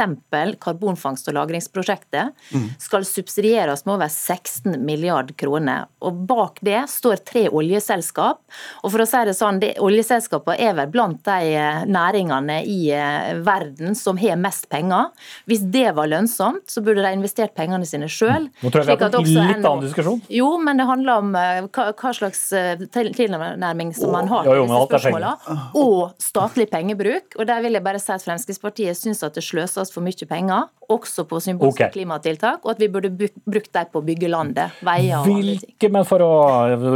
karbonfangst- 0.64 1.30
og 1.32 1.38
lagringsprosjektet 1.38 2.34
mm. 2.52 2.68
skal 2.82 3.06
subsidieres 3.08 3.86
med 3.86 3.98
over 3.98 4.12
16 4.12 4.78
milliard 4.86 5.34
kroner. 5.38 5.88
Og 6.02 6.24
Bak 6.28 6.62
det 6.66 6.84
står 6.92 7.22
tre 7.28 7.48
oljeselskap. 7.50 8.42
Og 8.84 8.92
for 8.94 9.04
å 9.04 9.08
si 9.10 9.24
det 9.28 9.36
sånn, 9.38 9.62
det, 9.62 9.74
Oljeselskapene 9.84 10.58
er 10.62 10.76
vel 10.78 10.90
blant 10.92 11.22
de 11.28 11.52
eh, 11.58 11.84
næringene 11.90 12.60
i 12.68 12.78
eh, 12.96 13.34
verden 13.46 13.96
som 13.98 14.20
har 14.22 14.40
mest 14.42 14.68
penger. 14.72 15.12
Hvis 15.50 15.64
det 15.74 15.92
var 15.98 16.10
lønnsomt, 16.12 16.66
så 16.72 16.84
burde 16.86 17.06
de 17.06 17.14
investert 17.16 17.56
pengene 17.58 17.88
sine 17.88 18.10
sjøl. 18.12 18.50
Nå 18.62 18.72
tror 18.74 18.84
jeg 18.84 18.98
vi 18.98 19.08
har 19.08 19.18
en 19.18 19.52
litt 19.54 19.66
annen 19.66 19.86
diskusjon. 19.86 20.22
Jo, 20.34 20.54
men 20.62 20.80
det 20.80 20.88
handler 20.90 21.24
om 21.24 21.36
eh, 21.38 21.62
hva, 21.68 21.90
hva 21.98 22.14
slags 22.16 22.46
tilnærming 22.94 23.94
som 23.98 24.14
man 24.16 24.30
har 24.32 24.48
til 24.48 24.64
disse 24.64 24.84
spørsmålene. 24.92 25.58
Og 25.78 26.16
statlig 26.22 26.68
penger 26.72 26.87
pengebruk. 26.88 27.36
Og 27.38 27.48
der 27.48 27.62
vil 27.64 27.78
jeg 27.78 27.84
bare 27.84 28.00
si 28.02 28.12
at 28.14 28.24
Fremskrittspartiet 28.24 28.98
syns 28.98 29.24
at 29.26 29.36
det 29.36 29.44
sløses 29.46 29.92
for 29.94 30.06
mye 30.06 30.28
penger, 30.30 30.68
også 30.88 31.26
på 31.28 31.40
symbolske 31.44 31.84
okay. 31.84 31.92
klimatiltak, 31.92 32.64
og 32.64 32.72
at 32.72 32.80
vi 32.80 32.88
burde 32.88 33.12
brukt 33.12 33.74
dem 33.74 33.90
på 33.92 34.00
å 34.00 34.06
bygge 34.08 34.30
landet, 34.32 34.78
veier 34.88 35.20
og 35.20 35.28
Hvilke, 35.28 35.58
andre 35.58 35.76
ting. 35.82 35.94
Men 35.98 36.08
for 36.08 36.24
å 36.24 36.32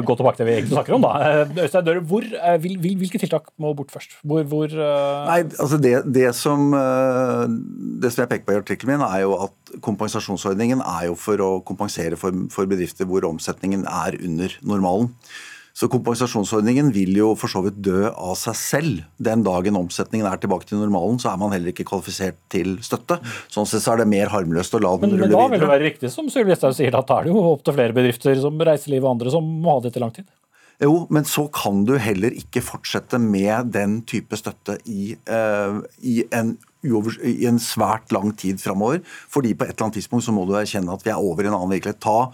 gå 0.07 0.15
tilbake 0.15 0.39
til 0.39 0.45
det 0.45 0.49
vi 0.49 0.55
egentlig 0.59 0.77
snakker 0.77 0.95
om, 0.95 1.07
da. 1.07 1.13
Eh, 1.27 1.53
Øystein 1.65 1.87
Døre, 1.89 2.05
hvor, 2.07 2.23
eh, 2.23 2.57
hvilke 2.61 3.19
tiltak 3.19 3.51
må 3.59 3.73
bort 3.75 3.91
først? 3.91 4.15
Hvor, 4.23 4.45
hvor 4.47 4.71
uh... 4.71 5.27
Nei, 5.27 5.41
altså 5.51 5.79
det, 5.81 5.95
det, 6.07 6.29
som, 6.37 6.71
det 6.71 8.13
som 8.13 8.23
jeg 8.23 8.31
peker 8.31 8.47
på 8.47 8.55
i 8.55 8.61
artikkelen 8.61 8.95
min, 8.95 9.07
er 9.07 9.25
jo 9.25 9.35
at 9.49 9.75
kompensasjonsordningen 9.83 10.83
er 10.85 11.09
jo 11.09 11.19
for 11.19 11.43
å 11.43 11.51
kompensere 11.67 12.19
for, 12.19 12.45
for 12.53 12.69
bedrifter 12.69 13.09
hvor 13.09 13.27
omsetningen 13.27 13.83
er 13.89 14.19
under 14.23 14.55
normalen. 14.63 15.11
Så 15.77 15.87
kompensasjonsordningen 15.91 16.91
vil 16.95 17.15
jo 17.15 17.31
for 17.39 17.51
så 17.51 17.61
vidt 17.65 17.79
dø 17.83 18.09
av 18.09 18.35
seg 18.39 18.57
selv. 18.59 19.05
Den 19.21 19.45
dagen 19.45 19.79
omsetningen 19.79 20.27
er 20.27 20.41
tilbake 20.41 20.67
til 20.67 20.81
normalen, 20.81 21.19
så 21.21 21.31
er 21.31 21.39
man 21.41 21.55
heller 21.55 21.71
ikke 21.71 21.87
kvalifisert 21.87 22.37
til 22.51 22.75
støtte. 22.85 23.21
Sånn 23.51 23.69
sett 23.69 23.85
så 23.85 23.95
er 23.95 24.03
det 24.03 24.09
mer 24.11 24.33
harmløst 24.33 24.75
å 24.77 24.83
la 24.83 24.93
den 24.97 25.13
men, 25.13 25.17
rulle 25.17 25.31
videre. 25.31 25.47
Men 25.47 25.47
da 25.47 25.55
vil 25.55 25.65
det 25.65 25.71
være 25.71 25.87
riktig 25.87 26.13
som 26.13 26.29
Sylvi 26.31 26.53
Listhaug 26.53 26.75
sier, 26.77 26.95
at 26.97 27.09
da 27.09 27.21
er 27.21 27.27
det 27.27 27.33
jo 27.33 27.47
opp 27.53 27.65
til 27.65 27.77
flere 27.77 27.95
bedrifter 27.97 28.43
som 28.43 28.59
reiseliv 28.71 29.07
og 29.07 29.15
andre 29.15 29.33
som 29.33 29.51
må 29.63 29.77
ha 29.77 29.83
det 29.85 29.95
til 29.95 30.05
lang 30.05 30.15
tid? 30.15 30.29
Jo, 30.81 31.03
men 31.13 31.25
så 31.29 31.43
kan 31.53 31.83
du 31.85 31.93
heller 32.01 32.33
ikke 32.33 32.63
fortsette 32.65 33.19
med 33.21 33.69
den 33.75 33.99
type 34.09 34.37
støtte 34.39 34.79
i, 34.89 35.13
uh, 35.29 35.77
i, 36.01 36.23
en, 36.33 36.55
i 36.81 37.45
en, 37.45 37.59
svært 37.61 38.09
lang 38.15 38.31
tid 38.33 38.57
framover. 38.63 39.03
Fordi 39.29 39.53
på 39.53 39.67
et 39.67 39.75
eller 39.75 39.85
annet 39.85 39.99
tidspunkt 39.99 40.25
så 40.25 40.33
må 40.33 40.47
du 40.49 40.55
erkjenne 40.57 40.95
at 40.95 41.05
vi 41.05 41.13
er 41.13 41.21
over 41.21 41.45
i 41.45 41.51
en 41.51 41.57
annen 41.59 41.75
virkelighet. 41.75 42.01
Ta 42.01 42.31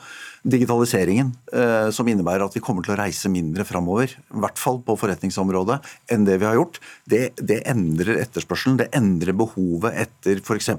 digitaliseringen, 0.47 1.31
uh, 1.53 1.89
som 1.93 2.07
innebærer 2.09 2.45
at 2.47 2.55
vi 2.55 2.63
kommer 2.63 2.85
til 2.85 2.95
å 2.95 2.99
reise 2.99 3.31
mindre 3.31 3.65
framover, 3.67 4.15
i 4.15 4.41
hvert 4.43 4.59
fall 4.61 4.81
på 4.85 4.97
forretningsområdet, 4.99 5.79
enn 6.13 6.27
det 6.27 6.39
vi 6.41 6.47
har 6.49 6.57
gjort. 6.59 6.81
Det, 7.09 7.23
det 7.37 7.61
endrer 7.69 8.21
etterspørselen. 8.23 8.79
Det 8.81 8.91
endrer 8.97 9.37
behovet 9.37 9.97
etter 10.05 10.41
f.eks. 10.43 10.71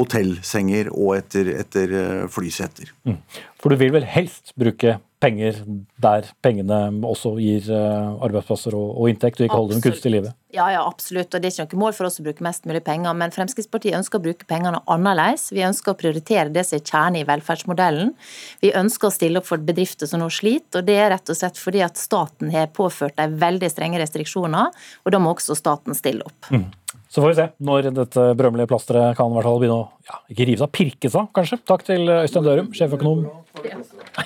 hotellsenger 0.00 0.90
og 0.94 1.14
etter, 1.18 1.52
etter 1.60 1.94
eh, 1.96 2.26
flyseter. 2.32 2.92
Mm. 3.08 3.18
For 3.60 3.72
du 3.72 3.80
vil 3.80 3.94
vel 3.96 4.06
helst 4.08 4.54
bruke 4.60 4.98
penger 5.20 5.58
der 6.00 6.28
pengene 6.44 6.78
også 7.06 7.34
gir 7.40 7.66
eh, 7.68 8.24
arbeidsplasser 8.24 8.74
og, 8.76 8.94
og 8.96 9.10
inntekt, 9.12 9.40
og 9.40 9.48
ikke 9.48 9.58
holder 9.58 9.76
dem 9.76 9.84
kunstig 9.84 10.10
i 10.10 10.14
livet? 10.16 10.36
Ja, 10.50 10.66
ja, 10.72 10.80
absolutt. 10.82 11.34
og 11.34 11.42
Det 11.42 11.50
er 11.52 11.64
ikke 11.64 11.76
noe 11.76 11.84
mål 11.84 11.94
for 11.94 12.08
oss 12.08 12.18
å 12.18 12.24
bruke 12.26 12.42
mest 12.42 12.64
mulig 12.66 12.82
penger. 12.86 13.14
Men 13.14 13.30
Fremskrittspartiet 13.34 13.94
ønsker 14.00 14.18
å 14.18 14.24
bruke 14.24 14.48
pengene 14.50 14.80
annerledes. 14.90 15.50
Vi 15.54 15.62
ønsker 15.66 15.92
å 15.92 15.98
prioritere 15.98 16.50
det 16.50 16.64
som 16.66 16.80
er 16.80 16.86
kjerne 16.88 17.20
i 17.20 17.26
velferdsmodellen. 17.28 18.10
Vi 18.64 18.72
ønsker 18.80 19.10
å 19.10 19.14
stille 19.14 19.42
opp 19.42 19.46
for 19.46 19.62
bedrifter 19.62 20.10
som 20.10 20.22
nå 20.22 20.30
sliter. 20.34 20.80
og 20.80 20.88
Det 20.88 20.96
er 20.98 21.12
rett 21.14 21.30
og 21.30 21.38
slett 21.38 21.60
fordi 21.60 21.84
at 21.86 22.00
staten 22.00 22.50
har 22.54 22.72
påført 22.74 23.18
dem 23.20 23.38
veldig 23.38 23.70
strenge 23.70 24.02
restriksjoner. 24.02 24.74
og 25.04 25.14
Da 25.14 25.22
må 25.22 25.36
også 25.36 25.54
staten 25.58 25.94
stille 25.94 26.26
opp. 26.26 26.50
Mm. 26.50 26.66
Så 27.10 27.22
får 27.22 27.32
vi 27.32 27.38
se 27.40 27.46
når 27.66 27.88
dette 27.90 28.24
berømmelige 28.38 28.70
plasteret 28.70 29.18
kan 29.18 29.32
i 29.32 29.34
hvert 29.34 29.48
fall 29.48 29.58
begynne 29.58 29.80
å 29.80 29.88
ja, 30.06 30.20
ikke 30.30 30.46
rive 30.46 30.62
seg, 30.62 30.72
pirke 30.76 31.10
seg, 31.10 31.26
kanskje. 31.34 31.58
Takk 31.66 31.82
til 31.88 32.06
Øystein 32.06 32.46
Dørum, 32.46 32.70
sjeføkonom, 32.76 33.26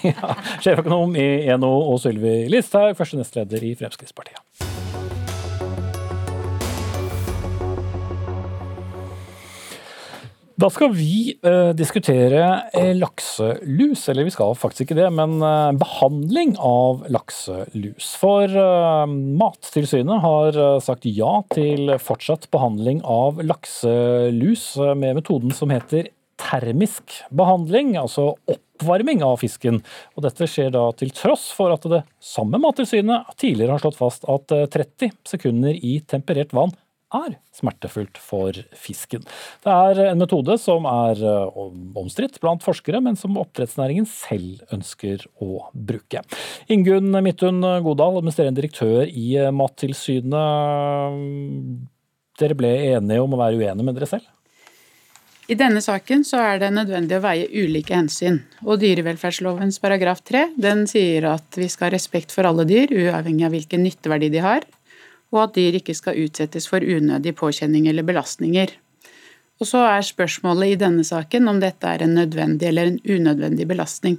ja, 0.05 0.35
sjeføkonom 0.65 1.17
i 1.17 1.29
NHO, 1.57 1.75
og 1.95 2.01
Sylvi 2.05 2.43
Listhaug, 2.53 2.93
første 3.01 3.23
nestleder 3.23 3.65
i 3.65 3.73
Fremskrittspartiet. 3.81 4.74
Da 10.55 10.69
skal 10.71 10.93
vi 10.95 11.35
eh, 11.43 11.73
diskutere 11.75 12.43
eh, 12.79 12.93
lakselus, 12.95 14.05
eller 14.09 14.29
vi 14.29 14.31
skal 14.31 14.53
faktisk 14.55 14.85
ikke 14.85 15.01
det, 15.01 15.09
men 15.17 15.41
eh, 15.43 15.73
behandling 15.81 16.53
av 16.63 17.03
lakselus. 17.11 18.13
For 18.21 18.47
eh, 18.47 19.15
Mattilsynet 19.41 20.23
har 20.23 20.55
eh, 20.55 20.77
sagt 20.85 21.09
ja 21.11 21.41
til 21.51 21.97
fortsatt 21.99 22.47
behandling 22.55 23.03
av 23.03 23.43
lakselus 23.43 24.69
eh, 24.79 24.95
med 24.95 25.19
metoden 25.19 25.51
som 25.51 25.75
heter 25.75 26.13
termisk 26.39 27.17
behandling, 27.35 27.97
altså 27.99 28.37
oppvarming 28.47 29.27
av 29.27 29.41
fisken. 29.43 29.83
Og 30.15 30.23
dette 30.29 30.47
skjer 30.51 30.71
da 30.75 30.85
til 30.95 31.11
tross 31.19 31.49
for 31.57 31.75
at 31.75 31.91
det 31.91 32.05
samme 32.23 32.63
Mattilsynet 32.63 33.35
tidligere 33.43 33.75
har 33.75 33.83
slått 33.83 33.99
fast 33.99 34.31
at 34.31 34.55
30 34.55 35.19
sekunder 35.35 35.75
i 35.75 35.99
temperert 36.07 36.55
vann 36.55 36.79
er 37.15 37.37
smertefullt 37.55 38.19
for 38.21 38.59
fisken. 38.79 39.25
Det 39.65 39.73
er 39.73 40.03
en 40.11 40.21
metode 40.21 40.59
som 40.61 40.87
er 40.91 41.23
eh, 41.23 41.63
omstridt 42.01 42.41
blant 42.43 42.65
forskere, 42.67 43.01
men 43.05 43.19
som 43.21 43.39
oppdrettsnæringen 43.41 44.07
selv 44.11 44.63
ønsker 44.75 45.27
å 45.43 45.67
bruke. 45.73 46.25
Ingunn 46.73 47.15
Midthun 47.25 47.61
Godal, 47.85 48.21
administrerende 48.21 48.61
direktør 48.61 49.09
i 49.09 49.35
Mattilsynet. 49.55 50.41
Dere 52.41 52.57
ble 52.59 52.73
enige 52.95 53.23
om 53.23 53.35
å 53.35 53.41
være 53.41 53.61
uenige 53.61 53.87
med 53.87 53.99
dere 53.99 54.11
selv? 54.11 54.31
I 55.45 55.57
denne 55.61 55.83
saken 55.85 56.23
så 56.25 56.39
er 56.41 56.61
det 56.63 56.71
nødvendig 56.73 57.19
å 57.19 57.25
veie 57.25 57.49
ulike 57.53 57.93
hensyn. 57.93 58.39
Og 58.65 58.79
Dyrevelferdslovens 58.81 59.77
paragraf 59.83 60.23
3 60.25 60.47
den 60.57 60.87
sier 60.89 61.27
at 61.35 61.59
vi 61.61 61.69
skal 61.69 61.91
ha 61.91 61.95
respekt 61.99 62.33
for 62.33 62.49
alle 62.49 62.65
dyr, 62.69 62.89
uavhengig 62.89 63.45
av 63.45 63.53
hvilken 63.53 63.85
nytteverdi 63.85 64.33
de 64.33 64.41
har 64.45 64.65
og 65.35 65.43
at 65.49 65.59
dyr 65.59 65.81
ikke 65.81 65.97
skal 65.99 66.19
utsettes 66.23 66.69
for 66.71 66.85
unødig 66.85 67.35
påkjenning 67.37 67.89
eller 67.91 68.07
belastninger. 68.07 68.71
Og 69.61 69.67
Så 69.67 69.83
er 69.87 70.03
spørsmålet 70.03 70.75
i 70.75 70.79
denne 70.79 71.05
saken 71.07 71.49
om 71.51 71.61
dette 71.63 71.87
er 71.87 72.03
en 72.03 72.17
nødvendig 72.19 72.69
eller 72.71 72.91
en 72.91 73.01
unødvendig 73.05 73.67
belastning. 73.69 74.19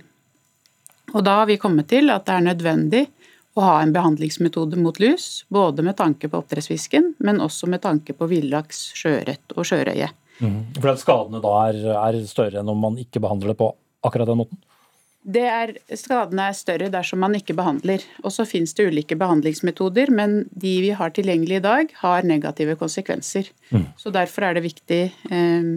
Og 1.13 1.24
Da 1.24 1.39
har 1.39 1.45
vi 1.45 1.57
kommet 1.57 1.88
til 1.88 2.09
at 2.09 2.26
det 2.26 2.36
er 2.36 2.47
nødvendig 2.49 3.07
å 3.55 3.63
ha 3.63 3.76
en 3.82 3.93
behandlingsmetode 3.95 4.76
mot 4.76 4.99
lus, 4.99 5.45
både 5.47 5.84
med 5.84 5.95
tanke 5.95 6.28
på 6.28 6.41
oppdrettsfisken, 6.41 7.13
men 7.24 7.39
også 7.39 7.70
med 7.72 7.82
tanke 7.82 8.13
på 8.13 8.28
villaks, 8.28 8.91
sjøørret 8.99 9.55
og 9.55 9.63
sjørøye. 9.63 10.09
Mm. 10.43 10.57
For 10.82 10.91
at 10.91 10.99
skadene 10.99 11.39
da 11.43 11.53
er, 11.70 11.78
er 11.95 12.18
større 12.28 12.59
enn 12.59 12.72
om 12.72 12.82
man 12.84 12.97
ikke 12.99 13.22
behandler 13.24 13.53
det 13.53 13.59
på 13.61 13.70
akkurat 14.03 14.28
den 14.28 14.41
måten? 14.41 14.59
Er, 15.26 15.71
skadene 15.97 16.51
er 16.51 16.57
større 16.57 16.91
dersom 16.93 17.23
man 17.23 17.34
ikke 17.38 17.55
behandler. 17.57 18.03
Og 18.21 18.34
så 18.36 18.45
finnes 18.45 18.76
det 18.78 18.86
ulike 18.91 19.17
behandlingsmetoder, 19.17 20.11
men 20.13 20.43
de 20.53 20.76
vi 20.84 20.91
har 20.93 21.15
tilgjengelig 21.15 21.57
i 21.57 21.65
dag, 21.65 21.95
har 22.03 22.28
negative 22.28 22.76
konsekvenser. 22.78 23.49
Mm. 23.71 23.88
Så 23.97 24.13
derfor 24.13 24.45
er 24.45 24.57
det 24.57 24.67
viktig 24.67 25.01
eh, 25.34 25.71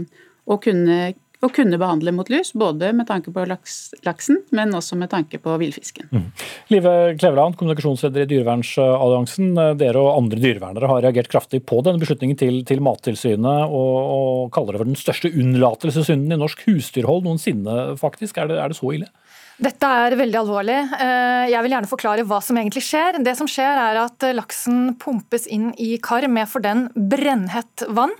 å, 0.44 0.58
kunne, 0.60 0.98
å, 1.40 1.48
kunne, 1.48 1.78
behandle 1.80 2.12
mot 2.12 2.28
lus, 2.28 2.50
både 2.52 2.90
med 2.96 3.08
tanke 3.08 3.32
på 3.32 3.46
laks, 3.48 3.78
laksen, 4.04 4.42
men 4.52 4.76
også 4.76 4.98
med 5.00 5.08
tanke 5.14 5.40
på 5.40 5.56
villfisken. 5.62 6.10
Mm. 6.12 6.26
Live 6.74 6.92
Kleveland, 7.22 7.56
kommunikasjonsleder 7.56 8.26
i 8.26 8.30
Dyrevernalliansen. 8.34 9.54
Dere 9.80 10.02
og 10.02 10.10
andre 10.12 10.42
dyrevernere 10.44 10.92
har 10.92 11.06
reagert 11.06 11.32
kraftig 11.32 11.62
på 11.64 11.80
denne 11.86 12.02
beslutningen 12.02 12.36
til, 12.36 12.60
til 12.68 12.84
Mattilsynet, 12.84 13.64
og, 13.64 13.96
og, 13.96 14.44
kaller 14.52 14.76
det 14.76 14.84
for 14.84 14.92
den 14.92 15.00
største 15.00 15.32
unnlatelsessynden 15.32 16.36
i 16.36 16.40
norsk 16.44 16.68
husdyrhold 16.68 17.24
noensinne, 17.24 17.78
faktisk. 17.96 18.36
Er 18.36 18.52
det, 18.52 18.60
er 18.60 18.74
det 18.74 18.76
så 18.76 18.92
ille? 18.92 19.08
Dette 19.58 19.88
er 19.90 20.14
veldig 20.14 20.38
alvorlig. 20.38 20.76
Eh, 21.02 21.48
jeg 21.50 21.64
vil 21.64 21.72
gjerne 21.74 21.90
forklare 21.90 22.24
hva 22.30 22.38
som 22.44 22.58
egentlig 22.60 22.84
skjer. 22.86 23.16
Det 23.26 23.32
som 23.34 23.48
skjer 23.50 23.80
er 23.82 23.96
at 24.04 24.26
laksen 24.36 24.92
pumpes 25.02 25.48
inn 25.50 25.72
i 25.82 25.96
kar 25.98 26.22
med 26.30 26.46
for 26.46 26.62
den 26.62 26.84
brennhett 26.94 27.82
vann. 27.90 28.14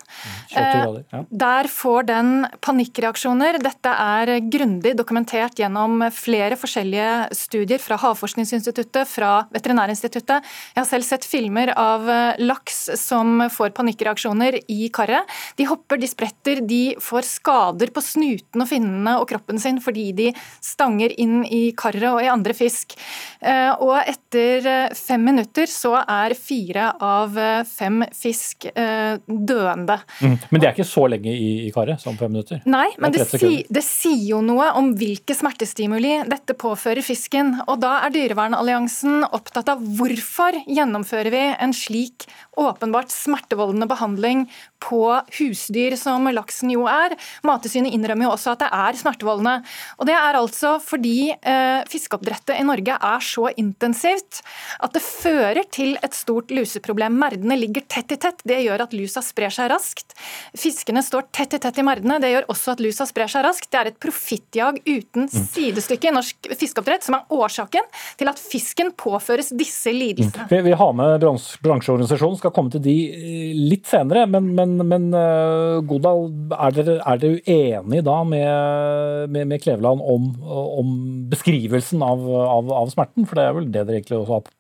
Grader, 0.51 1.05
ja. 1.13 1.21
Eh, 1.21 1.29
der 1.31 1.69
får 1.71 2.09
den 2.09 2.33
panikkreaksjoner. 2.65 3.61
Dette 3.63 3.93
er 3.93 4.33
grundig 4.51 4.97
dokumentert 4.99 5.63
gjennom 5.63 6.03
flere 6.15 6.59
forskjellige 6.59 7.31
studier 7.39 7.79
fra 7.83 8.01
Havforskningsinstituttet, 8.03 9.07
fra 9.07 9.45
Veterinærinstituttet. 9.55 10.43
Jeg 10.75 10.83
har 10.83 10.91
selv 10.91 11.07
sett 11.07 11.29
filmer 11.29 11.71
av 11.79 12.11
eh, 12.11 12.43
laks 12.43 12.81
som 12.99 13.45
får 13.55 13.77
panikkreaksjoner 13.79 14.59
i 14.75 14.91
karet. 14.91 15.39
De 15.55 15.71
hopper, 15.71 16.03
de 16.03 16.11
spretter, 16.11 16.65
de 16.67 16.83
får 16.99 17.31
skader 17.31 17.95
på 17.95 18.03
snuten 18.03 18.67
og 18.67 18.71
finnene 18.75 19.21
og 19.23 19.31
kroppen 19.31 19.63
sin 19.63 19.79
fordi 19.79 20.11
de 20.19 20.31
stanger 20.65 21.15
inn 21.15 21.28
inn 21.29 21.45
i 21.45 21.63
karet 21.77 22.09
og 22.09 22.23
i 22.25 22.31
andre 22.33 22.57
fisk. 22.57 22.97
Eh, 23.39 23.71
og 23.85 23.95
etter 24.01 24.67
eh, 24.67 24.95
fem 24.97 25.23
minutter 25.29 25.69
så 25.71 25.95
er 26.01 26.35
fire 26.39 26.89
av 27.05 27.37
eh, 27.39 27.61
fem 27.69 28.03
fisk 28.15 28.69
døende. 28.69 29.99
Mm. 30.23 30.35
Men 30.51 30.61
det 30.61 30.69
er 30.69 30.75
ikke 30.75 30.87
så 30.89 31.05
lenge 31.11 31.33
i, 31.33 31.51
i 31.69 31.71
karet 31.75 32.01
som 32.03 32.17
fem 32.19 32.33
minutter? 32.33 32.61
Nei, 32.69 32.87
men 33.01 33.15
det, 33.15 33.25
det, 33.31 33.41
si, 33.41 33.63
det, 33.69 33.83
sier 33.85 34.25
jo 34.33 34.41
noe 34.45 34.71
om 34.79 34.91
hvilke 34.99 35.35
smertestimuli 35.37 36.15
dette 36.31 36.57
påfører 36.59 37.05
fisken. 37.05 37.55
Og 37.67 37.81
da 37.83 37.99
er 38.07 38.15
Dyrevernalliansen 38.15 39.27
opptatt 39.29 39.71
av 39.73 39.83
hvorfor 39.99 40.59
gjennomfører 40.67 41.35
vi 41.35 41.45
en 41.59 41.75
slik 41.77 42.29
åpenbart 42.59 43.13
smertevoldende 43.15 43.89
behandling 43.91 44.47
på 44.83 45.03
husdyr, 45.39 45.97
som 45.99 46.27
laksen 46.33 46.73
jo 46.75 46.87
er. 46.91 47.15
Mattilsynet 47.47 47.95
innrømmer 47.95 48.29
jo 48.29 48.35
også 48.35 48.55
at 48.55 48.65
det 48.65 48.71
er 48.75 48.99
smertevoldende. 48.99 49.57
Og 49.99 50.11
det 50.11 50.17
er 50.19 50.39
altså 50.39 50.77
fordi 50.83 51.18
eh, 51.33 51.81
fiskeoppdrettet 51.91 52.57
i 52.59 52.67
Norge 52.67 52.95
er 52.95 53.25
så 53.25 53.49
intensivt 53.61 54.43
at 54.85 54.95
det 54.95 55.03
fører 55.05 55.67
til 55.75 55.97
et 56.05 56.17
stort 56.17 56.53
luseproblem. 56.55 57.17
Merdene 57.19 57.59
ligger 57.59 57.85
tett 57.91 58.15
i 58.15 58.19
tett. 58.21 58.43
Det 58.49 58.61
gjør 58.65 58.87
at 58.87 58.97
lusa 58.97 59.23
sprer 59.25 59.53
seg 59.55 59.71
raskt. 59.73 60.17
Fiskene 60.59 61.03
står 61.05 61.29
tett 61.35 61.57
i 61.59 61.63
tett 61.63 61.81
i 61.81 61.87
merdene. 61.87 62.21
Det 62.23 62.33
gjør 62.33 62.49
også 62.53 62.77
at 62.77 62.83
lusa 62.85 63.07
sprer 63.09 63.31
seg 63.31 63.47
raskt. 63.47 63.71
Det 63.73 63.81
er 63.81 63.93
et 63.93 64.01
profittjag 64.03 64.81
uten 64.87 65.29
mm. 65.29 65.47
sidestykke 65.55 66.11
i 66.11 66.15
norsk 66.15 66.51
fiskeoppdrett 66.59 67.07
som 67.07 67.19
er 67.19 67.39
årsaken 67.39 67.89
til 68.19 68.31
at 68.31 68.41
fisken 68.41 68.93
påføres 68.99 69.53
disse 69.59 69.93
lidelsene. 69.95 70.49
Mm. 70.49 70.53
Vi, 70.53 70.63
vi 70.71 70.77
har 70.81 70.95
med 70.97 71.19
bransjeorganisasjonen 71.23 72.39
skal 72.41 72.55
komme 72.55 72.73
til 72.73 72.83
de 72.85 72.97
eh, 73.13 73.57
litt 73.59 73.89
senere. 73.89 74.27
Men, 74.31 74.53
men, 74.57 74.77
men 74.89 75.09
uh, 75.15 75.81
Godal, 75.89 76.29
er 76.57 76.77
dere, 76.77 76.99
er 77.03 77.23
dere 77.23 77.43
uenige 77.47 78.05
da 78.07 78.19
med, 78.29 79.31
med, 79.35 79.49
med 79.53 79.63
Kleveland 79.63 80.03
om, 80.03 80.31
om, 80.45 80.93
beskrivelsen 81.33 82.03
av, 82.05 82.25
av, 82.29 82.73
av, 82.85 82.91
smerten? 82.93 83.27
For 83.29 83.39
det 83.39 83.45
er 83.47 83.55
vel 83.57 83.69
det 83.69 83.85
dere 83.85 84.01
egentlig 84.01 84.19
også 84.21 84.39
har 84.39 84.51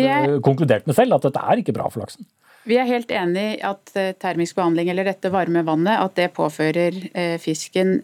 er, 0.00 0.38
konkludert 0.44 0.88
med 0.88 0.96
selv, 0.96 1.16
at 1.16 1.28
dette 1.28 1.44
er 1.44 1.60
ikke 1.60 1.76
bra 1.76 1.90
for 1.92 2.04
laksen? 2.04 2.26
Vi 2.64 2.78
er 2.80 2.88
helt 2.88 3.10
enig 3.12 3.42
i 3.58 3.64
at 3.68 3.92
eh, 4.00 4.14
termisk 4.16 4.56
behandling 4.56 4.88
eller 4.88 5.10
dette 5.10 5.32
varme 5.32 5.60
vannet 5.66 6.00
at 6.00 6.14
det 6.16 6.30
påfører 6.36 6.96
fisken 7.42 7.98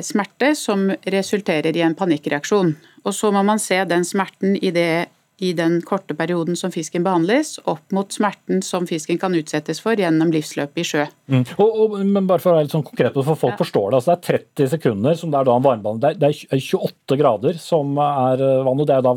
smerte 0.00 0.54
som 0.56 0.88
resulterer 1.04 1.76
i 1.76 1.84
en 1.84 1.96
panikkreaksjon. 1.98 2.72
Og 3.04 3.14
Så 3.14 3.30
må 3.30 3.44
man 3.44 3.60
se 3.62 3.82
den 3.84 4.06
smerten 4.08 4.56
i 4.56 4.72
det 4.72 5.08
i 5.38 5.52
den 5.52 5.82
korte 5.84 6.14
perioden 6.16 6.56
som 6.56 6.72
fisken 6.72 7.04
behandles, 7.04 7.58
opp 7.68 7.92
mot 7.92 8.12
smerten 8.12 8.62
som 8.64 8.86
fisken 8.88 9.18
kan 9.20 9.34
utsettes 9.36 9.82
for 9.84 9.98
gjennom 10.00 10.30
livsløpet 10.32 10.80
i 10.80 10.84
sjø. 10.86 11.04
Mm. 11.28 11.42
Og, 11.58 11.80
og, 11.82 11.96
men 12.00 12.28
bare 12.28 12.40
for 12.40 12.52
å 12.52 12.56
være 12.56 12.68
litt 12.68 12.76
sånn 12.76 12.86
konkret, 12.86 13.18
for 13.18 13.36
folk 13.36 13.52
ja. 13.52 13.60
forstår 13.60 13.90
det. 13.90 13.98
altså 13.98 14.14
Det 14.14 14.16
er 14.16 14.40
30 14.46 14.70
sekunder 14.76 15.18
som 15.20 15.34
det 15.34 15.40
er 15.40 15.48
da 15.48 15.56
en 15.58 15.66
varmebehandling. 15.66 16.20
Det 16.22 16.30
er 16.30 16.62
28 16.62 17.18
grader 17.20 17.60
som 17.60 17.92
er 18.00 18.44
eh, 18.46 18.62
vann, 18.64 18.80
og 18.80 18.88
det 18.88 18.96
er 18.96 19.04
da 19.04 19.12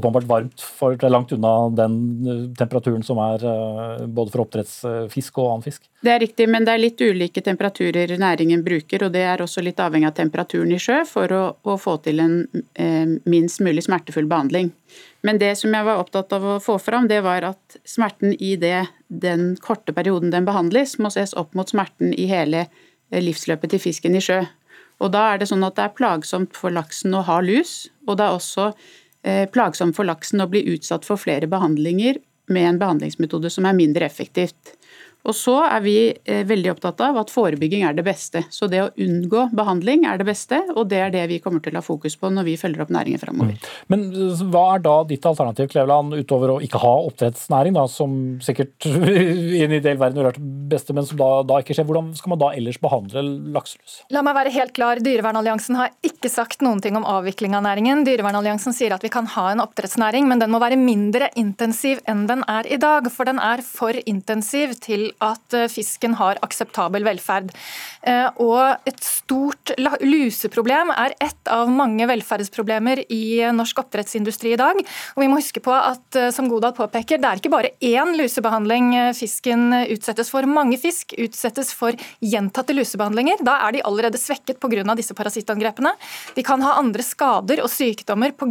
åpenbart 0.00 0.26
varmt 0.30 0.66
for 0.80 0.98
det 0.98 1.06
er 1.06 1.14
langt 1.14 1.36
unna 1.36 1.54
den 1.78 2.00
eh, 2.24 2.42
temperaturen 2.58 3.06
som 3.06 3.22
er 3.22 3.46
eh, 3.46 4.02
både 4.10 4.34
for 4.34 4.46
oppdrettsfisk 4.46 5.38
og 5.38 5.52
annen 5.52 5.68
fisk. 5.68 5.86
Det 6.00 6.14
er 6.14 6.22
riktig, 6.24 6.48
men 6.50 6.66
det 6.66 6.74
er 6.74 6.82
litt 6.82 7.00
ulike 7.04 7.44
temperaturer 7.44 8.16
næringen 8.18 8.64
bruker, 8.66 9.06
og 9.06 9.14
det 9.14 9.22
er 9.28 9.42
også 9.44 9.62
litt 9.62 9.78
avhengig 9.78 10.10
av 10.10 10.18
temperaturen 10.18 10.74
i 10.74 10.82
sjø 10.82 11.02
for 11.06 11.30
å, 11.36 11.44
å 11.62 11.78
få 11.78 11.98
til 12.02 12.24
en 12.24 12.36
eh, 12.74 13.16
minst 13.30 13.62
mulig 13.62 13.86
smertefull 13.86 14.26
behandling. 14.30 14.72
Men 15.26 15.40
det 15.40 15.52
som 15.60 15.74
jeg 15.74 15.84
var 15.84 16.00
opptatt 16.00 16.32
av 16.32 16.46
å 16.46 16.60
få 16.62 16.78
fram, 16.80 17.08
det 17.08 17.20
var 17.26 17.44
at 17.50 17.76
smerten 17.88 18.32
i 18.32 18.54
det, 18.60 18.86
den 19.08 19.52
korte 19.60 19.92
perioden 19.96 20.32
den 20.32 20.48
behandles, 20.48 20.96
må 20.98 21.12
ses 21.12 21.34
opp 21.36 21.54
mot 21.58 21.68
smerten 21.68 22.14
i 22.14 22.26
hele 22.30 22.64
eh, 22.66 23.20
livsløpet 23.20 23.74
til 23.74 23.82
fisken 23.82 24.16
i 24.16 24.24
sjø. 24.24 24.40
Og 25.00 25.12
da 25.14 25.30
er 25.32 25.40
det 25.40 25.48
sånn 25.50 25.64
at 25.64 25.76
det 25.76 25.86
er 25.86 25.96
plagsomt 25.96 26.56
for 26.56 26.72
laksen 26.72 27.14
å 27.16 27.24
ha 27.28 27.40
lus, 27.44 27.90
og 28.08 28.18
det 28.20 28.26
er 28.26 28.36
også 28.36 28.66
eh, 28.70 29.46
plagsomt 29.52 29.96
for 29.96 30.08
laksen 30.08 30.44
å 30.44 30.48
bli 30.50 30.64
utsatt 30.74 31.08
for 31.08 31.20
flere 31.20 31.48
behandlinger 31.50 32.20
med 32.50 32.66
en 32.66 32.80
behandlingsmetode 32.80 33.52
som 33.52 33.68
er 33.68 33.78
mindre 33.78 34.08
effektivt. 34.08 34.74
Og 35.28 35.36
så 35.36 35.56
er 35.66 35.82
vi 35.84 35.96
eh, 36.10 36.42
veldig 36.48 36.72
opptatt 36.74 37.00
av 37.04 37.18
at 37.20 37.32
forebygging 37.32 37.84
er 37.84 37.96
det 37.96 38.04
beste. 38.06 38.42
Så 38.52 38.68
det 38.70 38.80
å 38.82 38.88
unngå 39.00 39.48
behandling 39.56 40.06
er 40.08 40.20
det 40.20 40.26
beste, 40.30 40.62
og 40.74 40.88
det 40.92 41.00
er 41.04 41.12
det 41.12 41.26
vi 41.30 41.40
kommer 41.44 41.60
til 41.64 41.76
å 41.76 41.82
ha 41.82 41.84
fokus 41.84 42.16
på 42.20 42.30
når 42.32 42.48
vi 42.48 42.56
følger 42.60 42.84
opp 42.84 42.92
næringen 42.94 43.20
framover. 43.20 43.58
Mm. 43.58 43.74
Men 43.92 44.06
eh, 44.14 44.44
hva 44.52 44.64
er 44.76 44.84
da 44.86 44.96
ditt 45.08 45.28
alternativ, 45.28 45.68
Kleveland, 45.74 46.16
utover 46.16 46.54
å 46.54 46.60
ikke 46.64 46.80
ha 46.80 46.94
oppdrettsnæring, 47.10 47.76
da, 47.76 47.84
som 47.90 48.16
sikkert 48.44 48.88
i 48.88 49.60
en 49.66 49.76
ideell 49.76 50.00
verden 50.00 50.20
ville 50.20 50.30
vært 50.32 50.40
det 50.40 50.72
beste, 50.72 50.96
men 50.96 51.08
som 51.08 51.20
da, 51.20 51.30
da, 51.46 51.60
ikke 51.60 51.76
skjer. 51.76 51.88
Hvordan 51.90 52.12
skal 52.16 52.34
man 52.34 52.42
da 52.42 52.52
ellers 52.56 52.80
behandle 52.80 53.24
lakselus? 53.54 54.00
La 54.14 54.24
meg 54.24 54.38
være 54.38 54.54
helt 54.56 54.74
klar. 54.76 55.02
Dyrevernalliansen 55.04 55.78
har 55.80 55.92
ikke 56.06 56.32
sagt 56.32 56.64
noen 56.64 56.80
ting 56.80 56.96
om 56.96 57.06
avvikling 57.08 57.56
av 57.58 57.66
næringen. 57.68 58.06
Dyrevernalliansen 58.08 58.76
sier 58.76 58.96
at 58.96 59.04
vi 59.04 59.12
kan 59.12 59.28
ha 59.36 59.50
en 59.52 59.64
oppdrettsnæring, 59.66 60.28
men 60.30 60.40
den 60.40 60.52
må 60.52 60.62
være 60.62 60.80
mindre 60.80 61.28
intensiv 61.40 62.00
enn 62.08 62.24
den 62.30 62.46
er 62.48 62.68
i 62.70 62.80
dag. 62.80 63.08
For 63.12 63.28
den 63.28 63.40
er 63.42 63.60
for 63.66 63.96
intensiv 64.08 64.78
til 64.80 65.09
at 65.18 65.56
eh, 65.56 65.68
fisken 65.70 66.14
har 66.18 66.38
akseptabel 66.44 67.04
velferd. 67.06 67.50
Eh, 68.06 68.28
og 68.40 68.88
et 68.88 69.00
stort 69.04 69.72
luseproblem 70.02 70.92
er 70.94 71.14
ett 71.20 71.50
av 71.50 71.70
mange 71.72 72.06
velferdsproblemer 72.10 73.04
i 73.12 73.40
norsk 73.54 73.82
oppdrettsindustri 73.82 74.54
i 74.54 74.60
dag. 74.60 74.80
Og 75.16 75.24
vi 75.24 75.28
må 75.30 75.40
huske 75.40 75.62
på 75.64 75.74
at, 75.74 76.04
eh, 76.18 76.30
som 76.34 76.48
Godal 76.50 76.74
påpeker, 76.76 77.20
det 77.20 77.28
er 77.28 77.42
ikke 77.42 77.52
bare 77.52 77.74
én 77.80 78.14
lusebehandling 78.18 78.92
fisken 79.16 79.70
utsettes 79.92 80.30
for. 80.32 80.46
Mange 80.48 80.78
fisk 80.80 81.14
utsettes 81.18 81.72
for 81.76 81.96
gjentatte 82.24 82.74
lusebehandlinger. 82.76 83.44
Da 83.46 83.58
er 83.66 83.78
de 83.78 83.84
allerede 83.86 84.20
svekket 84.20 84.60
pga. 84.60 84.68
disse 84.96 85.14
parasittangrepene. 85.14 85.92
De 86.34 86.42
kan 86.42 86.60
ha 86.62 86.78
andre 86.78 87.02
skader 87.02 87.60
og 87.62 87.70
sykdommer 87.70 88.32
pga. 88.32 88.50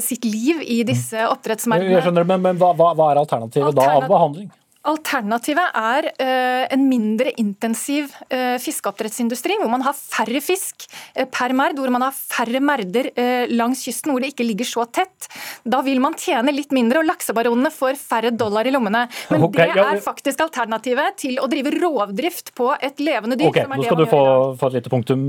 sitt 0.00 0.24
liv 0.24 0.60
i 0.62 0.82
disse 0.86 1.16
oppdrettsmerdene. 1.26 2.24
Men, 2.24 2.42
men 2.42 2.58
hva, 2.60 2.72
hva, 2.76 3.10
er 3.10 3.20
alternativet 3.22 3.76
da 3.76 3.86
av 3.96 4.06
behandling? 4.10 4.50
Alternativet 4.88 5.74
er 5.76 6.06
uh, 6.08 6.62
en 6.72 6.86
mindre 6.88 7.34
intensiv 7.36 8.06
uh, 8.32 8.56
fiskeoppdrettsindustri, 8.64 9.58
hvor 9.60 9.68
man 9.68 9.82
har 9.84 9.92
færre 9.92 10.40
fisk 10.40 10.86
uh, 11.18 11.26
per 11.28 11.52
merd, 11.52 11.76
hvor 11.76 11.92
man 11.92 12.06
har 12.06 12.16
færre 12.16 12.62
merder 12.64 13.10
langs 13.50 13.82
kysten, 13.84 14.12
hvor 14.12 14.22
det 14.24 14.30
ikke 14.32 14.46
ligger 14.46 14.68
så 14.68 14.86
tett. 14.88 15.28
Da 15.68 15.82
vil 15.84 16.00
man 16.00 16.16
tjene 16.16 16.52
litt 16.54 16.72
mindre, 16.72 17.02
og 17.02 17.08
laksebaronene 17.10 17.68
får 17.74 17.98
færre 18.00 18.30
dollar 18.32 18.68
i 18.68 18.72
lommene. 18.72 19.02
Men 19.28 19.44
okay, 19.44 19.68
det 19.74 19.84
er 19.84 20.00
faktisk 20.04 20.40
alternativet 20.46 21.18
til 21.20 21.36
å 21.42 21.48
drive 21.50 21.74
rovdrift 21.76 22.54
på 22.56 22.70
et 22.80 23.02
levende 23.04 23.36
dyr. 23.36 23.50
Ok, 23.50 23.60
Nå 23.68 23.84
skal 23.84 24.00
du 24.00 24.06
få, 24.08 24.22
få, 24.60 24.70
et 24.70 24.78
lite 24.78 24.92
punktum 24.92 25.26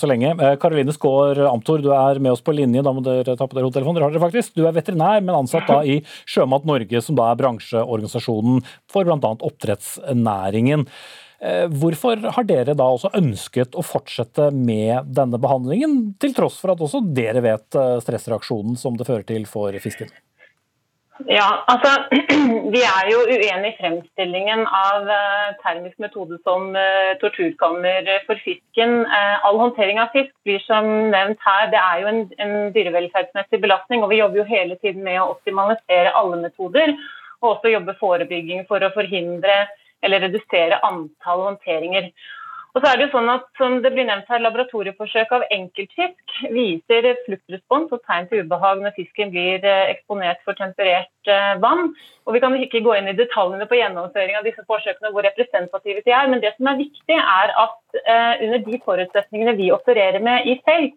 så 0.00 0.08
lenge. 0.08 0.32
Karoline 0.62 0.94
Skaar 0.96 1.42
Amtor, 1.50 1.84
du 1.84 1.90
er 1.96 2.22
med 2.24 2.32
oss 2.32 2.44
på 2.44 2.54
linje. 2.56 2.84
Da 2.86 2.94
må 2.96 3.04
dere 3.04 3.36
ta 3.36 3.48
på 3.48 3.58
dere 3.58 3.68
hodetelefonen. 3.68 4.00
Dere 4.00 4.08
har 4.08 4.16
dere 4.16 4.24
faktisk. 4.24 4.54
Du 4.56 4.64
er 4.64 4.76
veterinær, 4.76 5.20
men 5.20 5.36
ansatt 5.36 5.68
da 5.68 5.82
i 5.84 6.00
Sjømat 6.24 6.68
Norge, 6.68 7.04
som 7.04 7.18
da 7.18 7.28
er 7.32 7.40
bransjeorganisasjonen 7.42 8.64
for 8.94 9.06
bl.a. 9.08 9.34
oppdrettsnæringen. 9.34 10.88
Eh, 11.44 11.66
hvorfor 11.68 12.22
har 12.36 12.46
dere 12.48 12.76
da 12.78 12.86
også 12.88 13.10
ønsket 13.18 13.74
å 13.76 13.84
fortsette 13.84 14.48
med 14.54 15.10
denne 15.16 15.40
behandlingen, 15.40 16.14
til 16.20 16.32
tross 16.36 16.60
for 16.60 16.72
at 16.72 16.84
også 16.84 17.02
dere 17.16 17.42
vet 17.44 17.76
eh, 17.76 17.98
stressreaksjonen 18.04 18.78
som 18.80 18.96
det 18.96 19.08
fører 19.08 19.26
til 19.28 19.44
for 19.50 19.76
fisken? 19.82 20.12
Ja, 21.30 21.46
altså 21.70 21.92
Vi 22.74 22.80
er 22.82 23.10
jo 23.10 23.20
uenig 23.28 23.68
i 23.68 23.76
fremstillingen 23.76 24.64
av 24.66 25.04
uh, 25.06 25.52
termisk 25.60 26.00
metode 26.02 26.40
som 26.42 26.74
torturkammer 27.20 28.08
for 28.26 28.40
fisken. 28.42 29.04
All 29.46 29.60
håndtering 29.60 30.00
av 30.02 30.10
fisk 30.16 30.32
blir 30.42 30.58
som 30.64 30.88
nevnt 31.12 31.38
her, 31.46 31.68
det 31.70 31.78
er 31.78 32.00
jo 32.02 32.10
en, 32.10 32.20
en 32.42 32.56
dyrevelferdsmessig 32.74 33.62
belastning. 33.62 34.02
Og 34.02 34.10
vi 34.10 34.18
jobber 34.18 34.42
jo 34.42 34.48
hele 34.50 34.80
tiden 34.82 35.06
med 35.06 35.20
å 35.22 35.30
optimalisere 35.36 36.16
alle 36.18 36.40
metoder 36.42 36.96
og 37.44 37.58
også 37.58 37.74
jobbe 37.74 37.96
forebygging 38.00 38.64
for 38.70 38.82
å 38.82 38.92
forhindre 38.96 39.66
eller 40.04 40.24
redusere 40.26 40.80
antall 40.84 41.46
håndteringer. 41.50 42.10
Og 42.74 42.82
så 42.82 42.88
er 42.90 42.98
det 42.98 43.04
jo 43.04 43.12
sånn 43.12 43.28
at, 43.30 43.44
som 43.54 43.76
det 43.84 43.92
blir 43.94 44.06
nevnt 44.08 44.26
her, 44.26 44.40
Laboratorieforsøk 44.42 45.30
av 45.36 45.44
enkeltfisk 45.54 46.32
viser 46.50 47.06
fluktrespons 47.22 47.92
og 47.94 48.00
tegn 48.02 48.26
til 48.26 48.42
ubehag 48.42 48.82
når 48.82 48.96
fisken 48.96 49.30
blir 49.30 49.62
eh, 49.62 49.92
eksponert 49.92 50.42
for 50.42 50.58
temperert 50.58 51.30
eh, 51.30 51.52
vann. 51.62 51.92
Og 52.26 52.34
Vi 52.34 52.42
kan 52.42 52.56
ikke 52.58 52.82
gå 52.82 52.96
inn 52.98 53.12
i 53.12 53.14
detaljene 53.14 53.68
på 53.70 53.78
gjennomføring 53.78 54.40
av 54.40 54.48
disse 54.48 54.66
forsøkene, 54.66 55.12
hvor 55.14 55.22
representative 55.22 56.02
de 56.02 56.16
er, 56.18 56.26
men 56.32 56.42
det 56.42 56.56
som 56.56 56.72
er 56.72 56.80
viktig 56.80 57.20
er 57.20 57.54
at 57.62 57.98
uh, 58.00 58.42
under 58.42 58.62
de 58.64 58.78
forutsetningene 58.82 59.54
vi 59.60 59.70
opererer 59.76 60.24
med 60.24 60.48
i 60.50 60.56
felt, 60.66 60.96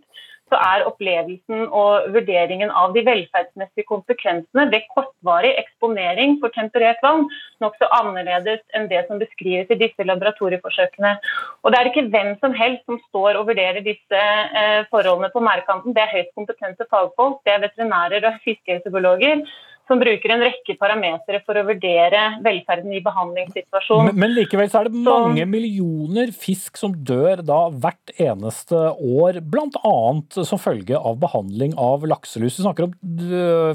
så 0.51 0.59
er 0.59 0.85
opplevelsen 0.87 1.67
og 1.75 2.09
vurderingen 2.15 2.71
av 2.71 2.93
de 2.95 3.03
velferdsmessige 3.07 3.87
konsekvensene 3.89 4.67
ved 4.71 4.87
kortvarig 4.93 5.53
eksponering 5.59 6.37
for 6.41 6.53
temperert 6.55 7.01
vann 7.05 7.25
nokså 7.63 7.89
annerledes 7.99 8.63
enn 8.77 8.87
det 8.91 9.03
som 9.07 9.21
beskrives 9.21 9.71
i 9.73 9.79
disse 9.79 10.07
laboratorieforsøkene. 10.07 11.15
Og 11.63 11.71
Det 11.71 11.79
er 11.79 11.91
ikke 11.91 12.07
hvem 12.13 12.33
som 12.41 12.55
helst 12.55 12.85
som 12.85 12.99
står 13.09 13.39
og 13.39 13.47
vurderer 13.51 13.83
disse 13.85 14.21
eh, 14.21 14.83
forholdene 14.91 15.31
på 15.33 15.43
merdkanten. 15.43 15.95
Det 15.95 16.03
er 16.03 16.15
høyst 16.15 16.35
kompetente 16.35 16.87
fagfolk, 16.91 17.41
det 17.45 17.55
er 17.55 17.65
veterinærer 17.67 18.29
og 18.31 18.39
fiskehelsepsykologer 18.45 19.43
som 19.87 20.01
bruker 20.01 20.33
en 20.33 20.43
rekke 20.43 20.75
parametere 20.79 21.41
for 21.47 21.57
å 21.59 21.63
vurdere 21.67 22.23
velferden 22.45 22.93
i 22.95 23.01
behandlingssituasjonen. 23.05 24.11
Men, 24.11 24.19
men, 24.23 24.35
likevel 24.35 24.69
så 24.71 24.81
er 24.81 24.89
det 24.89 25.03
mange 25.07 25.43
så... 25.43 25.49
millioner 25.49 26.33
fisk 26.35 26.79
som 26.79 26.95
dør 27.07 27.43
da 27.47 27.59
hvert 27.73 28.13
eneste 28.21 28.81
år, 28.93 29.41
bl.a. 29.41 29.97
som 30.37 30.61
følge 30.61 30.99
av 30.99 31.19
behandling 31.21 31.75
av 31.79 32.05
lakselus. 32.09 32.59
Vi 32.59 32.65
snakker 32.65 32.89
om 32.89 32.95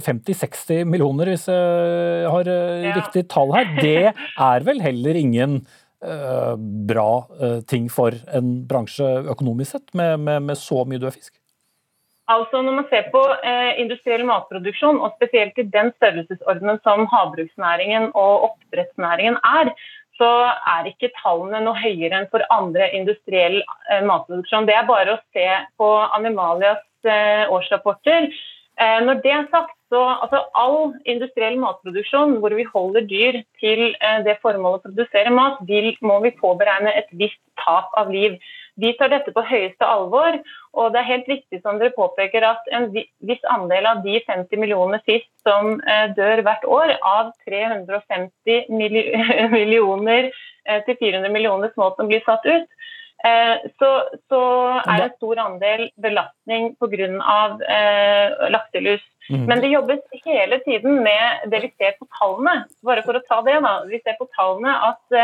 50-60 0.05 0.85
millioner, 0.89 1.33
hvis 1.33 1.49
jeg 1.51 2.33
har 2.33 2.51
eh, 2.51 2.89
ja. 2.89 2.97
riktig 2.99 3.27
tall 3.33 3.55
her. 3.57 3.73
Det 3.81 4.13
er 4.13 4.67
vel 4.67 4.83
heller 4.85 5.19
ingen 5.19 5.63
uh, 6.05 6.55
bra 6.59 7.11
uh, 7.41 7.61
ting 7.69 7.89
for 7.93 8.17
en 8.35 8.59
bransje 8.69 9.07
økonomisk 9.33 9.79
sett, 9.79 9.89
med, 9.99 10.21
med, 10.21 10.51
med 10.51 10.61
så 10.61 10.85
mye 10.89 11.03
død 11.03 11.17
fisk? 11.17 11.37
Altså 12.31 12.63
Når 12.63 12.75
man 12.77 12.87
ser 12.91 13.09
på 13.11 13.23
eh, 13.43 13.81
industriell 13.83 14.23
matproduksjon, 14.27 15.01
og 15.03 15.17
spesielt 15.17 15.59
i 15.59 15.67
den 15.67 15.91
størrelsesordenen 15.97 16.79
som 16.87 17.09
havbruksnæringen 17.11 18.13
og 18.15 18.47
oppdrettsnæringen 18.51 19.41
er, 19.43 19.73
så 20.21 20.31
er 20.77 20.87
ikke 20.87 21.11
tallene 21.19 21.65
noe 21.65 21.81
høyere 21.83 22.21
enn 22.21 22.31
for 22.31 22.47
andre 22.55 22.93
industriell 22.95 23.59
eh, 23.59 24.05
matproduksjon. 24.07 24.69
Det 24.71 24.77
er 24.79 24.87
bare 24.87 25.17
å 25.17 25.23
se 25.35 25.49
på 25.81 25.91
Animalias 26.15 26.85
eh, 27.03 27.51
årsrapporter. 27.51 28.31
Eh, 28.81 29.01
når 29.05 29.21
det 29.25 29.33
er 29.35 29.49
sagt, 29.51 29.75
så 29.93 30.01
altså 30.25 30.47
all 30.57 30.95
industriell 31.05 31.59
matproduksjon 31.61 32.39
hvor 32.41 32.55
vi 32.57 32.65
holder 32.71 33.05
dyr 33.11 33.43
til 33.61 33.83
eh, 33.93 34.21
det 34.25 34.39
formålet 34.45 34.81
å 34.81 34.89
produsere 34.89 35.35
mat, 35.35 35.61
vil, 35.69 35.91
må 36.01 36.23
vi 36.25 36.33
påberegne 36.39 36.95
et 37.03 37.11
visst 37.21 37.41
tap 37.61 37.93
av 38.01 38.13
liv. 38.15 38.39
Vi 38.81 38.95
tar 38.97 39.13
dette 39.13 39.35
på 39.35 39.45
høyeste 39.45 39.85
alvor. 39.85 40.39
Og 40.73 40.93
det 40.93 41.03
er 41.03 41.11
helt 41.11 41.29
riktig 41.29 41.61
som 41.61 41.77
dere 41.81 41.93
påpeker 41.93 42.45
at 42.49 42.71
en 42.73 42.89
viss 42.95 43.43
andel 43.53 43.89
av 43.91 44.01
de 44.07 44.17
50 44.25 44.61
millioner 44.61 45.03
fisk 45.09 45.29
som 45.45 45.77
eh, 45.85 46.07
dør 46.17 46.41
hvert 46.47 46.65
år, 46.65 46.95
av 47.05 47.33
350 47.45 48.73
millioner 49.57 50.31
eh, 50.31 50.81
til 50.89 50.97
400 50.97 51.29
millioner 51.35 51.75
små 51.75 51.93
som 51.99 52.09
blir 52.09 52.25
satt 52.25 52.49
ut, 52.49 52.89
eh, 53.29 53.69
så, 53.77 53.93
så 54.33 54.43
er 54.81 54.97
det 54.97 55.09
en 55.11 55.17
stor 55.19 55.45
andel 55.45 55.87
belastning 56.01 56.73
pga. 56.81 57.43
Eh, 57.77 58.49
lakselus. 58.57 59.05
Mm. 59.29 59.45
Men 59.51 59.61
det 59.61 59.75
jobbes 59.75 60.01
hele 60.25 60.57
tiden 60.65 61.03
med 61.05 61.51
det 61.53 61.67
vi 61.67 61.75
ser 61.77 61.99
på 62.01 62.09
tallene. 62.17 62.63
Bare 62.81 63.05
for 63.05 63.21
å 63.21 63.27
ta 63.29 63.43
det, 63.45 63.61
da. 63.61 63.83
Vi 63.93 64.01
ser 64.01 64.17
på 64.19 64.31
tallene 64.33 64.73
at 64.89 65.21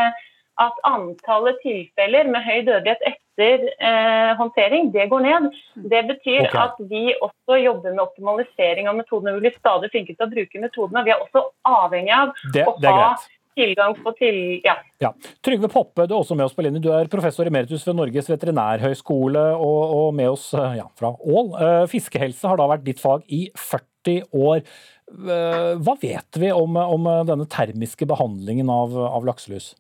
at 0.63 0.85
antallet 0.89 1.59
tilfeller 1.63 2.29
med 2.33 2.45
høy 2.45 2.61
dødelighet 2.67 3.03
etter 3.07 3.65
eh, 3.79 4.33
håndtering 4.39 4.91
det 4.95 5.09
går 5.13 5.25
ned. 5.25 5.49
Det 5.91 6.03
betyr 6.11 6.49
okay. 6.49 6.65
at 6.65 6.79
vi 6.91 7.05
også 7.15 7.61
jobber 7.63 7.95
med 7.95 8.05
optimalisering 8.05 8.91
av 8.91 8.99
metodene. 8.99 9.37
Vi 9.39 9.47
blir 9.47 9.59
stadig 9.59 9.93
flinkere 9.95 10.19
til 10.19 10.27
å 10.27 10.33
bruke 10.35 10.63
metodene. 10.63 11.05
Vi 11.07 11.15
er 11.15 11.23
også 11.23 11.45
avhengig 11.69 12.15
av 12.17 12.35
det, 12.55 12.67
å 12.67 12.75
ha 12.83 13.13
tilgang 13.59 13.97
på 14.03 14.13
til... 14.19 14.39
Ja. 14.67 14.77
ja. 15.03 15.13
Trygve 15.45 15.71
Poppe, 15.73 16.07
du 16.07 16.15
er 16.15 16.21
også 16.21 16.37
med 16.39 16.49
oss 16.49 16.57
på 16.57 16.65
linje. 16.67 16.83
Du 16.85 16.91
er 16.95 17.11
professor 17.13 17.49
emeritus 17.49 17.87
ved 17.87 17.99
Norges 17.99 18.31
veterinærhøgskole 18.31 19.45
og, 19.57 19.97
og 20.03 20.15
med 20.19 20.33
oss 20.35 20.51
eh, 20.59 20.79
ja, 20.81 20.87
fra 20.99 21.15
Ål. 21.19 21.51
Eh, 21.59 21.83
fiskehelse 21.91 22.51
har 22.51 22.61
da 22.61 22.69
vært 22.71 22.87
ditt 22.87 23.03
fag 23.03 23.27
i 23.35 23.47
40 23.55 24.23
år. 24.39 24.63
Eh, 25.09 25.75
hva 25.83 25.99
vet 26.03 26.41
vi 26.41 26.55
om, 26.55 26.79
om 26.99 27.13
denne 27.29 27.49
termiske 27.51 28.09
behandlingen 28.09 28.71
av, 28.73 28.97
av 29.09 29.29
lakselus? 29.29 29.75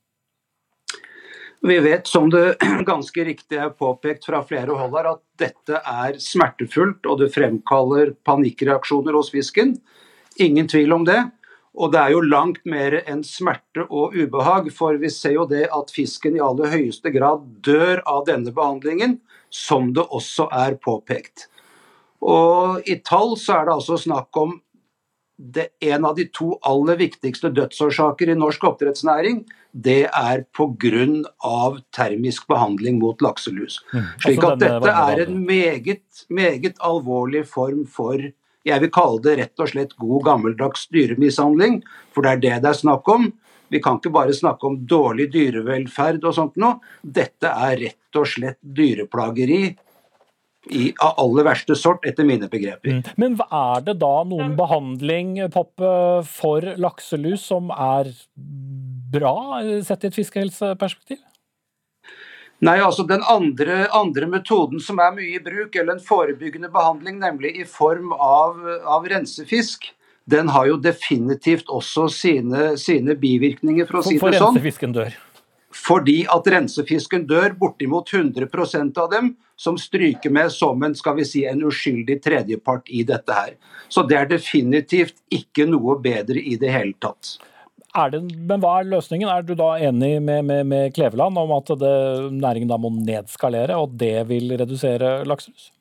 Vi 1.60 1.78
vet, 1.78 2.06
som 2.06 2.30
det 2.30 2.56
ganske 2.86 3.24
riktig 3.24 3.58
er 3.58 3.74
påpekt 3.74 4.28
fra 4.28 4.42
flere 4.46 4.76
hold 4.78 4.94
her, 4.94 5.10
at 5.16 5.22
dette 5.40 5.80
er 5.80 6.18
smertefullt 6.22 7.08
og 7.08 7.22
det 7.22 7.32
fremkaller 7.34 8.14
panikkreaksjoner 8.26 9.16
hos 9.18 9.32
fisken. 9.34 9.74
Ingen 10.38 10.70
tvil 10.70 10.94
om 10.94 11.06
det. 11.08 11.18
Og 11.78 11.92
det 11.92 12.00
er 12.00 12.14
jo 12.14 12.24
langt 12.26 12.64
mer 12.66 12.96
enn 13.04 13.20
smerte 13.26 13.84
og 13.86 14.16
ubehag, 14.16 14.70
for 14.74 14.96
vi 14.98 15.10
ser 15.14 15.36
jo 15.36 15.44
det 15.50 15.66
at 15.74 15.92
fisken 15.94 16.38
i 16.38 16.42
aller 16.42 16.72
høyeste 16.72 17.12
grad 17.14 17.44
dør 17.66 18.02
av 18.08 18.24
denne 18.26 18.54
behandlingen, 18.54 19.18
som 19.50 19.92
det 19.94 20.06
også 20.14 20.48
er 20.54 20.78
påpekt. 20.82 21.46
Og 22.18 22.82
I 22.88 22.98
tall 23.06 23.36
så 23.38 23.60
er 23.60 23.68
det 23.68 23.76
altså 23.76 23.98
snakk 24.00 24.34
om 24.40 24.56
det, 25.38 25.68
en 25.80 26.04
av 26.04 26.16
de 26.18 26.26
to 26.34 26.56
aller 26.66 26.98
viktigste 26.98 27.52
dødsårsaker 27.54 28.32
i 28.32 28.36
norsk 28.38 28.64
oppdrettsnæring. 28.72 29.44
Det 29.72 30.08
er 30.10 30.44
pga. 30.56 31.78
termisk 31.94 32.48
behandling 32.48 32.98
mot 32.98 33.22
lakselus. 33.22 33.80
Mm. 33.92 34.04
Slik 34.20 34.44
at 34.44 34.58
dette 34.58 34.90
er 34.90 35.22
en 35.26 35.44
meget, 35.46 36.24
meget 36.28 36.74
alvorlig 36.80 37.46
form 37.46 37.86
for 37.86 38.18
jeg 38.66 38.82
vil 38.82 38.90
kalle 38.92 39.22
det 39.24 39.36
rett 39.38 39.62
og 39.62 39.70
slett 39.70 39.94
god 39.96 40.24
gammeldags 40.26 40.88
dyremishandling, 40.92 41.82
for 42.12 42.26
det 42.26 42.30
er 42.30 42.40
det 42.42 42.56
det 42.64 42.72
er 42.72 42.80
snakk 42.82 43.08
om. 43.08 43.30
Vi 43.68 43.80
kan 43.84 43.98
ikke 44.00 44.12
bare 44.12 44.34
snakke 44.34 44.66
om 44.66 44.80
dårlig 44.88 45.28
dyrevelferd 45.32 46.24
og 46.24 46.34
sånt 46.34 46.56
noe. 46.60 46.80
Dette 47.02 47.48
er 47.48 47.76
rett 47.80 48.18
og 48.18 48.26
slett 48.28 48.58
dyreplageri 48.60 49.76
i, 50.66 50.90
av 50.98 51.14
aller 51.22 51.46
verste 51.46 51.76
sort, 51.78 52.04
etter 52.06 52.26
mine 52.26 52.48
begreper. 52.50 52.98
Mm. 52.98 53.14
Men 53.20 53.38
er 53.46 53.84
det 53.86 53.98
da 54.02 54.14
noen 54.28 54.56
behandling 54.58 55.36
Poppe, 55.54 55.92
for 56.28 56.66
lakselus 56.80 57.46
som 57.48 57.70
er 57.72 58.10
bra, 59.12 59.62
sett 59.86 60.04
i 60.04 60.10
et 60.10 60.18
fiskehelseperspektiv? 60.18 61.22
Nei, 62.58 62.80
altså 62.82 63.04
Den 63.06 63.22
andre, 63.30 63.84
andre, 63.94 64.26
metoden 64.26 64.82
som 64.82 64.98
er 64.98 65.14
mye 65.14 65.36
i 65.36 65.42
bruk, 65.42 65.76
eller 65.76 65.94
en 65.94 66.02
forebyggende 66.02 66.72
behandling, 66.74 67.20
nemlig 67.22 67.54
i 67.62 67.64
form 67.68 68.10
av, 68.12 68.58
av 68.82 69.06
rensefisk, 69.08 69.92
den 70.28 70.50
har 70.52 70.66
jo 70.68 70.76
definitivt 70.82 71.70
også 71.72 72.08
sine, 72.12 72.72
sine 72.76 73.14
bivirkninger, 73.16 73.86
for 73.88 74.00
å 74.00 74.04
si 74.04 74.18
det 74.18 74.20
sånn. 74.20 74.26
For 74.26 74.36
rensefisken 74.36 74.96
dør? 74.96 75.14
Fordi 75.74 76.22
at 76.32 76.46
rensefisken 76.48 77.26
dør, 77.28 77.52
bortimot 77.58 78.08
100% 78.14 78.98
av 78.98 79.10
dem, 79.12 79.34
som 79.58 79.76
stryker 79.78 80.32
med 80.32 80.52
som 80.54 80.82
en 80.86 80.94
skal 80.96 81.18
vi 81.18 81.26
si, 81.28 81.44
en 81.46 81.64
uskyldig 81.68 82.20
tredjepart 82.24 82.88
i 82.88 83.02
dette 83.04 83.34
her. 83.34 83.54
Så 83.88 84.06
det 84.08 84.16
er 84.16 84.30
definitivt 84.30 85.18
ikke 85.34 85.66
noe 85.68 85.98
bedre 86.00 86.40
i 86.40 86.56
det 86.60 86.72
hele 86.72 86.96
tatt. 87.02 87.36
Det, 88.12 88.20
men 88.20 88.60
hva 88.62 88.78
er 88.78 88.90
løsningen? 88.92 89.30
Er 89.32 89.42
du 89.42 89.54
da 89.58 89.72
enig 89.82 90.18
med, 90.22 90.44
med, 90.46 90.66
med 90.70 90.94
Kleveland 90.94 91.40
om 91.40 91.54
at 91.56 91.72
det, 91.80 91.96
næringen 92.36 92.70
da 92.70 92.78
må 92.78 92.92
nedskalere, 92.94 93.76
og 93.76 93.96
det 93.98 94.28
vil 94.28 94.54
redusere 94.60 95.24
lakselus? 95.26 95.72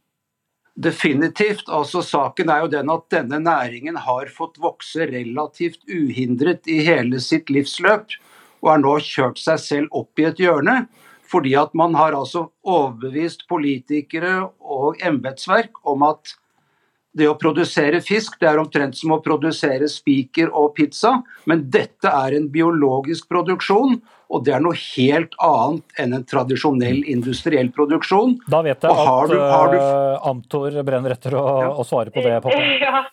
Definitivt. 0.77 1.69
altså 1.73 2.03
Saken 2.05 2.51
er 2.53 2.63
jo 2.63 2.69
den 2.69 2.89
at 2.93 3.05
denne 3.09 3.39
næringen 3.41 3.97
har 3.97 4.29
fått 4.33 4.59
vokse 4.61 5.07
relativt 5.09 5.81
uhindret 5.89 6.69
i 6.69 6.83
hele 6.85 7.21
sitt 7.23 7.49
livsløp, 7.49 8.13
og 8.63 8.71
har 8.71 8.81
nå 8.81 8.95
kjørt 9.05 9.39
seg 9.41 9.61
selv 9.61 9.99
opp 9.99 10.19
i 10.19 10.27
et 10.29 10.41
hjørne. 10.41 10.85
Fordi 11.27 11.53
at 11.59 11.73
man 11.75 11.95
har 11.99 12.15
altså 12.15 12.47
overbevist 12.63 13.47
politikere 13.51 14.47
og 14.63 15.01
embetsverk 15.03 15.81
om 15.87 16.05
at 16.07 16.37
det 17.17 17.27
å 17.29 17.37
produsere 17.39 17.99
fisk 18.05 18.37
det 18.41 18.49
er 18.51 18.61
omtrent 18.61 18.97
som 18.97 19.15
å 19.15 19.21
produsere 19.25 19.87
spiker 19.89 20.51
og 20.53 20.75
pizza, 20.77 21.15
men 21.49 21.65
dette 21.73 22.11
er 22.11 22.35
en 22.37 22.47
biologisk 22.53 23.27
produksjon. 23.31 23.97
Og 24.27 24.43
det 24.43 24.53
er 24.57 24.63
noe 24.63 24.75
helt 24.75 25.35
annet 25.43 26.01
enn 26.03 26.15
en 26.17 26.25
tradisjonell 26.27 26.99
industriell 27.07 27.71
produksjon. 27.75 28.35
Da 28.51 28.59
vet 28.65 28.83
jeg 28.83 28.91
at 28.91 29.31
du, 29.31 29.37
du... 29.37 29.77
Uh, 29.79 30.27
Amtor 30.29 30.75
brenner 30.87 31.15
etter 31.15 31.37
å, 31.39 31.45
ja. 31.63 31.69
å 31.71 31.87
svare 31.87 32.13
på 32.13 32.25
det. 32.25 32.39
Pappa. 32.43 32.63
Ja, 32.87 33.03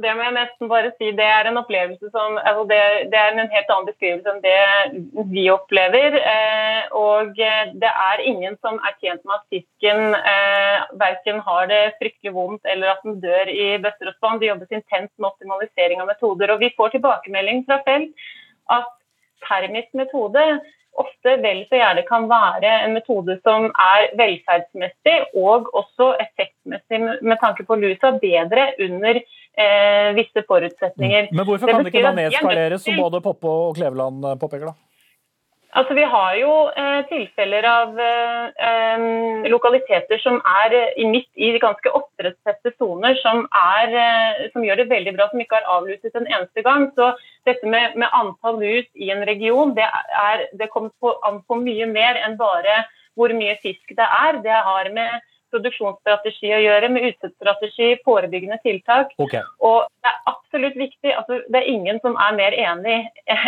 det 0.00 0.12
må 0.16 0.24
jeg 0.24 0.34
nesten 0.34 0.70
bare 0.70 0.90
si. 0.96 1.10
Det 1.16 1.24
er 1.26 1.48
en 1.48 1.60
opplevelse 1.60 2.08
som 2.14 2.38
altså 2.40 2.64
det, 2.70 2.80
det, 3.12 3.18
er 3.18 3.34
en 3.34 3.52
helt 3.52 3.72
annen 3.74 3.88
beskrivelse 3.90 4.32
enn 4.32 4.40
det 4.44 5.26
vi 5.34 5.44
opplever. 5.52 6.16
Eh, 6.16 6.80
og 6.96 7.34
det 7.36 7.90
er 7.90 8.24
ingen 8.24 8.56
som 8.64 8.80
er 8.80 8.96
tjent 9.02 9.20
med 9.28 9.36
at 9.36 9.44
fisken 9.52 10.16
eh, 10.16 10.86
verken 11.02 11.42
har 11.44 11.68
det 11.68 11.82
fryktelig 12.00 12.32
vondt 12.36 12.72
eller 12.72 12.94
at 12.94 13.04
den 13.04 13.20
dør 13.24 13.52
i 13.52 13.68
bøtter 13.84 14.12
og 14.12 14.16
spann. 14.16 14.40
Det 14.40 14.48
jobbes 14.48 14.72
intenst 14.72 15.14
med 15.18 15.28
optimalisering 15.32 16.00
av 16.00 16.08
metoder. 16.08 16.54
Og 16.54 16.64
vi 16.64 16.72
får 16.78 16.96
tilbakemelding 16.96 17.66
fra 17.68 17.82
felt 17.84 18.28
at 18.72 18.88
termisk 19.44 19.92
metode 19.98 20.46
ofte 21.00 21.36
vel 21.40 21.62
så 21.70 21.78
gjerne 21.78 22.04
kan 22.08 22.26
være 22.30 22.72
en 22.84 22.94
metode 22.96 23.38
som 23.40 23.68
er 23.70 24.10
velferdsmessig 24.18 25.16
og 25.40 25.70
også 25.72 26.12
effektmessig 26.20 27.00
med 27.22 27.40
tanke 27.40 27.64
på 27.68 27.78
lusa 27.80 28.12
bedre 28.22 28.68
under 28.82 29.20
eh, 29.22 30.08
visse 30.18 30.44
forutsetninger. 30.48 31.32
Men 31.32 31.48
hvorfor 31.48 31.72
kan 31.72 31.84
det 31.84 31.94
ikke 31.94 32.06
da 32.08 32.16
nedskaleres, 32.20 32.84
som 32.84 33.00
både 33.00 33.22
Poppe 33.24 33.48
og 33.48 33.76
Kleveland 33.78 34.26
påpeker? 34.40 34.72
da? 34.72 34.91
Altså, 35.72 35.94
Vi 35.96 36.02
har 36.04 36.34
jo 36.36 36.52
eh, 36.76 36.98
tilfeller 37.08 37.64
av 37.64 38.00
eh, 38.04 39.04
lokaliteter 39.48 40.20
som 40.20 40.36
er 40.44 40.74
i 41.00 41.06
midt 41.08 41.30
i 41.40 41.48
ganske 41.62 41.92
oppdrettstette 41.96 42.74
soner, 42.76 43.16
som, 43.22 43.46
eh, 43.48 44.50
som, 44.52 44.66
gjør 44.66 44.82
det 44.82 44.90
veldig 44.90 45.14
bra, 45.16 45.30
som 45.30 45.40
ikke 45.40 45.62
har 45.62 45.70
avluset 45.78 46.12
en 46.12 46.28
eneste 46.28 46.64
gang. 46.66 46.90
Så 46.92 47.14
dette 47.48 47.64
med, 47.64 47.96
med 47.96 48.12
antall 48.12 48.60
lus 48.60 48.88
i 48.92 49.08
en 49.14 49.24
region, 49.24 49.72
det, 49.78 49.88
er, 50.26 50.44
det 50.60 50.68
kommer 50.74 50.92
på, 51.00 51.14
an 51.24 51.40
på 51.48 51.56
mye 51.64 51.88
mer 51.88 52.20
enn 52.20 52.36
bare 52.36 52.82
hvor 53.16 53.32
mye 53.36 53.56
fisk 53.64 53.96
det 53.96 54.08
er. 54.08 54.42
Det 54.44 54.60
har 54.68 54.92
med 54.92 55.24
produksjonsstrategi 55.52 56.50
å 56.56 56.62
gjøre, 56.64 56.90
med 56.92 57.06
utsettsstrategi, 57.10 57.92
forebyggende 58.06 58.58
tiltak. 58.64 59.12
Okay. 59.22 59.44
Og 59.64 59.84
det 60.02 60.10
er 60.10 60.18
absolutt 60.32 60.78
viktig, 60.80 61.12
altså 61.14 61.42
det 61.46 61.62
er 61.62 61.70
ingen 61.70 62.00
som 62.04 62.18
er 62.20 62.36
mer 62.38 62.56
enig 62.56 62.98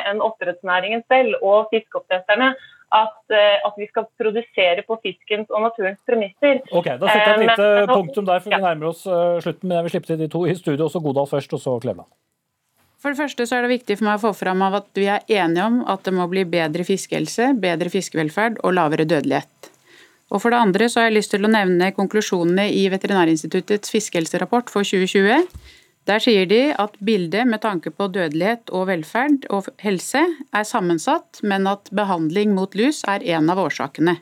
enn 0.04 0.22
oppdrettsnæringen 0.24 1.04
selv 1.10 1.40
og 1.42 1.72
fiskeoppdretterne 1.74 2.54
at, 2.94 3.16
eh, 3.34 3.56
at, 3.66 3.74
vi 3.78 3.86
skal 3.90 4.06
produsere 4.20 4.84
på 4.86 4.98
fiskens 5.02 5.50
og 5.50 5.64
naturens 5.66 6.00
premisser. 6.06 6.60
Ok, 6.70 6.92
Da 7.00 7.08
setter 7.08 7.24
jeg 7.24 7.32
et 7.32 7.40
eh, 7.40 7.46
lite 7.48 7.70
men, 7.70 7.94
punktum 7.94 8.28
der, 8.28 8.42
for 8.44 8.54
ja. 8.54 8.60
vi 8.60 8.68
nærmer 8.68 8.90
oss 8.92 9.02
uh, 9.08 9.40
slutten. 9.42 9.68
Men 9.68 9.80
jeg 9.80 9.86
vil 9.86 9.94
slippe 9.96 10.10
til 10.12 10.20
de 10.20 10.28
to 10.30 10.44
i 10.46 10.54
studio. 10.58 10.86
Også 10.86 11.02
Godal 11.02 11.30
først, 11.30 11.56
og 11.56 11.62
så 11.64 11.74
Kleveland. 11.82 12.10
For 13.02 13.12
det 13.12 13.20
første 13.20 13.44
så 13.44 13.58
er 13.58 13.66
det 13.66 13.74
viktig 13.74 13.98
for 13.98 14.08
meg 14.08 14.16
å 14.16 14.22
få 14.22 14.30
fram 14.38 14.62
av 14.64 14.78
at 14.78 14.86
vi 14.96 15.10
er 15.12 15.26
enige 15.28 15.66
om 15.66 15.82
at 15.92 16.06
det 16.06 16.14
må 16.16 16.24
bli 16.30 16.46
bedre 16.48 16.86
fiskehelse, 16.88 17.50
bedre 17.60 17.92
fiskevelferd 17.92 18.62
og 18.64 18.78
lavere 18.78 19.04
dødelighet. 19.04 19.73
Og 20.34 20.42
For 20.42 20.50
det 20.50 20.58
andre 20.58 20.88
så 20.90 21.00
har 21.00 21.08
jeg 21.08 21.20
lyst 21.20 21.30
til 21.30 21.46
å 21.46 21.52
nevne 21.52 21.92
konklusjonene 21.94 22.66
i 22.74 22.88
Veterinærinstituttets 22.90 23.92
fiskehelserapport 23.94 24.72
for 24.72 24.82
2020. 24.82 25.46
Der 26.10 26.20
sier 26.20 26.48
de 26.50 26.60
at 26.74 26.98
bildet 27.00 27.46
med 27.48 27.62
tanke 27.62 27.92
på 27.94 28.10
dødelighet 28.12 28.72
og 28.74 28.88
velferd 28.90 29.46
og 29.54 29.70
helse 29.80 30.20
er 30.52 30.66
sammensatt, 30.68 31.40
men 31.42 31.70
at 31.70 31.88
behandling 31.94 32.52
mot 32.56 32.74
lus 32.76 33.04
er 33.08 33.24
en 33.36 33.48
av 33.54 33.62
årsakene. 33.62 34.18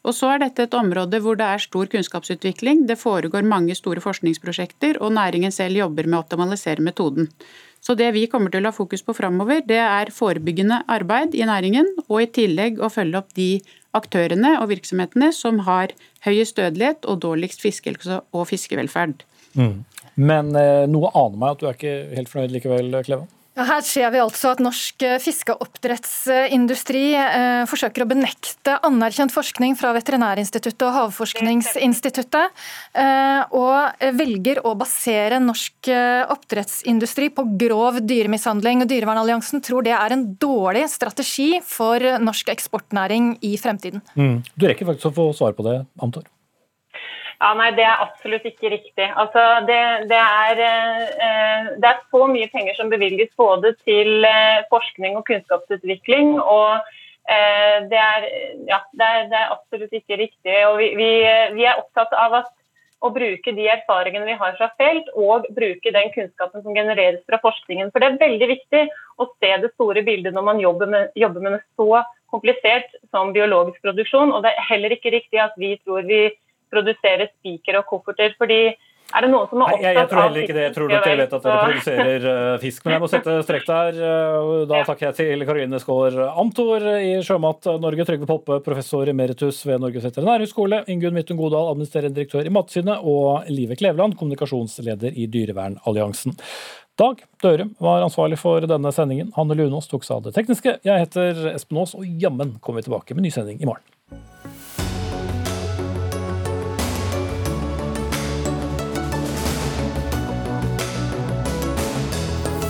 Og 0.00 0.14
så 0.16 0.30
er 0.32 0.40
dette 0.40 0.64
et 0.64 0.76
område 0.78 1.18
hvor 1.20 1.36
det 1.36 1.44
er 1.44 1.60
stor 1.60 1.90
kunnskapsutvikling. 1.92 2.86
Det 2.88 2.96
foregår 2.96 3.44
mange 3.44 3.74
store 3.76 4.00
forskningsprosjekter, 4.00 4.96
og 5.02 5.12
næringen 5.18 5.52
selv 5.52 5.76
jobber 5.76 6.08
med 6.08 6.16
å 6.16 6.22
optimalisere 6.22 6.80
metoden. 6.80 7.28
Så 7.80 7.96
det 7.96 8.10
vi 8.12 8.26
kommer 8.28 8.52
til 8.52 8.66
å 8.66 8.70
ha 8.70 8.76
fokus 8.76 9.02
på 9.04 9.14
framover, 9.16 9.62
det 9.64 9.80
er 9.80 10.12
forebyggende 10.12 10.82
arbeid 10.92 11.34
i 11.34 11.46
næringen, 11.48 11.88
og 12.08 12.22
i 12.22 12.28
tillegg 12.28 12.80
å 12.80 12.90
følge 12.92 13.22
opp 13.22 13.32
de 13.38 13.50
aktørene 13.96 14.58
og 14.60 14.68
virksomhetene 14.70 15.30
som 15.34 15.62
har 15.66 15.94
høyest 16.26 16.60
dødelighet 16.60 17.08
og 17.08 17.22
dårligst 17.24 17.64
fiskehelse 17.64 18.20
og 18.36 18.46
fiskevelferd. 18.52 19.24
Mm. 19.56 19.80
Men 20.20 20.54
eh, 20.58 20.86
noe 20.90 21.10
aner 21.16 21.40
meg 21.40 21.54
at 21.56 21.62
du 21.62 21.68
er 21.70 21.78
ikke 21.78 21.96
helt 22.18 22.30
fornøyd 22.30 22.54
likevel, 22.54 23.00
Klevan? 23.06 23.30
Ja, 23.58 23.64
her 23.66 23.82
ser 23.82 24.12
vi 24.14 24.20
altså 24.22 24.52
at 24.54 24.60
norsk 24.62 25.02
eh, 25.02 25.16
fiskeoppdrettsindustri 25.18 27.02
eh, 27.18 27.62
forsøker 27.66 28.04
å 28.04 28.08
benekte 28.12 28.76
anerkjent 28.86 29.34
forskning 29.34 29.74
fra 29.78 29.90
Veterinærinstituttet 29.96 30.84
og 30.86 30.94
Havforskningsinstituttet, 30.94 32.54
eh, 32.94 33.42
og 33.50 34.06
velger 34.20 34.62
å 34.62 34.76
basere 34.78 35.42
norsk 35.42 35.90
eh, 35.90 36.22
oppdrettsindustri 36.30 37.32
på 37.34 37.48
grov 37.60 37.98
dyremishandling. 38.06 38.86
Dyrevernalliansen 38.86 39.66
tror 39.66 39.84
det 39.88 39.96
er 39.98 40.14
en 40.14 40.28
dårlig 40.40 40.86
strategi 40.94 41.56
for 41.66 42.22
norsk 42.22 42.54
eksportnæring 42.54 43.34
i 43.50 43.56
fremtiden. 43.58 44.06
Mm. 44.14 44.36
Du 44.54 44.70
rekker 44.70 44.94
faktisk 44.94 45.10
å 45.10 45.16
få 45.18 45.32
svar 45.42 45.58
på 45.58 45.66
det, 45.66 45.80
Amtor. 45.98 46.30
Ja, 47.40 47.54
nei, 47.56 47.70
Det 47.72 47.84
er 47.88 48.02
absolutt 48.04 48.44
ikke 48.44 48.68
riktig. 48.68 49.06
Altså, 49.16 49.42
det, 49.64 49.80
det, 50.10 50.20
er, 50.20 50.58
eh, 50.60 51.68
det, 51.80 51.88
er, 51.88 52.00
så 52.12 52.26
mye 52.28 52.48
penger 52.52 52.76
som 52.76 52.92
bevilges 52.92 53.30
både 53.40 53.72
til 53.80 54.26
eh, 54.28 54.60
forskning 54.72 55.16
og 55.16 55.24
kunnskapsutvikling. 55.30 56.34
og 56.36 56.84
eh, 57.24 57.78
det, 57.88 58.00
er, 58.00 58.26
ja, 58.68 58.82
er, 58.92 59.24
det, 59.32 59.38
er, 59.38 59.54
absolutt 59.54 59.96
ikke 59.96 60.18
riktig. 60.20 60.58
vi, 60.80 60.90
vi, 61.00 61.12
vi, 61.56 61.64
er 61.64 61.80
opptatt 61.80 62.12
av 62.12 62.42
at, 62.42 62.52
å 63.00 63.08
bruke 63.14 63.54
de 63.56 63.70
erfaringene 63.72 64.28
vi 64.28 64.36
har 64.36 64.52
fra 64.58 64.68
felt, 64.76 65.08
og 65.16 65.48
bruke 65.56 65.94
den 65.96 66.12
kunnskapen 66.12 66.60
som 66.60 66.76
genereres 66.76 67.24
fra 67.24 67.40
forskningen. 67.40 67.88
For 67.88 68.04
Det 68.04 68.10
er 68.10 68.20
veldig 68.20 68.50
viktig 68.52 68.84
å 69.16 69.30
se 69.40 69.54
det 69.64 69.72
store 69.78 70.04
bildet 70.04 70.36
når 70.36 70.44
man 70.50 70.60
jobber 70.60 70.92
med, 70.92 71.08
jobber 71.16 71.40
med 71.40 71.56
noe 71.56 71.64
så 71.80 72.04
komplisert 72.28 72.92
som 73.08 73.32
biologisk 73.32 73.80
produksjon. 73.80 74.28
og 74.28 74.44
Det 74.44 74.52
er 74.52 74.70
heller 74.74 74.92
ikke 74.92 75.16
riktig 75.16 75.40
at 75.40 75.56
vi 75.56 75.78
tror 75.80 76.04
vi 76.04 76.26
produsere 76.72 77.28
spiker 77.32 77.80
og 77.80 77.90
kofferter. 77.90 78.34
fordi 78.38 78.60
Er 79.10 79.24
det 79.24 79.30
noen 79.32 79.48
som 79.50 79.58
er 79.58 79.72
opptatt 79.74 79.80
Nei, 79.80 79.86
jeg, 79.88 79.96
jeg 79.96 80.08
tror 80.10 80.22
heller 80.22 80.44
ikke 80.44 80.56
det. 80.56 80.64
Jeg 80.64 80.74
tror 80.76 80.90
nok 80.90 81.06
dere 81.06 81.20
vet 81.20 81.32
at 81.36 81.46
dere 81.46 81.62
produserer 81.66 82.26
uh, 82.30 82.58
fisk. 82.64 82.84
Men 82.84 82.94
jeg 82.94 83.02
må 83.02 83.10
sette 83.10 83.36
strek 83.46 83.64
der. 83.70 84.00
Uh, 84.00 84.50
da 84.70 84.82
takker 84.86 85.08
jeg 85.08 85.18
til 85.18 85.46
Karoline 85.48 85.80
Skaar 85.82 86.18
Amtor 86.30 86.86
i 86.96 87.14
Sjømat 87.26 87.70
Norge, 87.82 88.06
Trygve 88.08 88.28
Poppe, 88.30 88.60
professor 88.66 89.10
emeritus 89.10 89.62
ved 89.66 89.82
Norges 89.82 90.06
veterinærhøgskole, 90.06 90.84
Ingunn 90.94 91.16
Midtun 91.18 91.40
Godal, 91.40 91.72
administrerende 91.74 92.20
direktør 92.20 92.46
i 92.46 92.54
Mattilsynet, 92.54 93.02
og 93.02 93.50
Live 93.50 93.78
Kleveland, 93.80 94.14
kommunikasjonsleder 94.20 95.18
i 95.18 95.26
Dyrevernalliansen. 95.32 96.38
Dag 97.00 97.22
Dørum 97.42 97.74
var 97.78 98.02
ansvarlig 98.04 98.36
for 98.38 98.60
denne 98.68 98.90
sendingen. 98.92 99.30
Hanne 99.32 99.56
Lunås 99.56 99.88
tok 99.88 100.04
seg 100.04 100.18
av 100.18 100.26
det 100.26 100.34
tekniske. 100.36 100.74
Jeg 100.84 101.06
heter 101.06 101.46
Espen 101.54 101.80
Aas, 101.80 101.94
og 101.96 102.04
jammen 102.04 102.58
kommer 102.60 102.82
vi 102.82 102.90
tilbake 102.90 103.16
med 103.16 103.24
ny 103.24 103.32
sending 103.32 103.62
i 103.62 103.68
morgen. 103.68 103.86